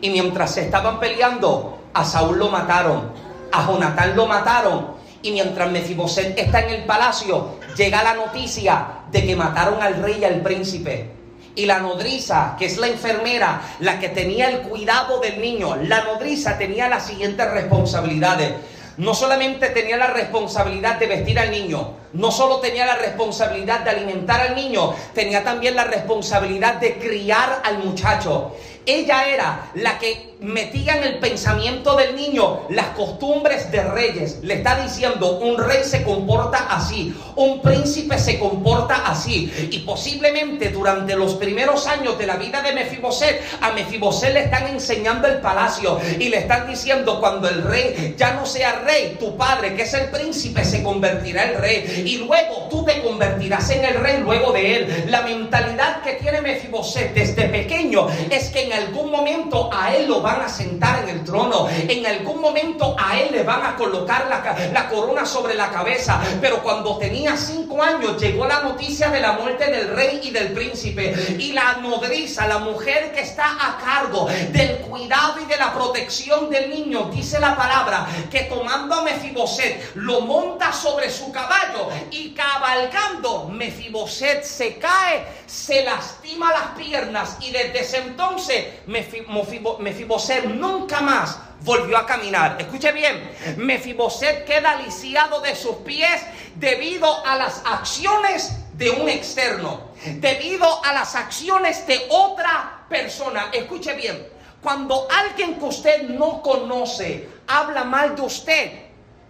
Y 0.00 0.10
mientras 0.10 0.54
se 0.54 0.62
estaban 0.62 1.00
peleando, 1.00 1.78
a 1.92 2.04
Saúl 2.04 2.38
lo 2.38 2.48
mataron. 2.48 3.12
a 3.50 3.66
Jonatán 3.66 4.16
lo 4.16 4.26
mataron. 4.26 4.98
Y 5.22 5.32
mientras 5.32 5.70
Mefiboset 5.70 6.38
está 6.38 6.60
en 6.60 6.70
el 6.70 6.84
palacio, 6.84 7.58
llega 7.76 8.02
la 8.02 8.14
noticia 8.14 9.00
de 9.10 9.26
que 9.26 9.34
mataron 9.34 9.82
al 9.82 10.00
rey 10.02 10.18
y 10.20 10.24
al 10.24 10.40
príncipe. 10.42 11.17
Y 11.54 11.66
la 11.66 11.80
nodriza, 11.80 12.56
que 12.58 12.66
es 12.66 12.76
la 12.78 12.86
enfermera, 12.86 13.60
la 13.80 13.98
que 13.98 14.08
tenía 14.08 14.48
el 14.50 14.60
cuidado 14.60 15.20
del 15.20 15.40
niño, 15.40 15.76
la 15.76 16.04
nodriza 16.04 16.56
tenía 16.56 16.88
las 16.88 17.06
siguientes 17.06 17.50
responsabilidades. 17.50 18.52
No 18.96 19.14
solamente 19.14 19.68
tenía 19.70 19.96
la 19.96 20.08
responsabilidad 20.08 20.98
de 20.98 21.06
vestir 21.06 21.38
al 21.38 21.50
niño, 21.50 21.94
no 22.12 22.30
solo 22.30 22.60
tenía 22.60 22.86
la 22.86 22.96
responsabilidad 22.96 23.80
de 23.80 23.90
alimentar 23.90 24.40
al 24.40 24.54
niño, 24.54 24.94
tenía 25.14 25.44
también 25.44 25.76
la 25.76 25.84
responsabilidad 25.84 26.74
de 26.74 26.98
criar 26.98 27.62
al 27.64 27.78
muchacho. 27.78 28.52
Ella 28.86 29.28
era 29.28 29.70
la 29.74 29.98
que 29.98 30.28
metía 30.40 30.96
en 30.96 31.04
el 31.04 31.18
pensamiento 31.18 31.96
del 31.96 32.14
niño 32.16 32.60
las 32.70 32.86
costumbres 32.88 33.70
de 33.70 33.82
reyes. 33.82 34.38
Le 34.42 34.54
está 34.54 34.80
diciendo, 34.80 35.38
un 35.38 35.58
rey 35.58 35.84
se 35.84 36.02
comporta 36.04 36.68
así, 36.70 37.14
un 37.36 37.60
príncipe 37.60 38.18
se 38.18 38.38
comporta 38.38 39.06
así. 39.06 39.52
Y 39.70 39.80
posiblemente 39.80 40.70
durante 40.70 41.16
los 41.16 41.34
primeros 41.34 41.86
años 41.86 42.18
de 42.18 42.26
la 42.26 42.36
vida 42.36 42.62
de 42.62 42.72
Mefiboset, 42.72 43.42
a 43.60 43.72
Mefiboset 43.72 44.32
le 44.32 44.44
están 44.44 44.68
enseñando 44.68 45.28
el 45.28 45.40
palacio 45.40 46.00
y 46.18 46.28
le 46.28 46.38
están 46.38 46.66
diciendo, 46.66 47.20
cuando 47.20 47.48
el 47.48 47.62
rey 47.64 48.14
ya 48.16 48.32
no 48.32 48.46
sea 48.46 48.72
rey, 48.86 49.16
tu 49.18 49.36
padre, 49.36 49.74
que 49.74 49.82
es 49.82 49.94
el 49.94 50.08
príncipe, 50.08 50.64
se 50.64 50.82
convertirá 50.82 51.50
en 51.50 51.60
rey. 51.60 51.97
Y 52.04 52.18
luego 52.18 52.68
tú 52.70 52.84
te 52.84 53.02
convertirás 53.02 53.70
en 53.70 53.84
el 53.84 53.94
rey 53.94 54.18
luego 54.18 54.52
de 54.52 54.76
él. 54.76 55.04
La 55.08 55.22
mentalidad 55.22 56.02
que 56.02 56.14
tiene 56.14 56.40
Mefiboset 56.40 57.14
desde 57.14 57.48
pequeño 57.48 58.08
es 58.30 58.50
que 58.50 58.64
en 58.64 58.72
algún 58.72 59.10
momento 59.10 59.70
a 59.72 59.94
él 59.94 60.08
lo 60.08 60.20
van 60.20 60.42
a 60.42 60.48
sentar 60.48 61.02
en 61.02 61.08
el 61.10 61.24
trono. 61.24 61.68
En 61.70 62.06
algún 62.06 62.40
momento 62.40 62.96
a 62.98 63.18
él 63.18 63.28
le 63.32 63.42
van 63.42 63.64
a 63.64 63.76
colocar 63.76 64.26
la, 64.28 64.70
la 64.72 64.88
corona 64.88 65.24
sobre 65.24 65.54
la 65.54 65.70
cabeza. 65.70 66.20
Pero 66.40 66.62
cuando 66.62 66.98
tenía 66.98 67.36
cinco 67.36 67.82
años 67.82 68.20
llegó 68.20 68.46
la 68.46 68.60
noticia 68.60 69.08
de 69.10 69.20
la 69.20 69.32
muerte 69.32 69.70
del 69.70 69.94
rey 69.94 70.20
y 70.22 70.30
del 70.30 70.52
príncipe. 70.52 71.36
Y 71.38 71.52
la 71.52 71.74
nodriza, 71.80 72.46
la 72.46 72.58
mujer 72.58 73.12
que 73.12 73.20
está 73.20 73.56
a 73.60 73.78
cargo 73.78 74.26
del 74.50 74.78
cuidado 74.78 75.40
y 75.42 75.46
de 75.46 75.56
la 75.56 75.72
protección 75.72 76.50
del 76.50 76.70
niño, 76.70 77.10
dice 77.12 77.40
la 77.40 77.56
palabra, 77.56 78.06
que 78.30 78.40
tomando 78.42 78.94
a 78.94 79.02
Mefiboset 79.02 79.92
lo 79.94 80.20
monta 80.22 80.72
sobre 80.72 81.10
su 81.10 81.30
caballo 81.32 81.87
y 82.10 82.30
cabalgando 82.30 83.48
Mefiboset 83.48 84.42
se 84.42 84.78
cae, 84.78 85.24
se 85.46 85.84
lastima 85.84 86.52
las 86.52 86.78
piernas 86.78 87.36
y 87.40 87.50
desde 87.50 87.80
ese 87.80 87.98
entonces 87.98 88.66
Mefiboset 88.86 90.44
nunca 90.44 91.00
más 91.00 91.38
volvió 91.60 91.98
a 91.98 92.06
caminar. 92.06 92.56
Escuche 92.60 92.92
bien, 92.92 93.30
Mefiboset 93.56 94.44
queda 94.44 94.76
lisiado 94.76 95.40
de 95.40 95.54
sus 95.54 95.76
pies 95.76 96.22
debido 96.54 97.24
a 97.26 97.36
las 97.36 97.62
acciones 97.64 98.52
de 98.74 98.90
un 98.90 99.08
externo, 99.08 99.88
debido 100.04 100.84
a 100.84 100.92
las 100.92 101.14
acciones 101.14 101.86
de 101.86 102.06
otra 102.10 102.86
persona. 102.88 103.50
Escuche 103.52 103.94
bien, 103.94 104.28
cuando 104.62 105.08
alguien 105.10 105.58
que 105.58 105.64
usted 105.64 106.02
no 106.08 106.42
conoce 106.42 107.28
habla 107.46 107.84
mal 107.84 108.14
de 108.14 108.22
usted, 108.22 108.72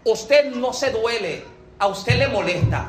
usted 0.05 0.51
no 0.53 0.73
se 0.73 0.91
duele, 0.91 1.45
a 1.79 1.87
usted 1.87 2.17
le 2.17 2.29
molesta. 2.29 2.89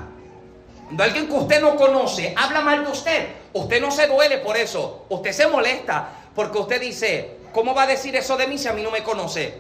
Cuando 0.86 1.04
alguien 1.04 1.28
que 1.28 1.34
usted 1.34 1.62
no 1.62 1.76
conoce 1.76 2.34
habla 2.36 2.62
mal 2.62 2.84
de 2.84 2.92
usted, 2.92 3.28
usted 3.54 3.80
no 3.82 3.92
se 3.92 4.08
duele 4.08 4.40
por 4.40 4.58
eso, 4.58 5.06
usted 5.10 5.32
se 5.32 5.48
molesta 5.48 6.10
porque 6.34 6.58
usted 6.58 6.82
dice, 6.82 7.38
¿cómo 7.54 7.76
va 7.76 7.84
a 7.84 7.88
decir 7.88 8.16
eso 8.16 8.38
de 8.38 8.48
mí 8.48 8.58
si 8.58 8.68
a 8.68 8.74
mí 8.74 8.82
no 8.82 8.92
me 8.92 9.04
conoce? 9.04 9.54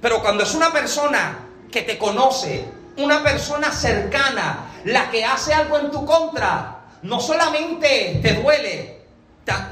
Pero 0.00 0.20
cuando 0.20 0.42
es 0.42 0.54
una 0.54 0.72
persona 0.72 1.46
que 1.70 1.82
te 1.82 1.96
conoce, 1.96 2.64
una 2.96 3.22
persona 3.22 3.70
cercana, 3.70 4.70
la 4.84 5.10
que 5.10 5.24
hace 5.24 5.54
algo 5.54 5.78
en 5.78 5.90
tu 5.90 6.04
contra, 6.04 6.80
no 7.02 7.20
solamente 7.20 8.20
te 8.22 8.34
duele, 8.34 9.03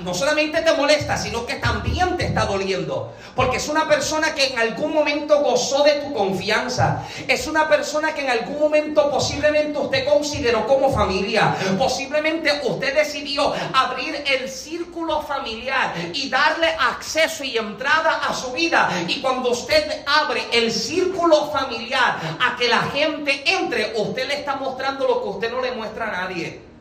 no 0.00 0.12
solamente 0.12 0.60
te 0.60 0.72
molesta, 0.74 1.16
sino 1.16 1.46
que 1.46 1.54
también 1.54 2.16
te 2.16 2.26
está 2.26 2.44
doliendo. 2.44 3.14
Porque 3.34 3.56
es 3.56 3.68
una 3.68 3.88
persona 3.88 4.34
que 4.34 4.48
en 4.48 4.58
algún 4.58 4.92
momento 4.92 5.40
gozó 5.42 5.82
de 5.82 5.92
tu 5.92 6.12
confianza. 6.12 7.04
Es 7.26 7.46
una 7.46 7.68
persona 7.68 8.12
que 8.12 8.22
en 8.22 8.30
algún 8.30 8.58
momento 8.58 9.10
posiblemente 9.10 9.78
usted 9.78 10.06
consideró 10.06 10.66
como 10.66 10.92
familia. 10.92 11.56
Posiblemente 11.78 12.60
usted 12.64 12.94
decidió 12.94 13.54
abrir 13.72 14.22
el 14.26 14.48
círculo 14.50 15.22
familiar 15.22 15.94
y 16.12 16.28
darle 16.28 16.68
acceso 16.78 17.42
y 17.44 17.56
entrada 17.56 18.20
a 18.28 18.34
su 18.34 18.52
vida. 18.52 18.90
Y 19.08 19.20
cuando 19.22 19.50
usted 19.50 20.02
abre 20.06 20.42
el 20.52 20.70
círculo 20.70 21.50
familiar 21.50 22.18
a 22.40 22.56
que 22.56 22.68
la 22.68 22.82
gente 22.82 23.42
entre, 23.46 23.94
usted 23.96 24.28
le 24.28 24.34
está 24.40 24.56
mostrando 24.56 25.06
lo 25.06 25.22
que 25.22 25.28
usted 25.28 25.50
no 25.50 25.62
le 25.62 25.72
muestra 25.72 26.08
a 26.08 26.28
nadie. 26.28 26.71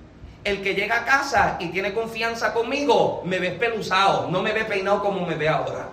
El 0.43 0.61
que 0.61 0.73
llega 0.73 1.01
a 1.01 1.05
casa 1.05 1.57
y 1.59 1.67
tiene 1.67 1.93
confianza 1.93 2.53
conmigo, 2.53 3.21
me 3.25 3.39
ve 3.39 3.49
espeluzado, 3.49 4.29
no 4.29 4.41
me 4.41 4.51
ve 4.51 4.65
peinado 4.65 5.01
como 5.01 5.25
me 5.25 5.35
ve 5.35 5.47
ahora. 5.47 5.89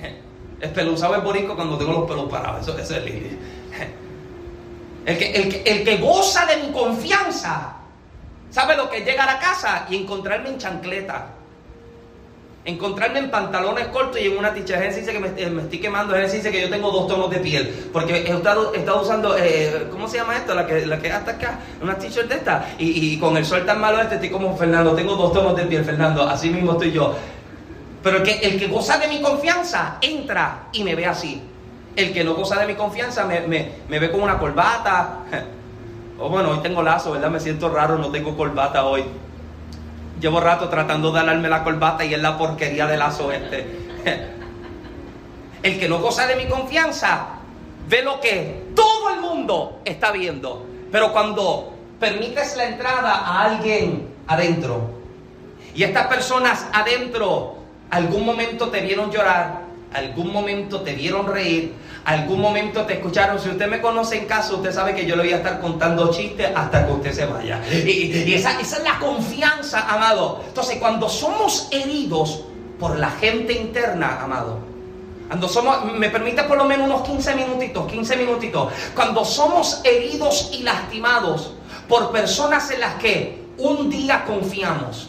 Espeluzado 0.60 1.16
es 1.16 1.22
bonito 1.22 1.54
cuando 1.54 1.76
tengo 1.76 1.92
los 1.92 2.08
pelos 2.08 2.30
parados, 2.30 2.66
eso, 2.66 2.78
es 2.78 3.04
lindo. 3.04 3.28
El 5.04 5.18
que, 5.18 5.32
el, 5.32 5.62
el 5.66 5.84
que 5.84 5.96
goza 5.96 6.46
de 6.46 6.58
mi 6.58 6.70
confianza, 6.70 7.74
sabe 8.50 8.76
lo 8.76 8.88
que 8.88 8.98
es 8.98 9.04
llegar 9.04 9.28
a 9.28 9.40
casa 9.40 9.84
y 9.90 9.96
encontrarme 9.96 10.50
en 10.50 10.58
chancleta 10.58 11.26
encontrarme 12.64 13.18
en 13.18 13.30
pantalones 13.30 13.88
cortos 13.88 14.20
y 14.20 14.26
en 14.26 14.38
una 14.38 14.54
ticha. 14.54 14.80
dice 14.80 15.12
que 15.12 15.18
me, 15.18 15.28
estoy 15.62 15.78
quemando. 15.78 16.14
dice 16.16 16.50
que 16.50 16.60
yo 16.60 16.70
tengo 16.70 16.90
dos 16.90 17.08
tonos 17.08 17.30
de 17.30 17.38
piel. 17.38 17.88
Porque 17.92 18.14
he 18.14 18.32
estado, 18.32 18.72
usando, 19.00 19.36
eh, 19.36 19.88
¿cómo 19.90 20.08
se 20.08 20.18
llama 20.18 20.36
esto? 20.36 20.54
La 20.54 20.66
que, 20.66 20.86
la 20.86 20.98
que 20.98 21.12
hasta 21.12 21.32
acá, 21.32 21.58
una 21.82 21.96
t-shirt 21.96 22.28
de 22.28 22.36
esta. 22.36 22.74
Y, 22.78 23.18
con 23.18 23.36
el 23.36 23.44
sol 23.44 23.64
tan 23.66 23.80
malo 23.80 24.00
este 24.00 24.16
estoy 24.16 24.30
como 24.30 24.56
Fernando. 24.56 24.94
Tengo 24.94 25.16
dos 25.16 25.32
tonos 25.32 25.56
de 25.56 25.64
piel, 25.64 25.84
Fernando. 25.84 26.22
Así 26.22 26.50
mismo 26.50 26.72
estoy 26.72 26.92
yo. 26.92 27.14
Pero 28.02 28.18
el 28.18 28.22
que, 28.22 28.32
el 28.38 28.58
que 28.58 28.66
goza 28.66 28.98
de 28.98 29.08
mi 29.08 29.20
confianza 29.20 29.98
entra 30.00 30.68
y 30.72 30.82
me 30.82 30.94
ve 30.94 31.06
así. 31.06 31.42
El 31.94 32.12
que 32.12 32.24
no 32.24 32.34
goza 32.34 32.58
de 32.58 32.66
mi 32.66 32.74
confianza 32.74 33.24
me, 33.24 33.40
me 33.40 33.98
ve 33.98 34.10
con 34.10 34.22
una 34.22 34.38
corbata. 34.38 35.18
O 36.18 36.28
bueno, 36.28 36.50
hoy 36.50 36.58
tengo 36.58 36.84
lazo, 36.84 37.10
¿verdad? 37.10 37.30
Me 37.30 37.40
siento 37.40 37.68
raro, 37.68 37.98
no 37.98 38.08
tengo 38.12 38.36
corbata 38.36 38.84
hoy. 38.84 39.02
Llevo 40.22 40.38
rato 40.38 40.68
tratando 40.68 41.10
de 41.10 41.18
alarme 41.18 41.48
la 41.48 41.64
corbata 41.64 42.04
y 42.04 42.14
es 42.14 42.22
la 42.22 42.38
porquería 42.38 42.86
del 42.86 43.00
lazo 43.00 43.32
este. 43.32 43.66
El 45.64 45.80
que 45.80 45.88
no 45.88 45.98
goza 45.98 46.28
de 46.28 46.36
mi 46.36 46.46
confianza 46.46 47.26
ve 47.88 48.02
lo 48.02 48.20
que 48.20 48.68
todo 48.76 49.10
el 49.10 49.20
mundo 49.20 49.80
está 49.84 50.12
viendo. 50.12 50.64
Pero 50.92 51.12
cuando 51.12 51.72
permites 51.98 52.56
la 52.56 52.66
entrada 52.66 53.14
a 53.14 53.42
alguien 53.46 54.10
adentro 54.28 54.90
y 55.74 55.82
estas 55.82 56.06
personas 56.06 56.66
adentro 56.72 57.56
algún 57.90 58.24
momento 58.24 58.68
te 58.68 58.80
vieron 58.80 59.10
llorar, 59.10 59.62
algún 59.92 60.32
momento 60.32 60.82
te 60.82 60.94
vieron 60.94 61.26
reír, 61.26 61.72
algún 62.04 62.40
momento 62.40 62.82
te 62.82 62.94
escucharon. 62.94 63.38
Si 63.38 63.48
usted 63.48 63.68
me 63.68 63.80
conoce 63.80 64.18
en 64.18 64.26
casa, 64.26 64.54
usted 64.54 64.72
sabe 64.72 64.94
que 64.94 65.06
yo 65.06 65.16
le 65.16 65.22
voy 65.22 65.32
a 65.32 65.36
estar 65.36 65.60
contando 65.60 66.10
chistes 66.10 66.50
hasta 66.54 66.86
que 66.86 66.92
usted 66.92 67.12
se 67.12 67.26
vaya. 67.26 67.60
Y, 67.70 68.32
esa, 68.34 68.60
esa, 68.60 68.78
es 68.78 68.82
la 68.82 68.98
confianza, 68.98 69.86
amado. 69.88 70.42
Entonces, 70.46 70.78
cuando 70.78 71.08
somos 71.08 71.68
heridos 71.70 72.44
por 72.78 72.98
la 72.98 73.10
gente 73.10 73.52
interna, 73.52 74.20
amado, 74.20 74.58
cuando 75.28 75.48
somos, 75.48 75.84
me 75.94 76.10
permite 76.10 76.42
por 76.42 76.58
lo 76.58 76.64
menos 76.64 76.86
unos 76.86 77.08
15 77.08 77.34
minutitos, 77.34 77.90
15 77.90 78.16
minutitos, 78.16 78.70
cuando 78.94 79.24
somos 79.24 79.80
heridos 79.84 80.50
y 80.52 80.62
lastimados 80.62 81.54
por 81.88 82.12
personas 82.12 82.70
en 82.70 82.80
las 82.80 82.96
que 82.96 83.42
un 83.56 83.88
día 83.88 84.24
confiamos, 84.26 85.08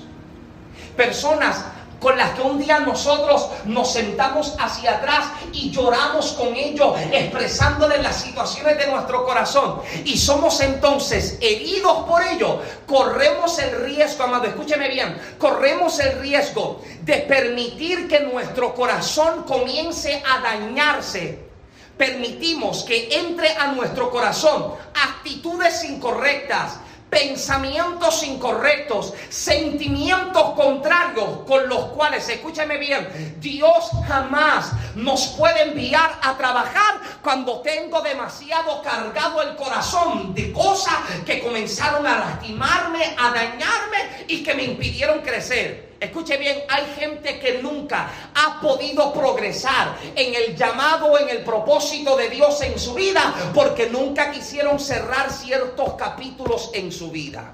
personas 0.95 1.65
con 2.03 2.17
las 2.17 2.31
que 2.31 2.41
un 2.41 2.59
día 2.59 2.79
nosotros 2.79 3.47
nos 3.65 3.93
sentamos 3.93 4.53
hacia 4.59 4.97
atrás 4.97 5.25
y 5.53 5.71
lloramos 5.71 6.33
con 6.33 6.53
ellos, 6.55 6.95
expresándole 7.11 8.01
las 8.01 8.17
situaciones 8.17 8.77
de 8.77 8.87
nuestro 8.87 9.25
corazón. 9.25 9.81
Y 10.03 10.17
somos 10.17 10.59
entonces 10.59 11.37
heridos 11.39 11.99
por 12.05 12.21
ello. 12.21 12.59
Corremos 12.85 13.57
el 13.59 13.85
riesgo, 13.85 14.25
amado, 14.25 14.45
escúcheme 14.45 14.89
bien, 14.89 15.17
corremos 15.39 15.97
el 15.99 16.19
riesgo 16.19 16.81
de 17.01 17.19
permitir 17.19 18.07
que 18.09 18.19
nuestro 18.19 18.75
corazón 18.75 19.43
comience 19.43 20.21
a 20.29 20.41
dañarse 20.41 21.53
permitimos 21.97 22.83
que 22.83 23.07
entre 23.11 23.49
a 23.55 23.67
nuestro 23.67 24.09
corazón 24.09 24.73
actitudes 24.93 25.83
incorrectas, 25.83 26.77
pensamientos 27.13 28.23
incorrectos, 28.23 29.13
sentimientos 29.29 30.51
contrarios 30.55 31.41
con 31.45 31.69
los 31.69 31.85
cuales, 31.91 32.27
escúcheme 32.27 32.77
bien, 32.77 33.37
Dios 33.39 33.91
jamás 34.07 34.71
nos 34.95 35.27
puede 35.37 35.61
enviar 35.61 36.19
a 36.23 36.35
trabajar 36.35 36.99
cuando 37.21 37.61
tengo 37.61 38.01
demasiado 38.01 38.81
cargado 38.81 39.43
el 39.43 39.55
corazón 39.55 40.33
de 40.33 40.51
cosas 40.51 40.95
que 41.23 41.39
comenzaron 41.39 42.07
a 42.07 42.17
lastimarme, 42.17 43.15
a 43.17 43.29
dañarme 43.29 44.25
y 44.27 44.43
que 44.43 44.55
me 44.55 44.63
impidieron 44.63 45.21
crecer. 45.21 45.92
Escuche 46.03 46.35
bien, 46.35 46.63
hay 46.67 46.83
gente 46.99 47.39
que 47.39 47.59
nunca 47.61 48.11
ha 48.35 48.59
podido 48.59 49.13
progresar 49.13 49.95
en 50.13 50.35
el 50.35 50.53
llamado, 50.53 51.17
en 51.17 51.29
el 51.29 51.45
propósito 51.45 52.17
de 52.17 52.29
Dios 52.29 52.61
en 52.61 52.77
su 52.77 52.93
vida, 52.93 53.33
porque 53.53 53.89
nunca 53.89 54.29
quisieron 54.29 54.81
cerrar 54.81 55.31
ciertos 55.31 55.93
capítulos 55.93 56.71
en 56.73 56.91
su 56.91 57.09
vida. 57.09 57.53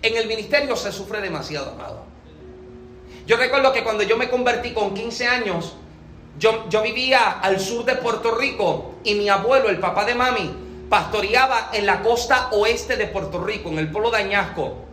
En 0.00 0.16
el 0.16 0.28
ministerio 0.28 0.74
se 0.76 0.90
sufre 0.92 1.20
demasiado, 1.20 1.72
amado. 1.72 2.04
Yo 3.26 3.36
recuerdo 3.36 3.70
que 3.74 3.84
cuando 3.84 4.02
yo 4.02 4.16
me 4.16 4.30
convertí 4.30 4.72
con 4.72 4.94
15 4.94 5.26
años, 5.26 5.74
yo, 6.38 6.70
yo 6.70 6.80
vivía 6.80 7.32
al 7.32 7.60
sur 7.60 7.84
de 7.84 7.96
Puerto 7.96 8.34
Rico 8.34 8.94
y 9.04 9.14
mi 9.14 9.28
abuelo, 9.28 9.68
el 9.68 9.78
papá 9.78 10.06
de 10.06 10.14
mami, 10.14 10.50
pastoreaba 10.88 11.68
en 11.74 11.84
la 11.84 12.02
costa 12.02 12.48
oeste 12.52 12.96
de 12.96 13.08
Puerto 13.08 13.44
Rico, 13.44 13.68
en 13.68 13.78
el 13.78 13.90
pueblo 13.90 14.10
de 14.10 14.16
Añasco. 14.16 14.86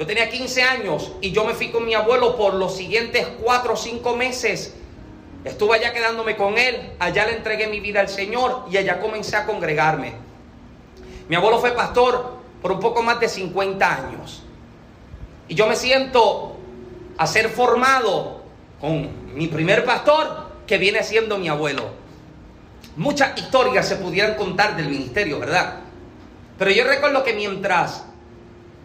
Yo 0.00 0.06
tenía 0.06 0.30
15 0.30 0.62
años 0.62 1.12
y 1.20 1.30
yo 1.30 1.44
me 1.44 1.52
fui 1.52 1.68
con 1.68 1.84
mi 1.84 1.92
abuelo 1.92 2.34
por 2.34 2.54
los 2.54 2.74
siguientes 2.74 3.28
4 3.42 3.74
o 3.74 3.76
5 3.76 4.16
meses. 4.16 4.74
Estuve 5.44 5.76
allá 5.76 5.92
quedándome 5.92 6.36
con 6.36 6.56
él, 6.56 6.92
allá 6.98 7.26
le 7.26 7.36
entregué 7.36 7.66
mi 7.66 7.80
vida 7.80 8.00
al 8.00 8.08
Señor 8.08 8.64
y 8.70 8.78
allá 8.78 8.98
comencé 8.98 9.36
a 9.36 9.44
congregarme. 9.44 10.14
Mi 11.28 11.36
abuelo 11.36 11.58
fue 11.58 11.72
pastor 11.72 12.38
por 12.62 12.72
un 12.72 12.80
poco 12.80 13.02
más 13.02 13.20
de 13.20 13.28
50 13.28 13.94
años. 13.94 14.42
Y 15.48 15.54
yo 15.54 15.66
me 15.66 15.76
siento 15.76 16.56
a 17.18 17.26
ser 17.26 17.50
formado 17.50 18.40
con 18.80 19.34
mi 19.34 19.48
primer 19.48 19.84
pastor, 19.84 20.48
que 20.66 20.78
viene 20.78 21.04
siendo 21.04 21.36
mi 21.36 21.48
abuelo. 21.48 21.90
Muchas 22.96 23.38
historias 23.38 23.86
se 23.86 23.96
pudieran 23.96 24.34
contar 24.36 24.78
del 24.78 24.88
ministerio, 24.88 25.40
¿verdad? 25.40 25.80
Pero 26.58 26.70
yo 26.70 26.84
recuerdo 26.84 27.22
que 27.22 27.34
mientras, 27.34 28.06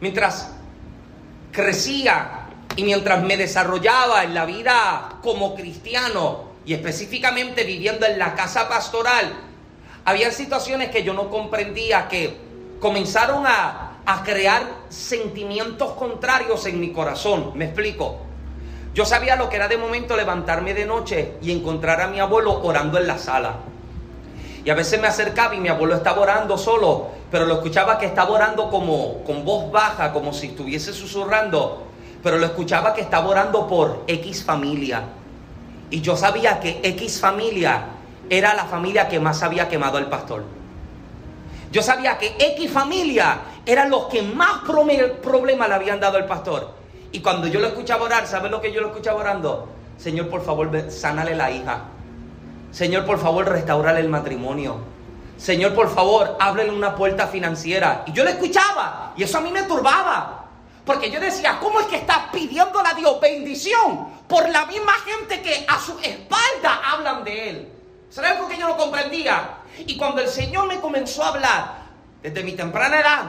mientras 0.02 0.55
crecía 1.56 2.48
y 2.76 2.84
mientras 2.84 3.24
me 3.24 3.38
desarrollaba 3.38 4.24
en 4.24 4.34
la 4.36 4.46
vida 4.46 5.18
como 5.24 5.56
cristiano 5.56 6.44
y 6.66 6.74
específicamente 6.74 7.64
viviendo 7.64 8.06
en 8.06 8.20
la 8.20 8.36
casa 8.36 8.68
pastoral, 8.68 9.34
había 10.04 10.32
situaciones 10.32 10.90
que 10.90 11.04
yo 11.04 11.14
no 11.14 11.30
comprendía 11.30 12.08
que 12.10 12.38
comenzaron 12.80 13.48
a, 13.48 13.94
a 14.06 14.24
crear 14.24 14.64
sentimientos 14.90 15.94
contrarios 15.94 16.66
en 16.66 16.80
mi 16.80 16.92
corazón. 16.92 17.54
Me 17.56 17.66
explico. 17.66 18.18
Yo 18.94 19.06
sabía 19.06 19.36
lo 19.36 19.50
que 19.50 19.56
era 19.56 19.68
de 19.68 19.78
momento 19.78 20.16
levantarme 20.16 20.74
de 20.74 20.86
noche 20.86 21.34
y 21.42 21.52
encontrar 21.52 22.02
a 22.02 22.08
mi 22.08 22.20
abuelo 22.20 22.62
orando 22.64 22.98
en 22.98 23.08
la 23.08 23.18
sala. 23.18 23.56
Y 24.64 24.70
a 24.70 24.74
veces 24.74 25.00
me 25.00 25.08
acercaba 25.08 25.56
y 25.56 25.60
mi 25.60 25.70
abuelo 25.70 25.96
estaba 25.96 26.22
orando 26.22 26.58
solo, 26.58 27.10
pero 27.32 27.46
lo 27.46 27.56
escuchaba 27.56 27.98
que 27.98 28.06
estaba 28.06 28.32
orando 28.32 28.70
como 28.70 29.24
con 29.24 29.44
voz 29.44 29.72
baja, 29.72 30.14
como 30.14 30.34
si 30.34 30.48
estuviese 30.48 30.94
susurrando, 30.94 31.84
pero 32.24 32.38
lo 32.38 32.46
escuchaba 32.46 32.94
que 32.94 33.02
estaba 33.02 33.28
orando 33.28 33.68
por 33.68 34.04
X 34.08 34.44
familia. 34.44 35.04
Y 35.90 36.02
yo 36.02 36.16
sabía 36.16 36.60
que 36.60 36.80
X 36.84 37.20
familia 37.20 37.86
era 38.30 38.54
la 38.54 38.66
familia 38.66 39.08
que 39.08 39.20
más 39.20 39.44
había 39.44 39.68
quemado 39.68 39.98
al 39.98 40.10
pastor. 40.10 40.44
Yo 41.72 41.82
sabía 41.82 42.18
que 42.18 42.36
X 42.40 42.72
familia 42.72 43.40
eran 43.66 43.90
los 43.90 44.06
que 44.06 44.22
más 44.22 44.62
problemas 45.22 45.68
le 45.68 45.76
habían 45.76 46.00
dado 46.00 46.18
al 46.18 46.26
pastor. 46.26 46.72
Y 47.12 47.20
cuando 47.20 47.48
yo 47.48 47.60
lo 47.60 47.68
escuchaba 47.68 48.04
orar, 48.04 48.28
¿sabes 48.28 48.52
lo 48.52 48.62
que 48.62 48.72
yo 48.72 48.82
lo 48.82 48.88
escuchaba 48.88 49.20
orando? 49.20 49.68
Señor, 49.98 50.30
por 50.30 50.42
favor, 50.44 50.90
sánale 50.90 51.36
la 51.36 51.52
hija. 51.52 51.84
Señor, 52.72 53.06
por 53.06 53.20
favor, 53.20 53.48
restaurale 53.48 54.00
el 54.00 54.10
matrimonio. 54.10 54.95
Señor, 55.38 55.74
por 55.74 55.94
favor, 55.94 56.38
ábrele 56.40 56.72
una 56.72 56.96
puerta 56.96 57.28
financiera. 57.28 58.04
Y 58.08 58.14
yo 58.14 58.24
lo 58.24 58.30
escuchaba. 58.30 59.14
Y 59.18 59.24
eso 59.24 59.38
a 59.38 59.42
mí 59.42 59.52
me 59.52 59.64
turbaba. 59.64 60.46
Porque 60.86 61.10
yo 61.10 61.20
decía, 61.20 61.58
¿cómo 61.60 61.80
es 61.80 61.88
que 61.88 61.98
está 61.98 62.30
pidiéndole 62.32 62.88
a 62.88 62.94
Dios 62.94 63.20
bendición 63.20 64.08
por 64.28 64.48
la 64.50 64.66
misma 64.68 64.94
gente 64.94 65.42
que 65.42 65.66
a 65.68 65.80
su 65.80 65.98
espalda 66.00 66.82
hablan 66.86 67.24
de 67.24 67.50
Él? 67.50 67.70
¿Sabes 68.10 68.32
algo 68.32 68.48
que 68.48 68.58
yo 68.58 68.68
no 68.68 68.78
comprendía? 68.78 69.58
Y 69.80 69.98
cuando 69.98 70.22
el 70.22 70.30
Señor 70.30 70.68
me 70.68 70.80
comenzó 70.80 71.24
a 71.24 71.30
hablar 71.30 71.76
desde 72.22 72.44
mi 72.44 72.54
temprana 72.54 73.00
edad 73.00 73.24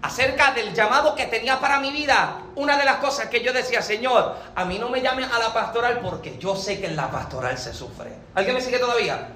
acerca 0.00 0.52
del 0.52 0.74
llamado 0.74 1.14
que 1.14 1.26
tenía 1.26 1.60
para 1.60 1.78
mi 1.78 1.90
vida, 1.90 2.42
una 2.56 2.76
de 2.76 2.84
las 2.84 2.96
cosas 2.96 3.28
que 3.28 3.42
yo 3.42 3.52
decía, 3.52 3.80
Señor, 3.80 4.36
a 4.54 4.64
mí 4.64 4.78
no 4.78 4.88
me 4.88 5.00
llame 5.00 5.24
a 5.24 5.38
la 5.38 5.52
pastoral 5.54 6.00
porque 6.00 6.36
yo 6.38 6.56
sé 6.56 6.80
que 6.80 6.86
en 6.86 6.96
la 6.96 7.10
pastoral 7.10 7.56
se 7.56 7.72
sufre. 7.72 8.12
¿Alguien 8.34 8.54
me 8.54 8.60
sigue 8.60 8.78
todavía? 8.78 9.28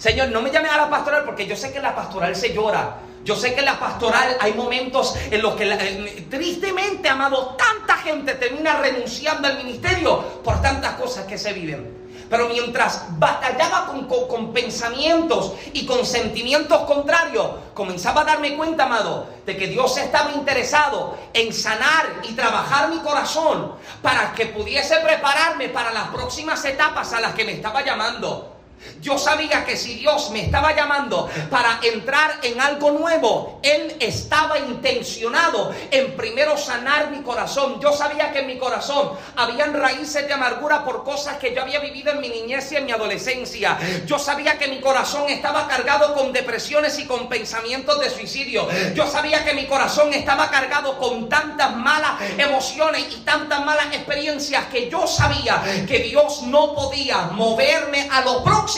Señor, 0.00 0.30
no 0.30 0.40
me 0.40 0.50
llame 0.50 0.70
a 0.70 0.78
la 0.78 0.88
pastoral 0.88 1.24
porque 1.26 1.46
yo 1.46 1.54
sé 1.54 1.70
que 1.70 1.76
en 1.76 1.82
la 1.82 1.94
pastoral 1.94 2.34
se 2.34 2.54
llora. 2.54 3.00
Yo 3.22 3.36
sé 3.36 3.52
que 3.52 3.60
en 3.60 3.66
la 3.66 3.78
pastoral 3.78 4.34
hay 4.40 4.54
momentos 4.54 5.14
en 5.30 5.42
los 5.42 5.54
que 5.56 6.26
tristemente, 6.30 7.06
amado, 7.06 7.54
tanta 7.58 7.98
gente 7.98 8.32
termina 8.36 8.78
renunciando 8.78 9.46
al 9.46 9.58
ministerio 9.58 10.40
por 10.42 10.62
tantas 10.62 10.94
cosas 10.94 11.26
que 11.26 11.36
se 11.36 11.52
viven. 11.52 12.00
Pero 12.30 12.48
mientras 12.48 13.08
batallaba 13.18 13.88
con, 13.88 14.06
con, 14.06 14.54
pensamientos 14.54 15.52
y 15.74 15.84
con 15.84 16.06
sentimientos 16.06 16.80
contrarios, 16.84 17.50
comenzaba 17.74 18.22
a 18.22 18.24
darme 18.24 18.56
cuenta, 18.56 18.84
amado, 18.84 19.26
de 19.44 19.54
que 19.54 19.66
Dios 19.66 19.98
estaba 19.98 20.32
interesado 20.32 21.18
en 21.34 21.52
sanar 21.52 22.22
y 22.22 22.32
trabajar 22.32 22.88
mi 22.88 23.00
corazón 23.00 23.74
para 24.00 24.32
que 24.32 24.46
pudiese 24.46 24.96
prepararme 25.00 25.68
para 25.68 25.92
las 25.92 26.08
próximas 26.08 26.64
etapas 26.64 27.12
a 27.12 27.20
las 27.20 27.34
que 27.34 27.44
me 27.44 27.52
estaba 27.52 27.84
llamando. 27.84 28.59
Yo 29.00 29.18
sabía 29.18 29.64
que 29.64 29.76
si 29.76 29.94
Dios 29.94 30.30
me 30.30 30.42
estaba 30.42 30.74
llamando 30.74 31.28
para 31.50 31.80
entrar 31.82 32.38
en 32.42 32.60
algo 32.60 32.90
nuevo, 32.90 33.60
Él 33.62 33.96
estaba 33.98 34.58
intencionado 34.58 35.74
en 35.90 36.16
primero 36.16 36.56
sanar 36.56 37.10
mi 37.10 37.22
corazón. 37.22 37.80
Yo 37.80 37.92
sabía 37.92 38.32
que 38.32 38.40
en 38.40 38.46
mi 38.46 38.58
corazón 38.58 39.12
habían 39.36 39.74
raíces 39.74 40.26
de 40.26 40.32
amargura 40.32 40.84
por 40.84 41.02
cosas 41.04 41.38
que 41.38 41.54
yo 41.54 41.62
había 41.62 41.80
vivido 41.80 42.12
en 42.12 42.20
mi 42.20 42.28
niñez 42.28 42.70
y 42.72 42.76
en 42.76 42.86
mi 42.86 42.92
adolescencia. 42.92 43.78
Yo 44.06 44.18
sabía 44.18 44.58
que 44.58 44.68
mi 44.68 44.80
corazón 44.80 45.28
estaba 45.28 45.66
cargado 45.66 46.14
con 46.14 46.32
depresiones 46.32 46.98
y 46.98 47.06
con 47.06 47.28
pensamientos 47.28 48.00
de 48.00 48.10
suicidio. 48.10 48.68
Yo 48.94 49.06
sabía 49.06 49.44
que 49.44 49.54
mi 49.54 49.66
corazón 49.66 50.12
estaba 50.12 50.50
cargado 50.50 50.98
con 50.98 51.28
tantas 51.28 51.74
malas 51.76 52.20
emociones 52.38 53.06
y 53.10 53.16
tantas 53.20 53.64
malas 53.64 53.86
experiencias 53.92 54.66
que 54.66 54.90
yo 54.90 55.06
sabía 55.06 55.62
que 55.86 56.00
Dios 56.00 56.42
no 56.42 56.74
podía 56.74 57.30
moverme 57.32 58.08
a 58.10 58.20
lo 58.22 58.44
próximo 58.44 58.69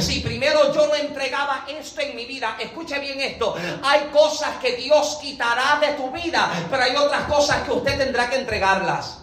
si 0.00 0.20
primero 0.20 0.72
yo 0.72 0.86
no 0.86 0.94
entregaba 0.94 1.64
esto 1.68 2.00
en 2.00 2.16
mi 2.16 2.26
vida. 2.26 2.56
Escuche 2.58 2.98
bien 2.98 3.20
esto. 3.20 3.54
Hay 3.82 4.08
cosas 4.12 4.56
que 4.60 4.76
Dios 4.76 5.18
quitará 5.20 5.78
de 5.80 5.94
tu 5.94 6.10
vida, 6.10 6.50
pero 6.70 6.82
hay 6.82 6.96
otras 6.96 7.22
cosas 7.24 7.62
que 7.62 7.72
usted 7.72 7.98
tendrá 7.98 8.28
que 8.28 8.36
entregarlas. 8.36 9.18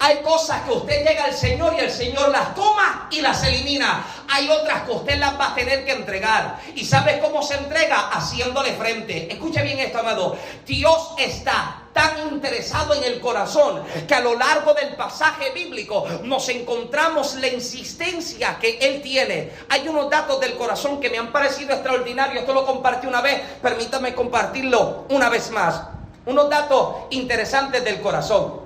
Hay 0.00 0.18
cosas 0.18 0.62
que 0.62 0.72
usted 0.72 1.04
llega 1.04 1.24
al 1.24 1.34
Señor 1.34 1.74
y 1.76 1.80
el 1.80 1.90
Señor 1.90 2.28
las 2.28 2.54
toma 2.54 3.08
y 3.10 3.20
las 3.20 3.42
elimina. 3.42 4.04
Hay 4.28 4.48
otras 4.48 4.82
que 4.82 4.92
usted 4.92 5.18
las 5.18 5.38
va 5.38 5.48
a 5.48 5.54
tener 5.54 5.84
que 5.84 5.92
entregar. 5.92 6.60
¿Y 6.74 6.84
sabe 6.84 7.18
cómo 7.20 7.42
se 7.42 7.54
entrega? 7.54 8.10
Haciéndole 8.10 8.74
frente. 8.74 9.32
Escuche 9.32 9.62
bien 9.62 9.78
esto, 9.80 9.98
amado. 9.98 10.38
Dios 10.64 11.14
está 11.18 11.87
tan 11.98 12.32
interesado 12.32 12.94
en 12.94 13.02
el 13.02 13.18
corazón 13.18 13.82
que 14.06 14.14
a 14.14 14.20
lo 14.20 14.38
largo 14.38 14.72
del 14.72 14.94
pasaje 14.94 15.50
bíblico 15.50 16.06
nos 16.22 16.48
encontramos 16.48 17.34
la 17.34 17.48
insistencia 17.48 18.56
que 18.60 18.78
Él 18.78 19.02
tiene. 19.02 19.50
Hay 19.68 19.88
unos 19.88 20.08
datos 20.08 20.38
del 20.38 20.54
corazón 20.56 21.00
que 21.00 21.10
me 21.10 21.18
han 21.18 21.32
parecido 21.32 21.72
extraordinarios. 21.72 22.42
Esto 22.42 22.54
lo 22.54 22.64
compartí 22.64 23.08
una 23.08 23.20
vez. 23.20 23.40
Permítame 23.60 24.14
compartirlo 24.14 25.06
una 25.08 25.28
vez 25.28 25.50
más. 25.50 25.82
Unos 26.26 26.48
datos 26.48 27.06
interesantes 27.10 27.82
del 27.82 28.00
corazón. 28.00 28.60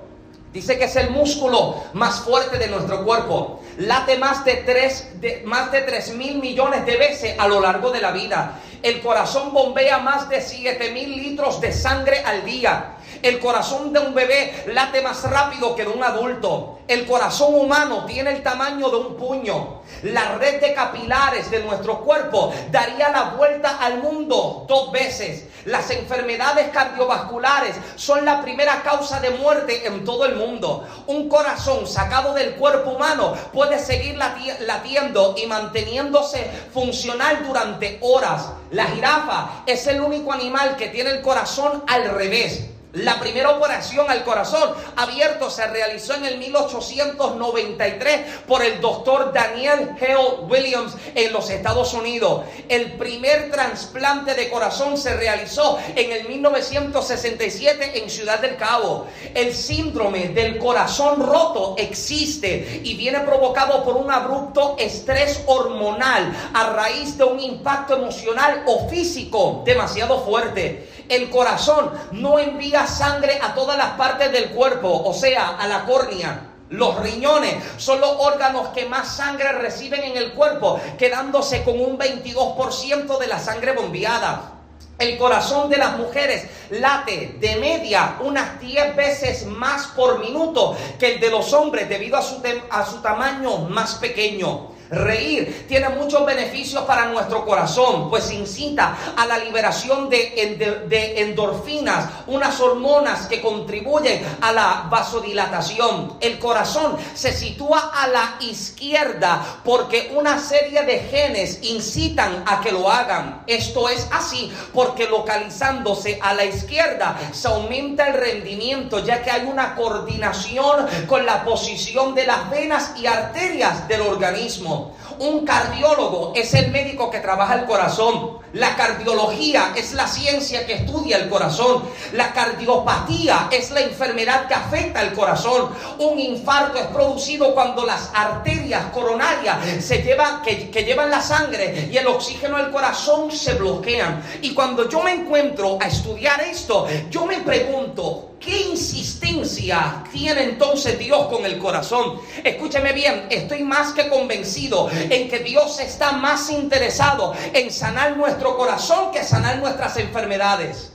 Dice 0.53 0.77
que 0.77 0.85
es 0.85 0.95
el 0.97 1.09
músculo 1.09 1.83
más 1.93 2.19
fuerte 2.19 2.59
de 2.59 2.67
nuestro 2.67 3.03
cuerpo. 3.03 3.63
Late 3.79 4.19
más 4.19 4.45
de 4.45 4.57
3, 4.57 5.21
de, 5.21 5.41
más 5.45 5.71
de 5.71 5.81
3 5.81 6.13
mil 6.13 6.37
millones 6.37 6.85
de 6.85 6.97
veces 6.97 7.35
a 7.39 7.47
lo 7.47 7.59
largo 7.59 7.89
de 7.89 7.99
la 7.99 8.11
vida. 8.11 8.59
El 8.83 9.01
corazón 9.01 9.51
bombea 9.51 9.97
más 9.97 10.29
de 10.29 10.39
7 10.39 10.91
mil 10.91 11.15
litros 11.15 11.59
de 11.59 11.73
sangre 11.73 12.21
al 12.23 12.45
día. 12.45 12.97
El 13.23 13.39
corazón 13.39 13.93
de 13.93 14.01
un 14.01 14.13
bebé 14.13 14.65
late 14.67 15.01
más 15.01 15.23
rápido 15.23 15.77
que 15.77 15.85
de 15.85 15.91
un 15.91 16.03
adulto. 16.03 16.79
El 16.89 17.05
corazón 17.05 17.55
humano 17.55 18.05
tiene 18.05 18.31
el 18.31 18.43
tamaño 18.43 18.89
de 18.89 18.97
un 18.97 19.15
puño. 19.15 19.81
La 20.01 20.35
red 20.35 20.59
de 20.59 20.73
capilares 20.73 21.49
de 21.49 21.63
nuestro 21.63 22.01
cuerpo 22.01 22.53
daría 22.69 23.11
la 23.11 23.35
vuelta 23.37 23.77
al 23.79 23.99
mundo 23.99 24.65
dos 24.67 24.91
veces. 24.91 25.45
Las 25.63 25.89
enfermedades 25.91 26.67
cardiovasculares 26.71 27.77
son 27.95 28.25
la 28.25 28.41
primera 28.41 28.81
causa 28.81 29.21
de 29.21 29.29
muerte 29.29 29.87
en 29.87 30.03
todo 30.03 30.25
el 30.25 30.35
mundo. 30.35 30.85
Un 31.07 31.29
corazón 31.29 31.87
sacado 31.87 32.33
del 32.33 32.55
cuerpo 32.55 32.89
humano 32.89 33.35
puede 33.53 33.79
seguir 33.79 34.17
latiendo 34.17 35.35
y 35.41 35.47
manteniéndose 35.47 36.51
funcional 36.73 37.45
durante 37.47 37.99
horas. 38.01 38.49
La 38.71 38.87
jirafa 38.87 39.63
es 39.65 39.87
el 39.87 40.01
único 40.01 40.33
animal 40.33 40.75
que 40.75 40.89
tiene 40.89 41.11
el 41.11 41.21
corazón 41.21 41.85
al 41.87 42.09
revés. 42.09 42.72
La 42.93 43.19
primera 43.19 43.49
operación 43.49 44.05
al 44.07 44.23
corazón 44.23 44.69
abierto 44.95 45.49
se 45.49 45.65
realizó 45.65 46.13
en 46.13 46.25
el 46.25 46.37
1893 46.37 48.41
por 48.47 48.63
el 48.63 48.79
doctor 48.81 49.33
Daniel 49.33 49.95
Hale 49.99 50.45
Williams 50.47 50.93
en 51.15 51.33
los 51.33 51.49
Estados 51.49 51.95
Unidos. 51.95 52.43
El 52.69 52.91
primer 52.91 53.49
trasplante 53.49 54.35
de 54.35 54.47
corazón 54.51 54.95
se 54.95 55.15
realizó 55.15 55.79
en 55.95 56.11
el 56.11 56.27
1967 56.27 58.03
en 58.03 58.11
Ciudad 58.11 58.37
del 58.37 58.57
Cabo. 58.57 59.07
El 59.33 59.55
síndrome 59.55 60.27
del 60.27 60.59
corazón 60.59 61.19
roto 61.19 61.73
existe 61.79 62.81
y 62.83 62.93
viene 62.93 63.21
provocado 63.21 63.83
por 63.83 63.95
un 63.95 64.11
abrupto 64.11 64.75
estrés 64.77 65.41
hormonal 65.47 66.31
a 66.53 66.73
raíz 66.73 67.17
de 67.17 67.23
un 67.23 67.39
impacto 67.39 67.97
emocional 67.97 68.61
o 68.67 68.87
físico 68.87 69.63
demasiado 69.65 70.23
fuerte. 70.23 70.92
El 71.09 71.29
corazón 71.29 71.91
no 72.11 72.39
envía 72.39 72.87
sangre 72.87 73.39
a 73.41 73.53
todas 73.53 73.77
las 73.77 73.91
partes 73.91 74.31
del 74.31 74.49
cuerpo, 74.49 74.89
o 75.05 75.13
sea, 75.13 75.57
a 75.57 75.67
la 75.67 75.85
córnea. 75.85 76.49
Los 76.69 76.99
riñones 76.99 77.55
son 77.77 78.01
los 78.01 78.15
órganos 78.17 78.69
que 78.69 78.85
más 78.85 79.15
sangre 79.15 79.51
reciben 79.53 80.03
en 80.03 80.17
el 80.17 80.33
cuerpo, 80.33 80.79
quedándose 80.97 81.63
con 81.63 81.79
un 81.79 81.99
22% 81.99 83.19
de 83.19 83.27
la 83.27 83.39
sangre 83.39 83.73
bombeada. 83.73 84.53
El 84.97 85.17
corazón 85.17 85.69
de 85.69 85.77
las 85.77 85.97
mujeres 85.97 86.47
late 86.69 87.35
de 87.39 87.55
media 87.57 88.17
unas 88.21 88.59
10 88.59 88.95
veces 88.95 89.45
más 89.45 89.87
por 89.87 90.19
minuto 90.19 90.75
que 90.97 91.15
el 91.15 91.19
de 91.19 91.29
los 91.29 91.51
hombres 91.53 91.89
debido 91.89 92.17
a 92.17 92.21
su, 92.21 92.41
a 92.69 92.85
su 92.85 93.01
tamaño 93.01 93.57
más 93.69 93.95
pequeño. 93.95 94.72
Reír 94.89 95.65
tiene 95.67 95.89
muchos 95.89 96.25
beneficios 96.25 96.83
para 96.83 97.05
nuestro 97.05 97.45
corazón, 97.45 98.09
pues 98.09 98.31
incita 98.31 98.95
a 99.17 99.25
la 99.25 99.37
liberación 99.37 100.09
de, 100.09 101.13
endorfinas, 101.17 102.09
unas 102.27 102.59
hormonas 102.59 103.27
que 103.27 103.41
contribuyen 103.41 104.23
a 104.41 104.51
la 104.51 104.87
vasodilatación. 104.89 106.17
El 106.19 106.39
corazón 106.39 106.97
se 107.13 107.33
sitúa 107.33 107.91
a 107.93 108.07
la 108.07 108.37
izquierda 108.41 109.61
porque 109.63 110.13
una 110.15 110.39
serie 110.39 110.83
de 110.83 110.99
genes 110.99 111.59
incitan 111.63 112.43
a 112.45 112.61
que 112.61 112.71
lo 112.71 112.91
hagan. 112.91 113.43
Esto 113.47 113.89
es 113.89 114.07
así 114.11 114.51
porque 114.73 115.07
localizándose 115.07 116.19
a 116.21 116.33
la 116.33 116.45
izquierda 116.45 117.17
se 117.31 117.47
aumenta 117.47 118.07
el 118.07 118.13
rendimiento 118.13 118.99
ya 118.99 119.21
que 119.21 119.31
hay 119.31 119.45
una 119.45 119.75
coordinación 119.75 120.87
con 121.07 121.25
la 121.25 121.43
posición 121.43 122.15
de 122.15 122.25
las 122.25 122.49
venas 122.49 122.93
y 122.97 123.07
arterias 123.07 123.87
del 123.87 124.01
organismo. 124.01 124.72
Un 125.19 125.45
cardiólogo 125.45 126.33
es 126.35 126.53
el 126.53 126.71
médico 126.71 127.09
que 127.09 127.19
trabaja 127.19 127.55
el 127.55 127.65
corazón. 127.65 128.42
La 128.53 128.75
cardiología 128.75 129.73
es 129.75 129.93
la 129.93 130.07
ciencia 130.07 130.65
que 130.65 130.73
estudia 130.73 131.17
el 131.17 131.27
corazón. 131.27 131.83
La 132.11 132.31
cardiopatía 132.33 133.49
es 133.51 133.71
la 133.71 133.81
enfermedad 133.81 134.47
que 134.47 134.53
afecta 134.53 135.01
el 135.01 135.13
corazón. 135.13 135.71
Un 135.97 136.19
infarto 136.19 136.77
es 136.77 136.85
producido 136.87 137.55
cuando 137.55 137.83
las 137.83 138.11
arterias 138.13 138.85
coronarias 138.93 139.83
se 139.83 140.03
llevan, 140.03 140.43
que, 140.43 140.69
llevan 140.83 141.09
la 141.09 141.21
sangre 141.21 141.89
y 141.91 141.97
el 141.97 142.05
oxígeno 142.05 142.57
al 142.57 142.71
corazón 142.71 143.31
se 143.31 143.55
bloquean. 143.55 144.21
Y 144.43 144.53
cuando 144.53 144.87
yo 144.87 145.01
me 145.01 145.13
encuentro 145.13 145.79
a 145.81 145.87
estudiar 145.87 146.41
esto, 146.41 146.87
yo 147.09 147.25
me 147.25 147.39
pregunto, 147.41 148.33
¿Qué 148.43 148.59
insistencia 148.71 150.03
tiene 150.11 150.43
entonces 150.43 150.99
Dios 150.99 151.27
con 151.27 151.45
el 151.45 151.57
corazón? 151.59 152.19
Escúcheme 152.43 152.91
bien, 152.91 153.27
estoy 153.29 153.63
más 153.63 153.93
que 153.93 154.09
convencido 154.09 154.89
en 154.91 155.29
que 155.29 155.39
Dios 155.39 155.79
está 155.79 156.11
más 156.11 156.49
interesado 156.49 157.33
en 157.53 157.71
sanar 157.71 158.17
nuestro 158.17 158.42
corazón 158.51 159.11
que 159.11 159.23
sanar 159.23 159.57
nuestras 159.57 159.97
enfermedades. 159.97 160.93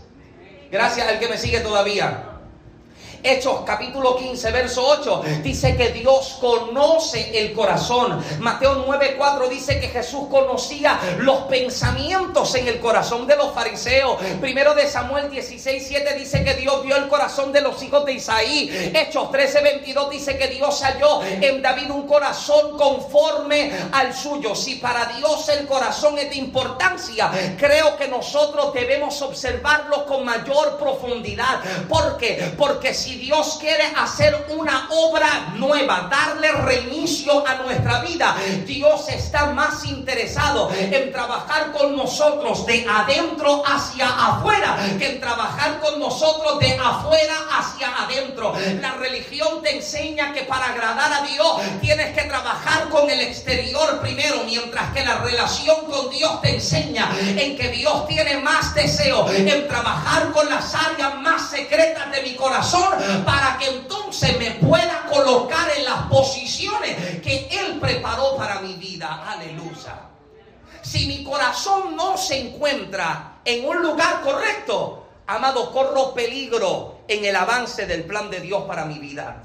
Gracias 0.70 1.08
al 1.08 1.18
que 1.18 1.28
me 1.28 1.38
sigue 1.38 1.60
todavía. 1.60 2.27
Hechos 3.22 3.62
capítulo 3.66 4.16
15, 4.16 4.52
verso 4.52 4.86
8, 4.86 5.22
dice 5.42 5.76
que 5.76 5.90
Dios 5.90 6.38
conoce 6.40 7.38
el 7.38 7.52
corazón. 7.52 8.22
Mateo 8.38 8.84
9, 8.86 9.14
4 9.16 9.48
dice 9.48 9.80
que 9.80 9.88
Jesús 9.88 10.28
conocía 10.30 10.98
los 11.18 11.38
pensamientos 11.42 12.54
en 12.54 12.68
el 12.68 12.78
corazón 12.78 13.26
de 13.26 13.36
los 13.36 13.52
fariseos. 13.52 14.18
Primero 14.40 14.74
de 14.74 14.86
Samuel 14.86 15.30
16, 15.30 15.84
7 15.86 16.14
dice 16.14 16.44
que 16.44 16.54
Dios 16.54 16.82
vio 16.84 16.96
el 16.96 17.08
corazón 17.08 17.52
de 17.52 17.60
los 17.60 17.82
hijos 17.82 18.04
de 18.04 18.12
Isaí. 18.14 18.92
Hechos 18.94 19.30
13, 19.30 19.62
22 19.62 20.10
dice 20.10 20.38
que 20.38 20.48
Dios 20.48 20.82
halló 20.82 21.22
en 21.22 21.60
David 21.60 21.90
un 21.90 22.06
corazón 22.06 22.76
conforme 22.76 23.72
al 23.92 24.14
suyo. 24.14 24.54
Si 24.54 24.76
para 24.76 25.06
Dios 25.06 25.48
el 25.48 25.66
corazón 25.66 26.18
es 26.18 26.30
de 26.30 26.36
importancia, 26.36 27.30
creo 27.58 27.96
que 27.96 28.08
nosotros 28.08 28.72
debemos 28.72 29.20
observarlo 29.22 30.06
con 30.06 30.24
mayor 30.24 30.78
profundidad. 30.78 31.60
¿Por 31.88 32.16
qué? 32.16 32.52
Porque 32.56 32.94
si 32.94 33.07
si 33.08 33.14
Dios 33.16 33.56
quiere 33.58 33.84
hacer 33.96 34.46
una 34.50 34.86
obra 34.90 35.54
nueva, 35.54 36.08
darle 36.10 36.52
reinicio 36.52 37.46
a 37.46 37.54
nuestra 37.54 38.00
vida, 38.00 38.36
Dios 38.66 39.08
está 39.08 39.46
más 39.46 39.86
interesado 39.86 40.70
en 40.74 41.10
trabajar 41.10 41.72
con 41.72 41.96
nosotros 41.96 42.66
de 42.66 42.86
adentro 42.86 43.62
hacia 43.66 44.08
afuera 44.08 44.76
que 44.98 45.12
en 45.12 45.20
trabajar 45.20 45.80
con 45.80 45.98
nosotros 45.98 46.58
de 46.58 46.76
afuera 46.76 47.34
hacia 47.50 47.88
adentro. 47.96 48.54
La 48.80 48.92
religión 48.96 49.62
te 49.62 49.76
enseña 49.76 50.34
que 50.34 50.42
para 50.42 50.66
agradar 50.66 51.10
a 51.10 51.22
Dios 51.22 51.62
tienes 51.80 52.14
que 52.14 52.24
trabajar 52.24 52.90
con 52.90 53.08
el 53.08 53.20
exterior 53.20 54.00
primero, 54.02 54.42
mientras 54.44 54.92
que 54.92 55.02
la 55.02 55.20
relación 55.20 55.86
con 55.86 56.10
Dios 56.10 56.42
te 56.42 56.56
enseña 56.56 57.10
en 57.20 57.56
que 57.56 57.68
Dios 57.68 58.06
tiene 58.06 58.36
más 58.38 58.74
deseo 58.74 59.30
en 59.30 59.66
trabajar 59.66 60.30
con 60.32 60.46
las 60.50 60.74
áreas 60.74 61.14
más 61.22 61.48
secretas 61.48 62.10
de 62.12 62.22
mi 62.22 62.34
corazón 62.34 62.97
para 63.24 63.58
que 63.58 63.68
entonces 63.68 64.38
me 64.38 64.52
pueda 64.52 65.06
colocar 65.10 65.70
en 65.76 65.84
las 65.84 66.02
posiciones 66.08 67.20
que 67.20 67.48
Él 67.50 67.78
preparó 67.80 68.36
para 68.36 68.60
mi 68.60 68.74
vida. 68.74 69.24
Aleluya. 69.26 70.08
Si 70.82 71.06
mi 71.06 71.24
corazón 71.24 71.96
no 71.96 72.16
se 72.16 72.48
encuentra 72.48 73.40
en 73.44 73.68
un 73.68 73.82
lugar 73.82 74.22
correcto, 74.22 75.06
amado, 75.26 75.72
corro 75.72 76.14
peligro 76.14 77.00
en 77.06 77.24
el 77.24 77.36
avance 77.36 77.86
del 77.86 78.04
plan 78.04 78.30
de 78.30 78.40
Dios 78.40 78.64
para 78.64 78.84
mi 78.84 78.98
vida. 78.98 79.42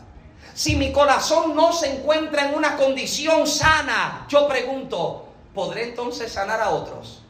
Si 0.53 0.75
mi 0.75 0.91
corazón 0.91 1.55
no 1.55 1.73
se 1.73 1.97
encuentra 1.97 2.47
en 2.47 2.55
una 2.55 2.77
condición 2.77 3.47
sana, 3.47 4.25
yo 4.29 4.47
pregunto, 4.47 5.27
¿podré 5.53 5.89
entonces 5.89 6.31
sanar 6.31 6.61
a 6.61 6.69
otros? 6.69 7.21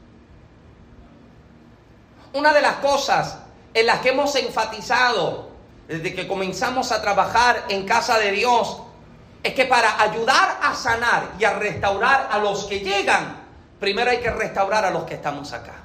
Una 2.34 2.54
de 2.54 2.62
las 2.62 2.76
cosas 2.76 3.40
en 3.74 3.86
las 3.86 4.00
que 4.00 4.10
hemos 4.10 4.36
enfatizado 4.36 5.53
desde 5.88 6.14
que 6.14 6.28
comenzamos 6.28 6.92
a 6.92 7.02
trabajar 7.02 7.66
en 7.70 7.86
casa 7.86 8.18
de 8.18 8.32
Dios, 8.32 8.82
es 9.44 9.54
que 9.54 9.66
para 9.66 10.02
ayudar 10.02 10.60
a 10.62 10.74
sanar 10.74 11.32
y 11.38 11.44
a 11.44 11.54
restaurar 11.54 12.30
a 12.32 12.40
los 12.40 12.66
que 12.66 12.80
llegan, 12.80 13.44
primero 13.80 14.10
hay 14.10 14.20
que 14.20 14.32
restaurar 14.32 14.86
a 14.86 14.92
los 14.92 15.04
que 15.04 15.16
estamos 15.16 15.52
acá. 15.52 15.76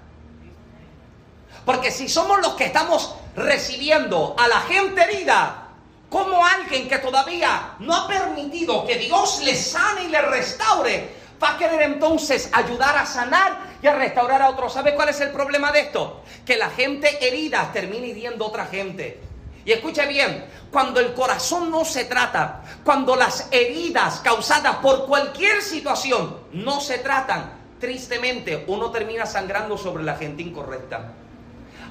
Porque 1.65 1.91
si 1.91 2.09
somos 2.09 2.41
los 2.41 2.55
que 2.55 2.67
estamos 2.67 3.15
recibiendo 3.35 4.37
a 4.39 4.49
la 4.49 4.61
gente 4.61 5.03
herida, 5.03 5.65
como 6.09 6.45
alguien 6.47 6.89
que 6.89 6.99
todavía 6.99 7.75
no 7.81 7.95
ha 7.95 8.09
permitido 8.09 8.87
que 8.87 8.97
Dios 8.97 9.43
le 9.43 9.55
sane 9.55 10.05
y 10.05 10.09
le 10.09 10.23
restaure, 10.23 11.15
va 11.43 11.51
a 11.51 11.59
querer 11.59 11.83
entonces 11.83 12.49
ayudar 12.53 12.97
a 12.97 13.05
sanar 13.05 13.59
y 13.83 13.87
a 13.87 13.95
restaurar 13.95 14.41
a 14.41 14.49
otros. 14.49 14.73
¿Sabe 14.73 14.95
cuál 14.95 15.11
es 15.11 15.21
el 15.21 15.31
problema 15.31 15.71
de 15.71 15.81
esto? 15.81 16.23
Que 16.47 16.57
la 16.57 16.71
gente 16.71 17.27
herida 17.27 17.71
termina 17.73 18.07
hiriendo 18.07 18.45
a 18.45 18.49
otra 18.49 18.67
gente. 18.67 19.28
Y 19.69 19.73
escuche 19.73 20.07
bien, 20.07 20.47
cuando 20.71 20.99
el 20.99 21.13
corazón 21.13 21.71
no 21.71 21.85
se 21.85 22.07
trata, 22.07 22.63
cuando 22.83 23.15
las 23.15 23.49
heridas 23.51 24.21
causadas 24.21 24.77
por 24.77 25.05
cualquier 25.05 25.61
situación 25.61 26.39
no 26.55 26.81
se 26.81 26.97
tratan, 26.97 27.53
tristemente 27.79 28.65
uno 28.67 28.91
termina 28.91 29.27
sangrando 29.27 29.77
sobre 29.77 30.05
la 30.05 30.17
gente 30.17 30.43
incorrecta. 30.43 31.13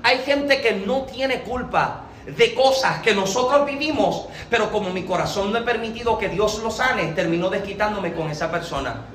Hay 0.02 0.18
gente 0.26 0.60
que 0.60 0.74
no 0.74 1.04
tiene 1.04 1.44
culpa 1.44 2.06
de 2.26 2.56
cosas 2.56 3.04
que 3.04 3.14
nosotros 3.14 3.68
vivimos, 3.68 4.26
pero 4.50 4.72
como 4.72 4.90
mi 4.90 5.04
corazón 5.04 5.54
no 5.54 5.60
ha 5.60 5.64
permitido 5.64 6.18
que 6.18 6.30
Dios 6.30 6.58
lo 6.64 6.72
sane, 6.72 7.14
terminó 7.14 7.52
desquitándome 7.52 8.12
con 8.16 8.32
esa 8.32 8.50
persona. 8.50 9.06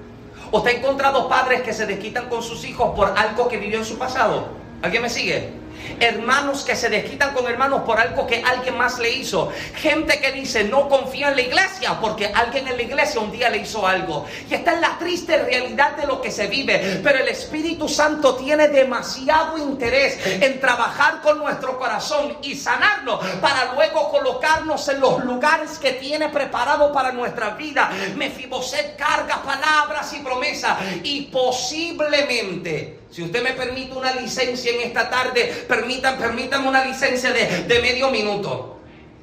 ¿Usted 0.52 0.70
ha 0.70 0.78
encontrado 0.78 1.28
padres 1.28 1.62
que 1.62 1.72
se 1.72 1.86
desquitan 1.86 2.28
con 2.28 2.44
sus 2.44 2.64
hijos 2.64 2.94
por 2.94 3.12
algo 3.18 3.48
que 3.48 3.56
vivió 3.56 3.78
en 3.78 3.84
su 3.84 3.98
pasado? 3.98 4.50
¿Alguien 4.82 5.02
me 5.02 5.10
sigue? 5.10 5.61
Hermanos 6.00 6.64
que 6.64 6.76
se 6.76 6.88
desquitan 6.88 7.34
con 7.34 7.46
hermanos 7.46 7.82
por 7.82 8.00
algo 8.00 8.26
que 8.26 8.42
alguien 8.42 8.76
más 8.76 8.98
le 8.98 9.10
hizo. 9.10 9.50
Gente 9.76 10.20
que 10.20 10.32
dice 10.32 10.64
no 10.64 10.88
confía 10.88 11.28
en 11.28 11.36
la 11.36 11.42
iglesia 11.42 11.98
porque 12.00 12.26
alguien 12.26 12.68
en 12.68 12.76
la 12.76 12.82
iglesia 12.82 13.20
un 13.20 13.30
día 13.30 13.50
le 13.50 13.58
hizo 13.58 13.86
algo. 13.86 14.26
Y 14.48 14.54
esta 14.54 14.74
es 14.74 14.80
la 14.80 14.98
triste 14.98 15.36
realidad 15.36 15.96
de 15.96 16.06
lo 16.06 16.20
que 16.20 16.30
se 16.30 16.46
vive. 16.46 17.00
Pero 17.02 17.18
el 17.18 17.28
Espíritu 17.28 17.88
Santo 17.88 18.36
tiene 18.36 18.68
demasiado 18.68 19.58
interés 19.58 20.18
en 20.24 20.60
trabajar 20.60 21.20
con 21.22 21.38
nuestro 21.38 21.78
corazón 21.78 22.36
y 22.42 22.54
sanarlo 22.54 23.20
para 23.40 23.74
luego 23.74 24.10
colocarnos 24.10 24.88
en 24.88 25.00
los 25.00 25.24
lugares 25.24 25.78
que 25.78 25.92
tiene 25.92 26.28
preparado 26.28 26.92
para 26.92 27.12
nuestra 27.12 27.50
vida. 27.50 27.90
Mefiboset 28.16 28.96
carga 28.96 29.42
palabras 29.42 30.12
y 30.12 30.20
promesas 30.20 30.78
y 31.02 31.22
posiblemente 31.22 33.01
Si 33.12 33.22
usted 33.22 33.44
me 33.44 33.52
permite 33.52 33.92
una 33.92 34.14
licencia 34.14 34.72
en 34.72 34.80
esta 34.80 35.10
tarde, 35.10 35.66
permítan, 35.68 36.16
permítanme 36.16 36.66
una 36.66 36.82
licencia 36.82 37.30
de, 37.30 37.64
de 37.64 37.82
medio 37.82 38.10
minuto. 38.10 38.78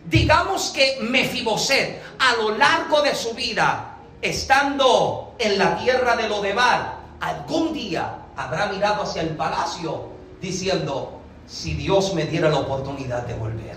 Digamos 0.06 0.70
que 0.70 1.00
Mefiboset, 1.02 2.00
a 2.20 2.36
lo 2.36 2.56
largo 2.56 3.02
de 3.02 3.16
su 3.16 3.34
vida, 3.34 3.98
estando 4.22 5.34
en 5.40 5.58
la 5.58 5.76
tierra 5.80 6.16
de 6.16 6.30
Lodebar, 6.30 7.00
algún 7.20 7.74
día 7.74 8.26
habrá 8.36 8.68
mirado 8.68 9.02
hacia 9.02 9.24
el 9.24 9.30
palacio 9.30 10.10
diciendo, 10.40 11.20
si 11.48 11.74
Dios 11.74 12.14
me 12.14 12.26
diera 12.26 12.50
la 12.50 12.60
oportunidad 12.60 13.24
de 13.24 13.34
volver. 13.34 13.76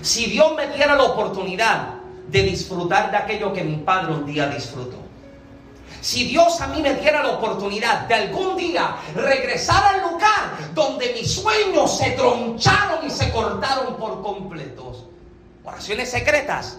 Si 0.00 0.24
Dios 0.26 0.54
me 0.56 0.68
diera 0.68 0.94
la 0.94 1.04
oportunidad 1.04 1.96
de 2.28 2.42
disfrutar 2.42 3.10
de 3.10 3.18
aquello 3.18 3.52
que 3.52 3.62
mi 3.62 3.76
padre 3.76 4.14
un 4.14 4.24
día 4.24 4.48
disfrutó. 4.48 5.03
Si 6.04 6.24
Dios 6.24 6.60
a 6.60 6.66
mí 6.66 6.82
me 6.82 6.92
diera 6.96 7.22
la 7.22 7.30
oportunidad 7.30 8.06
de 8.06 8.12
algún 8.12 8.58
día 8.58 8.94
regresar 9.14 9.82
al 9.94 10.02
lugar 10.02 10.74
donde 10.74 11.14
mis 11.14 11.32
sueños 11.32 11.96
se 11.96 12.10
troncharon 12.10 13.06
y 13.06 13.10
se 13.10 13.32
cortaron 13.32 13.96
por 13.96 14.22
completos. 14.22 15.06
Oraciones 15.64 16.10
secretas 16.10 16.76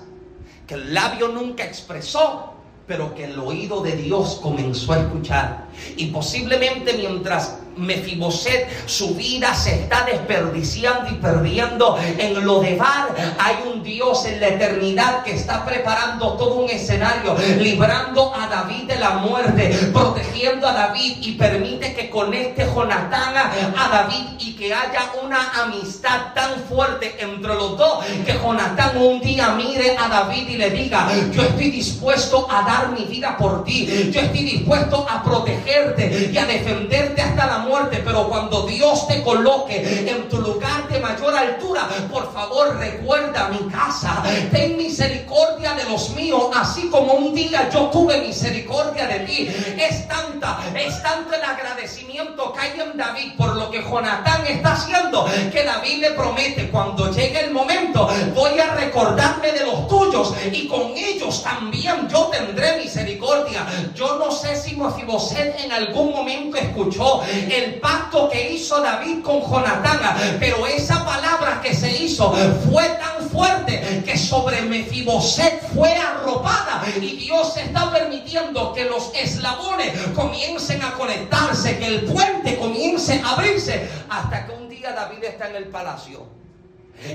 que 0.67 0.75
el 0.75 0.93
labio 0.93 1.29
nunca 1.29 1.63
expresó, 1.63 2.53
pero 2.85 3.15
que 3.15 3.23
el 3.23 3.39
oído 3.39 3.81
de 3.81 3.93
Dios 3.93 4.39
comenzó 4.43 4.93
a 4.93 4.99
escuchar. 4.99 5.65
Y 5.97 6.11
posiblemente 6.11 6.93
mientras 6.93 7.57
Mefiboset, 7.77 8.87
su 8.87 9.15
vida 9.15 9.53
se 9.53 9.81
está 9.81 10.05
desperdiciando 10.05 11.09
y 11.09 11.15
perdiendo 11.15 11.97
en 12.17 12.45
lo 12.45 12.59
de 12.59 12.75
Bar. 12.75 13.15
Hay 13.39 13.55
un 13.71 13.83
Dios 13.83 14.25
en 14.25 14.39
la 14.39 14.47
eternidad 14.49 15.23
que 15.23 15.33
está 15.33 15.65
preparando 15.65 16.33
todo 16.33 16.55
un 16.55 16.69
escenario, 16.69 17.35
librando 17.59 18.33
a 18.35 18.47
David 18.47 18.83
de 18.87 18.95
la 18.97 19.11
muerte, 19.11 19.89
protegiendo 19.93 20.67
a 20.67 20.73
David 20.73 21.17
y 21.21 21.33
permite 21.33 21.93
que 21.93 22.09
conecte 22.09 22.65
Jonatán 22.65 23.35
a 23.35 23.89
David 23.89 24.25
y 24.39 24.53
que 24.53 24.73
haya 24.73 25.11
una 25.23 25.51
amistad 25.63 26.33
tan 26.33 26.61
fuerte 26.63 27.15
entre 27.19 27.53
los 27.53 27.77
dos 27.77 28.05
que 28.25 28.33
Jonatán 28.33 28.97
un 28.97 29.19
día 29.21 29.49
mire 29.49 29.95
a 29.97 30.07
David 30.07 30.47
y 30.49 30.57
le 30.57 30.69
diga, 30.69 31.07
yo 31.31 31.43
estoy 31.43 31.71
dispuesto 31.71 32.47
a 32.49 32.61
dar 32.61 32.91
mi 32.91 33.05
vida 33.05 33.37
por 33.37 33.63
ti, 33.63 34.09
yo 34.11 34.21
estoy 34.21 34.43
dispuesto 34.43 35.05
a 35.09 35.23
protegerte 35.23 36.29
y 36.31 36.37
a 36.37 36.45
defenderte 36.45 37.21
hasta 37.21 37.45
la 37.45 37.57
muerte, 37.59 37.64
pero 38.03 38.27
cuando 38.29 38.65
Dios 38.67 39.07
te 39.07 39.23
coloque 39.23 40.09
en 40.09 40.29
tu 40.29 40.37
lugar 40.37 40.87
de 40.87 40.99
mayor 40.99 41.35
altura, 41.35 41.87
por 42.11 42.31
favor 42.31 42.77
recuerda 42.77 43.49
mi 43.49 43.69
casa, 43.69 44.23
ten 44.51 44.77
misericordia 44.77 45.73
de 45.73 45.85
los 45.85 46.11
míos, 46.11 46.43
así 46.55 46.89
como 46.89 47.13
un 47.13 47.33
día 47.33 47.69
yo 47.73 47.89
tuve 47.89 48.21
misericordia 48.21 49.07
de 49.07 49.19
ti. 49.21 49.47
Es 49.79 50.07
tanta, 50.07 50.59
es 50.75 51.01
tanto 51.01 51.33
el 51.33 51.43
agradecimiento 51.43 52.53
que 52.53 52.59
hay 52.59 52.79
en 52.79 52.97
David 52.97 53.33
por 53.37 53.55
lo 53.55 53.71
que 53.71 53.81
Jonatán 53.81 54.45
está 54.45 54.73
haciendo, 54.73 55.25
que 55.51 55.63
David 55.63 56.01
le 56.01 56.11
promete, 56.11 56.69
cuando 56.69 57.11
llegue 57.11 57.45
el 57.45 57.51
momento, 57.51 58.09
voy 58.35 58.59
a 58.59 58.75
recordarme 58.75 59.51
de 59.51 59.65
los 59.65 59.87
tuyos 59.87 60.33
y 60.51 60.67
con 60.67 60.93
ellos 60.95 61.43
también 61.43 62.07
yo 62.09 62.25
tendré 62.25 62.77
misericordia. 62.77 63.65
Yo 63.95 64.17
no 64.19 64.31
sé 64.31 64.55
si 64.55 64.75
Mefiboset 64.75 65.59
en 65.63 65.71
algún 65.71 66.11
momento 66.11 66.57
escuchó 66.57 67.21
el 67.55 67.75
pacto 67.75 68.29
que 68.29 68.51
hizo 68.51 68.81
David 68.81 69.21
con 69.23 69.41
Jonatán, 69.41 69.99
pero 70.39 70.65
esa 70.67 71.05
palabra 71.05 71.61
que 71.61 71.73
se 71.73 71.91
hizo 72.03 72.33
fue 72.71 72.87
tan 72.89 73.29
fuerte 73.29 74.03
que 74.05 74.17
sobre 74.17 74.61
Mefiboset 74.61 75.61
fue 75.73 75.95
arropada 75.95 76.83
y 76.99 77.15
Dios 77.17 77.55
está 77.57 77.91
permitiendo 77.91 78.73
que 78.73 78.85
los 78.85 79.11
eslabones 79.15 79.97
comiencen 80.13 80.81
a 80.83 80.93
conectarse, 80.93 81.77
que 81.77 81.87
el 81.87 82.01
puente 82.05 82.57
comience 82.57 83.21
a 83.23 83.31
abrirse 83.31 83.89
hasta 84.09 84.45
que 84.45 84.53
un 84.53 84.69
día 84.69 84.93
David 84.93 85.23
está 85.23 85.49
en 85.49 85.55
el 85.55 85.65
palacio. 85.65 86.25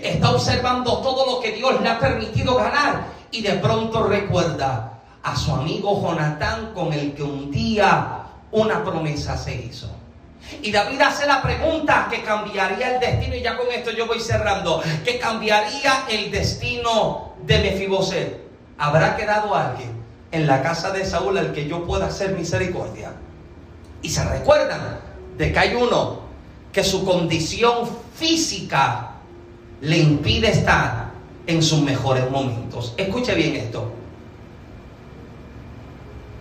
Está 0.02 0.32
observando 0.32 0.98
todo 0.98 1.26
lo 1.26 1.40
que 1.40 1.52
Dios 1.52 1.80
le 1.80 1.88
ha 1.88 1.98
permitido 1.98 2.54
ganar 2.56 3.04
y 3.30 3.42
de 3.42 3.54
pronto 3.54 4.02
recuerda 4.02 5.00
a 5.22 5.36
su 5.36 5.52
amigo 5.52 6.00
Jonatán 6.02 6.72
con 6.74 6.92
el 6.92 7.14
que 7.14 7.22
un 7.22 7.50
día 7.50 8.24
una 8.52 8.82
promesa 8.84 9.36
se 9.36 9.54
hizo. 9.54 9.99
Y 10.62 10.72
David 10.72 11.00
hace 11.00 11.26
la 11.26 11.42
pregunta 11.42 12.08
que 12.10 12.22
cambiaría 12.22 12.94
el 12.94 13.00
destino, 13.00 13.36
y 13.36 13.42
ya 13.42 13.56
con 13.56 13.68
esto 13.70 13.90
yo 13.90 14.06
voy 14.06 14.20
cerrando, 14.20 14.82
que 15.04 15.18
cambiaría 15.18 16.04
el 16.08 16.30
destino 16.30 17.34
de 17.42 17.58
Mefiboset. 17.58 18.40
¿Habrá 18.78 19.16
quedado 19.16 19.54
alguien 19.54 19.92
en 20.32 20.46
la 20.46 20.62
casa 20.62 20.90
de 20.90 21.04
Saúl 21.04 21.38
al 21.38 21.52
que 21.52 21.68
yo 21.68 21.84
pueda 21.84 22.06
hacer 22.06 22.32
misericordia? 22.32 23.12
Y 24.02 24.08
se 24.08 24.24
recuerdan 24.24 24.98
de 25.36 25.52
que 25.52 25.58
hay 25.58 25.74
uno 25.74 26.20
que 26.72 26.82
su 26.82 27.04
condición 27.04 27.88
física 28.14 29.12
le 29.80 29.98
impide 29.98 30.50
estar 30.50 31.10
en 31.46 31.62
sus 31.62 31.80
mejores 31.82 32.30
momentos. 32.30 32.94
Escuche 32.96 33.34
bien 33.34 33.56
esto. 33.56 33.90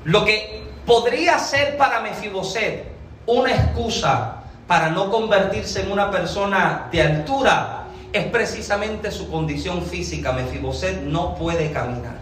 Lo 0.06 0.24
que 0.24 0.64
podría 0.86 1.38
ser 1.40 1.78
para 1.78 2.02
Mefiboset 2.02 2.99
una 3.30 3.52
excusa 3.52 4.38
para 4.68 4.90
no 4.90 5.12
convertirse 5.12 5.82
en 5.82 5.92
una 5.92 6.10
persona 6.10 6.88
de 6.92 7.02
altura 7.02 7.86
es 8.12 8.26
precisamente 8.26 9.12
su 9.12 9.30
condición 9.30 9.84
física. 9.84 10.32
Mefiboset 10.32 11.04
no 11.04 11.36
puede 11.36 11.72
caminar. 11.72 12.18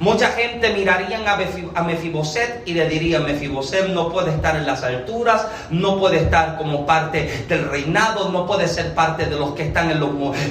Mucha 0.00 0.28
gente 0.30 0.72
mirarían 0.72 1.22
a 1.26 1.82
Mefiboset 1.82 2.62
y 2.66 2.74
le 2.74 2.88
dirían, 2.88 3.24
Mefiboset 3.24 3.88
no 3.88 4.10
puede 4.10 4.32
estar 4.32 4.56
en 4.56 4.66
las 4.66 4.82
alturas, 4.82 5.46
no 5.70 5.98
puede 6.00 6.18
estar 6.18 6.58
como 6.58 6.84
parte 6.84 7.46
del 7.48 7.68
reinado, 7.68 8.28
no 8.30 8.44
puede 8.44 8.66
ser 8.66 8.92
parte 8.94 9.26
de 9.26 9.36
los 9.36 9.54
que 9.54 9.62
están 9.62 9.90
en, 9.92 10.00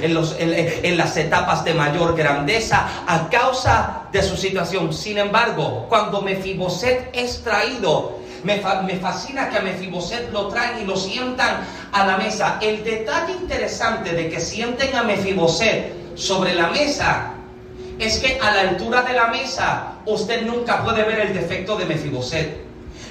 en 0.02 0.96
las 0.96 1.16
etapas 1.16 1.62
de 1.64 1.74
mayor 1.74 2.16
grandeza 2.16 2.88
a 3.06 3.28
causa 3.28 4.04
de 4.12 4.22
su 4.22 4.36
situación. 4.36 4.92
Sin 4.94 5.18
embargo, 5.18 5.86
cuando 5.90 6.22
Mefiboset 6.22 7.10
es 7.12 7.42
traído, 7.42 8.23
me, 8.44 8.60
fascina 8.60 9.48
que 9.48 9.58
a 9.58 9.62
Mefiboset 9.62 10.30
lo 10.30 10.48
traen 10.48 10.82
y 10.82 10.84
lo 10.84 10.96
sientan 10.96 11.66
a 11.92 12.06
la 12.06 12.16
mesa. 12.18 12.58
El 12.60 12.84
detalle 12.84 13.32
interesante 13.32 14.12
de 14.12 14.28
que 14.28 14.40
sienten 14.40 14.94
a 14.94 15.02
Mefiboset 15.02 15.92
sobre 16.14 16.54
la 16.54 16.68
mesa 16.68 17.32
es 17.98 18.18
que 18.18 18.38
a 18.40 18.54
la 18.54 18.60
altura 18.70 19.02
de 19.02 19.14
la 19.14 19.28
mesa 19.28 19.94
usted 20.06 20.42
nunca 20.42 20.84
puede 20.84 21.04
ver 21.04 21.20
el 21.20 21.34
defecto 21.34 21.76
de 21.76 21.86
Mefiboset. 21.86 22.64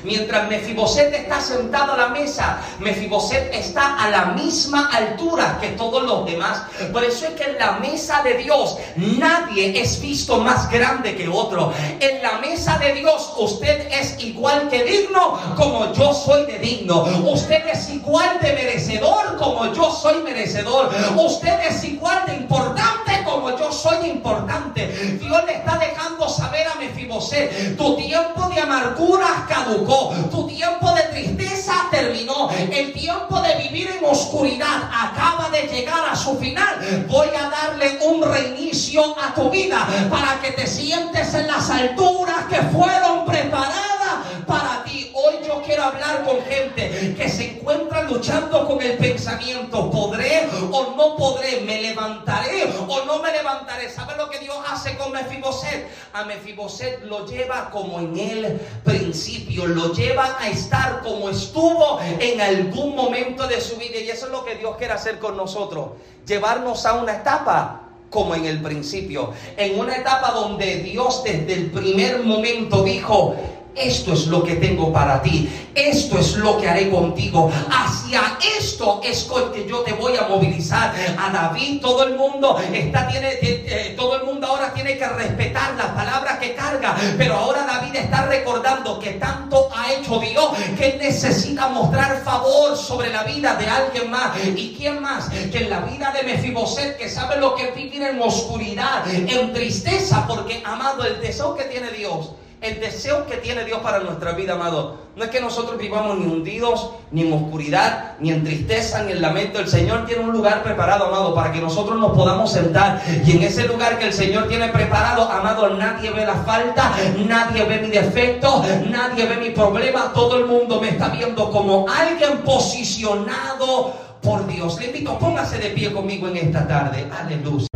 Mientras 0.04 0.50
Mefiboset 0.50 1.14
está 1.14 1.40
sentado 1.40 1.94
a 1.94 1.98
la 1.98 2.08
mesa, 2.10 2.60
Mefiboset 2.80 3.54
está 3.54 3.96
a 4.04 4.10
la 4.10 4.26
misma 4.26 4.90
altura 4.92 5.58
que 5.62 5.70
todos 5.70 6.04
los 6.04 6.26
demás. 6.26 6.64
Por 6.92 7.04
eso 7.04 7.26
es 7.28 7.32
que 7.34 7.44
en 7.44 7.58
la 7.58 7.74
mesa 7.74 8.22
de 8.22 8.36
Dios 8.36 8.78
nadie 8.96 9.80
es 9.80 10.02
visto 10.02 10.40
más 10.40 10.70
grande 10.70 11.16
que 11.16 11.28
otro. 11.30 11.74
En 12.00 12.22
la 12.22 12.40
mesa 12.40 12.78
de 12.80 12.94
Dios 12.94 13.34
usted 13.38 13.88
es 13.92 14.20
igual 14.20 14.70
que 14.70 14.84
digno 14.84 15.40
como 15.56 15.94
yo 15.94 16.14
soy 16.14 16.46
de 16.46 16.60
digno. 16.60 17.04
Usted 17.32 17.66
es 17.68 17.90
igual 17.90 18.40
de 18.42 18.54
merecedor 18.54 19.38
como 19.38 19.74
yo 19.74 19.90
soy 19.92 20.22
merecedor. 20.22 20.92
Usted 21.16 21.60
es 21.70 21.84
igual 21.86 22.24
de 22.28 22.36
importante 22.36 23.24
como 23.24 23.58
yo 23.58 23.72
soy 23.72 24.10
importante. 24.10 24.88
Dios 25.22 25.46
le 25.46 25.54
está 25.54 25.78
dejando 25.78 26.28
saber 26.28 26.68
a 26.68 26.76
Mefiboset, 26.76 27.78
tu 27.78 27.96
tiempo 27.96 28.50
de 28.50 28.62
amargura 28.62 29.46
caducó 29.48 29.93
tu 30.32 30.48
tiempo 30.48 30.92
de 30.92 31.04
tristeza 31.04 31.74
terminó, 31.92 32.50
el 32.52 32.94
tiempo 32.94 33.42
de 33.42 33.56
vivir 33.64 33.90
en 33.98 34.06
oscuridad 34.06 34.90
acaba 34.92 35.50
de 35.50 35.68
llegar 35.68 36.10
a 36.10 36.16
su 36.16 36.38
final. 36.38 37.06
Voy 37.08 37.28
a 37.30 37.50
darle 37.50 38.00
un 38.06 38.24
reinicio 38.24 39.16
a 39.20 39.34
tu 39.34 39.50
vida 39.50 39.88
para 40.10 40.40
que 40.42 40.52
te 40.52 40.68
sientes 40.68 41.34
en 41.34 41.48
las 41.48 41.70
alturas 41.70 42.46
que 42.50 42.62
fueron 42.76 43.26
preparadas 43.26 44.03
para 44.46 44.84
ti. 44.84 45.12
Hoy 45.14 45.36
yo 45.46 45.62
quiero 45.62 45.84
hablar 45.84 46.24
con 46.24 46.42
gente 46.44 47.14
que 47.16 47.30
se 47.30 47.52
encuentra 47.52 48.04
luchando 48.04 48.68
con 48.68 48.82
el 48.82 48.98
pensamiento, 48.98 49.90
¿podré 49.90 50.48
o 50.72 50.94
no 50.96 51.16
podré? 51.16 51.62
¿Me 51.62 51.82
levantaré 51.82 52.66
o 52.88 53.06
no 53.06 53.20
me 53.20 53.32
levantaré? 53.32 53.90
¿Sabe 53.90 54.16
lo 54.18 54.30
que 54.30 54.40
Dios 54.40 54.58
hace 54.68 54.98
con 54.98 55.12
Mefiboset? 55.12 55.88
A 56.14 56.26
Mefiboset 56.26 57.04
lo 57.04 57.26
lleva 57.26 57.70
como 57.70 58.00
en 58.00 58.18
el 58.18 58.60
principio, 58.84 59.68
lo 59.68 59.94
lleva 59.94 60.38
a 60.40 60.50
estar 60.50 61.02
como 61.02 61.30
estuvo 61.30 62.00
en 62.20 62.42
algún 62.42 62.96
momento 62.96 63.48
de 63.48 63.62
su 63.62 63.78
vida. 63.78 64.00
Y 64.00 64.10
eso 64.10 64.26
es 64.28 64.32
lo 64.32 64.44
que 64.44 64.56
Dios 64.56 64.76
quiere 64.78 64.94
hacer 64.94 65.20
con 65.20 65.38
nosotros, 65.38 65.92
llevarnos 66.26 66.86
a 66.86 66.94
una 66.94 67.14
etapa 67.18 67.80
como 68.14 68.36
en 68.36 68.46
el 68.46 68.62
principio, 68.62 69.34
en 69.58 69.80
una 69.80 69.96
etapa 69.96 70.32
donde 70.32 70.76
Dios 70.78 71.24
desde 71.24 71.54
el 71.54 71.72
primer 71.72 72.20
momento 72.20 72.84
dijo, 72.84 73.36
esto 73.76 74.14
es 74.14 74.28
lo 74.28 74.44
que 74.44 74.56
tengo 74.56 74.92
para 74.92 75.22
ti. 75.22 75.50
Esto 75.74 76.20
es 76.20 76.36
lo 76.36 76.58
que 76.60 76.70
haré 76.70 76.90
contigo. 76.90 77.52
Hacia 77.70 78.38
esto 78.58 79.02
es 79.04 79.24
con 79.24 79.52
que 79.52 79.68
yo 79.68 79.80
te 79.80 79.94
voy 79.94 80.16
a 80.18 80.28
movilizar. 80.28 80.94
A 81.18 81.32
David 81.32 81.82
todo 81.82 82.04
el 82.04 82.16
mundo 82.16 82.60
está 82.72 83.08
tiene 83.08 83.30
eh, 83.30 83.66
eh, 83.68 83.94
todo 83.98 84.18
el 84.18 84.26
mundo 84.26 84.48
ahora 84.48 84.74
tiene 84.74 84.98
que 84.98 85.08
respetar 85.08 85.74
las 85.76 85.88
palabras 85.88 86.38
que 86.38 86.54
carga, 86.54 86.96
pero 87.18 87.36
ahora 87.36 87.66
David 87.66 87.96
está 87.96 88.26
recordando 88.26 89.00
que 89.00 89.12
tanto 89.14 89.70
ha 89.76 89.92
hecho 89.94 90.20
Dios 90.20 90.50
que 90.78 90.98
necesita 91.02 91.68
mostrar 91.70 92.22
favor 92.24 92.78
sobre 92.78 93.12
la 93.12 93.24
vida 93.24 93.56
de 93.56 93.68
alguien 93.68 94.12
más. 94.12 94.38
¿Y 94.56 94.76
quién 94.78 95.02
más? 95.02 95.30
Que 95.30 95.64
en 95.64 95.70
la 95.70 95.80
vida 95.82 96.12
de 96.12 96.24
Mefiboset 96.24 96.98
que 96.98 97.10
sabe 97.10 97.38
lo 97.38 97.56
que 97.56 97.70
es 97.70 97.76
vivir 97.76 98.04
en 98.04 98.22
oscuridad, 98.22 99.08
en 99.12 99.54
tristeza, 99.54 100.26
porque 100.28 100.62
amado 100.64 101.04
el 101.04 101.20
deseo 101.22 101.56
que 101.56 101.64
tiene 101.64 101.90
Dios 101.92 102.30
el 102.64 102.80
deseo 102.80 103.28
que 103.28 103.38
tiene 103.38 103.66
Dios 103.66 103.80
para 103.82 104.00
nuestra 104.00 104.32
vida, 104.32 104.54
amado, 104.54 104.98
no 105.16 105.26
es 105.26 105.30
que 105.30 105.42
nosotros 105.42 105.78
vivamos 105.78 106.18
ni 106.18 106.26
hundidos, 106.26 106.92
ni 107.12 107.28
en 107.28 107.34
oscuridad, 107.34 108.14
ni 108.20 108.32
en 108.32 108.44
tristeza, 108.44 109.04
ni 109.04 109.12
en 109.12 109.22
lamento. 109.22 109.60
El 109.60 109.68
Señor 109.68 110.06
tiene 110.06 110.24
un 110.24 110.32
lugar 110.32 110.64
preparado, 110.64 111.08
amado, 111.08 111.36
para 111.36 111.52
que 111.52 111.60
nosotros 111.60 112.00
nos 112.00 112.14
podamos 112.14 112.52
sentar. 112.52 113.02
Y 113.26 113.32
en 113.32 113.44
ese 113.44 113.68
lugar 113.68 114.00
que 114.00 114.08
el 114.08 114.14
Señor 114.14 114.48
tiene 114.48 114.70
preparado, 114.70 115.30
amado, 115.30 115.70
nadie 115.72 116.10
ve 116.12 116.26
la 116.26 116.36
falta, 116.36 116.94
nadie 117.28 117.66
ve 117.66 117.80
mi 117.80 117.90
defecto, 117.90 118.64
nadie 118.90 119.26
ve 119.26 119.38
mi 119.38 119.50
problema. 119.50 120.14
Todo 120.14 120.38
el 120.38 120.46
mundo 120.46 120.80
me 120.80 120.90
está 120.90 121.10
viendo 121.10 121.52
como 121.52 121.86
alguien 121.90 122.40
posicionado 122.40 123.94
por 124.22 124.48
Dios. 124.48 124.80
Le 124.80 124.86
invito, 124.88 125.20
póngase 125.20 125.58
de 125.58 125.70
pie 125.72 125.92
conmigo 125.92 126.30
en 126.30 126.38
esta 126.38 126.66
tarde. 126.66 127.06
Aleluya. 127.12 127.68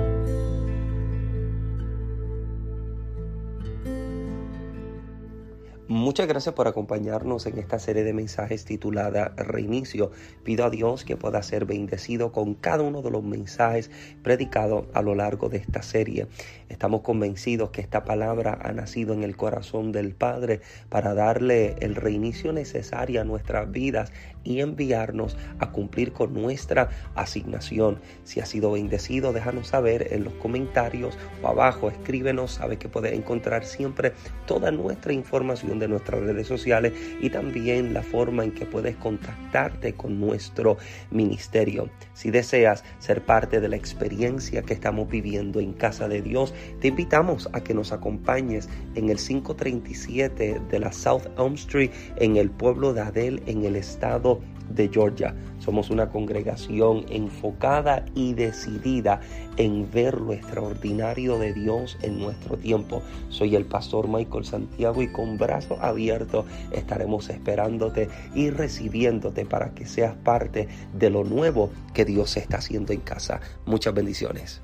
Muchas 5.89 6.27
gracias 6.27 6.53
por 6.53 6.67
acompañarnos 6.67 7.45
en 7.45 7.57
esta 7.59 7.79
serie 7.79 8.03
de 8.03 8.11
mensajes 8.11 8.65
titulada 8.65 9.29
Reinicio. 9.37 10.11
Pido 10.43 10.65
a 10.65 10.69
Dios 10.69 11.05
que 11.05 11.15
pueda 11.15 11.41
ser 11.41 11.63
bendecido 11.63 12.33
con 12.33 12.55
cada 12.55 12.83
uno 12.83 13.01
de 13.01 13.09
los 13.09 13.23
mensajes 13.23 13.89
predicados 14.21 14.85
a 14.93 15.01
lo 15.01 15.15
largo 15.15 15.47
de 15.47 15.59
esta 15.59 15.81
serie. 15.81 16.27
Estamos 16.69 17.01
convencidos 17.01 17.69
que 17.69 17.79
esta 17.79 18.03
palabra 18.03 18.59
ha 18.61 18.73
nacido 18.73 19.13
en 19.13 19.23
el 19.23 19.37
corazón 19.37 19.93
del 19.93 20.13
Padre 20.13 20.59
para 20.89 21.13
darle 21.13 21.75
el 21.79 21.95
reinicio 21.95 22.51
necesario 22.51 23.21
a 23.21 23.23
nuestras 23.23 23.71
vidas 23.71 24.11
y 24.43 24.61
enviarnos 24.61 25.37
a 25.59 25.71
cumplir 25.71 26.13
con 26.13 26.33
nuestra 26.33 26.89
asignación. 27.15 27.99
Si 28.23 28.39
ha 28.39 28.45
sido 28.45 28.71
bendecido, 28.71 29.33
déjanos 29.33 29.67
saber 29.67 30.13
en 30.13 30.23
los 30.23 30.33
comentarios 30.35 31.17
o 31.41 31.47
abajo, 31.47 31.89
escríbenos, 31.89 32.51
sabe 32.51 32.77
que 32.77 32.89
puedes 32.89 33.13
encontrar 33.13 33.65
siempre 33.65 34.13
toda 34.45 34.71
nuestra 34.71 35.13
información 35.13 35.79
de 35.79 35.87
nuestras 35.87 36.21
redes 36.21 36.47
sociales 36.47 36.93
y 37.21 37.29
también 37.29 37.93
la 37.93 38.03
forma 38.03 38.43
en 38.43 38.51
que 38.51 38.65
puedes 38.65 38.95
contactarte 38.97 39.93
con 39.93 40.19
nuestro 40.19 40.77
ministerio. 41.11 41.89
Si 42.13 42.31
deseas 42.31 42.83
ser 42.99 43.25
parte 43.25 43.59
de 43.59 43.69
la 43.69 43.75
experiencia 43.75 44.61
que 44.61 44.73
estamos 44.73 45.09
viviendo 45.09 45.59
en 45.59 45.73
casa 45.73 46.07
de 46.07 46.21
Dios, 46.21 46.53
te 46.79 46.89
invitamos 46.89 47.49
a 47.53 47.61
que 47.61 47.73
nos 47.73 47.91
acompañes 47.91 48.69
en 48.95 49.09
el 49.09 49.17
537 49.17 50.61
de 50.69 50.79
la 50.79 50.91
South 50.91 51.23
Elm 51.37 51.53
Street 51.53 51.91
en 52.17 52.37
el 52.37 52.49
pueblo 52.49 52.93
de 52.93 53.01
Adel 53.01 53.43
en 53.45 53.65
el 53.65 53.75
estado 53.75 54.39
de 54.69 54.89
Georgia. 54.89 55.33
Somos 55.59 55.89
una 55.89 56.09
congregación 56.09 57.05
enfocada 57.09 58.05
y 58.15 58.33
decidida 58.33 59.21
en 59.57 59.89
ver 59.91 60.19
lo 60.19 60.33
extraordinario 60.33 61.37
de 61.39 61.53
Dios 61.53 61.97
en 62.01 62.19
nuestro 62.19 62.57
tiempo. 62.57 63.01
Soy 63.29 63.55
el 63.55 63.65
pastor 63.65 64.07
Michael 64.07 64.45
Santiago 64.45 65.01
y 65.01 65.07
con 65.07 65.37
brazos 65.37 65.77
abiertos 65.81 66.45
estaremos 66.71 67.29
esperándote 67.29 68.09
y 68.33 68.49
recibiéndote 68.49 69.45
para 69.45 69.71
que 69.71 69.85
seas 69.85 70.15
parte 70.15 70.67
de 70.93 71.09
lo 71.09 71.23
nuevo 71.23 71.69
que 71.93 72.05
Dios 72.05 72.37
está 72.37 72.57
haciendo 72.57 72.93
en 72.93 73.01
casa. 73.01 73.41
Muchas 73.65 73.93
bendiciones. 73.93 74.61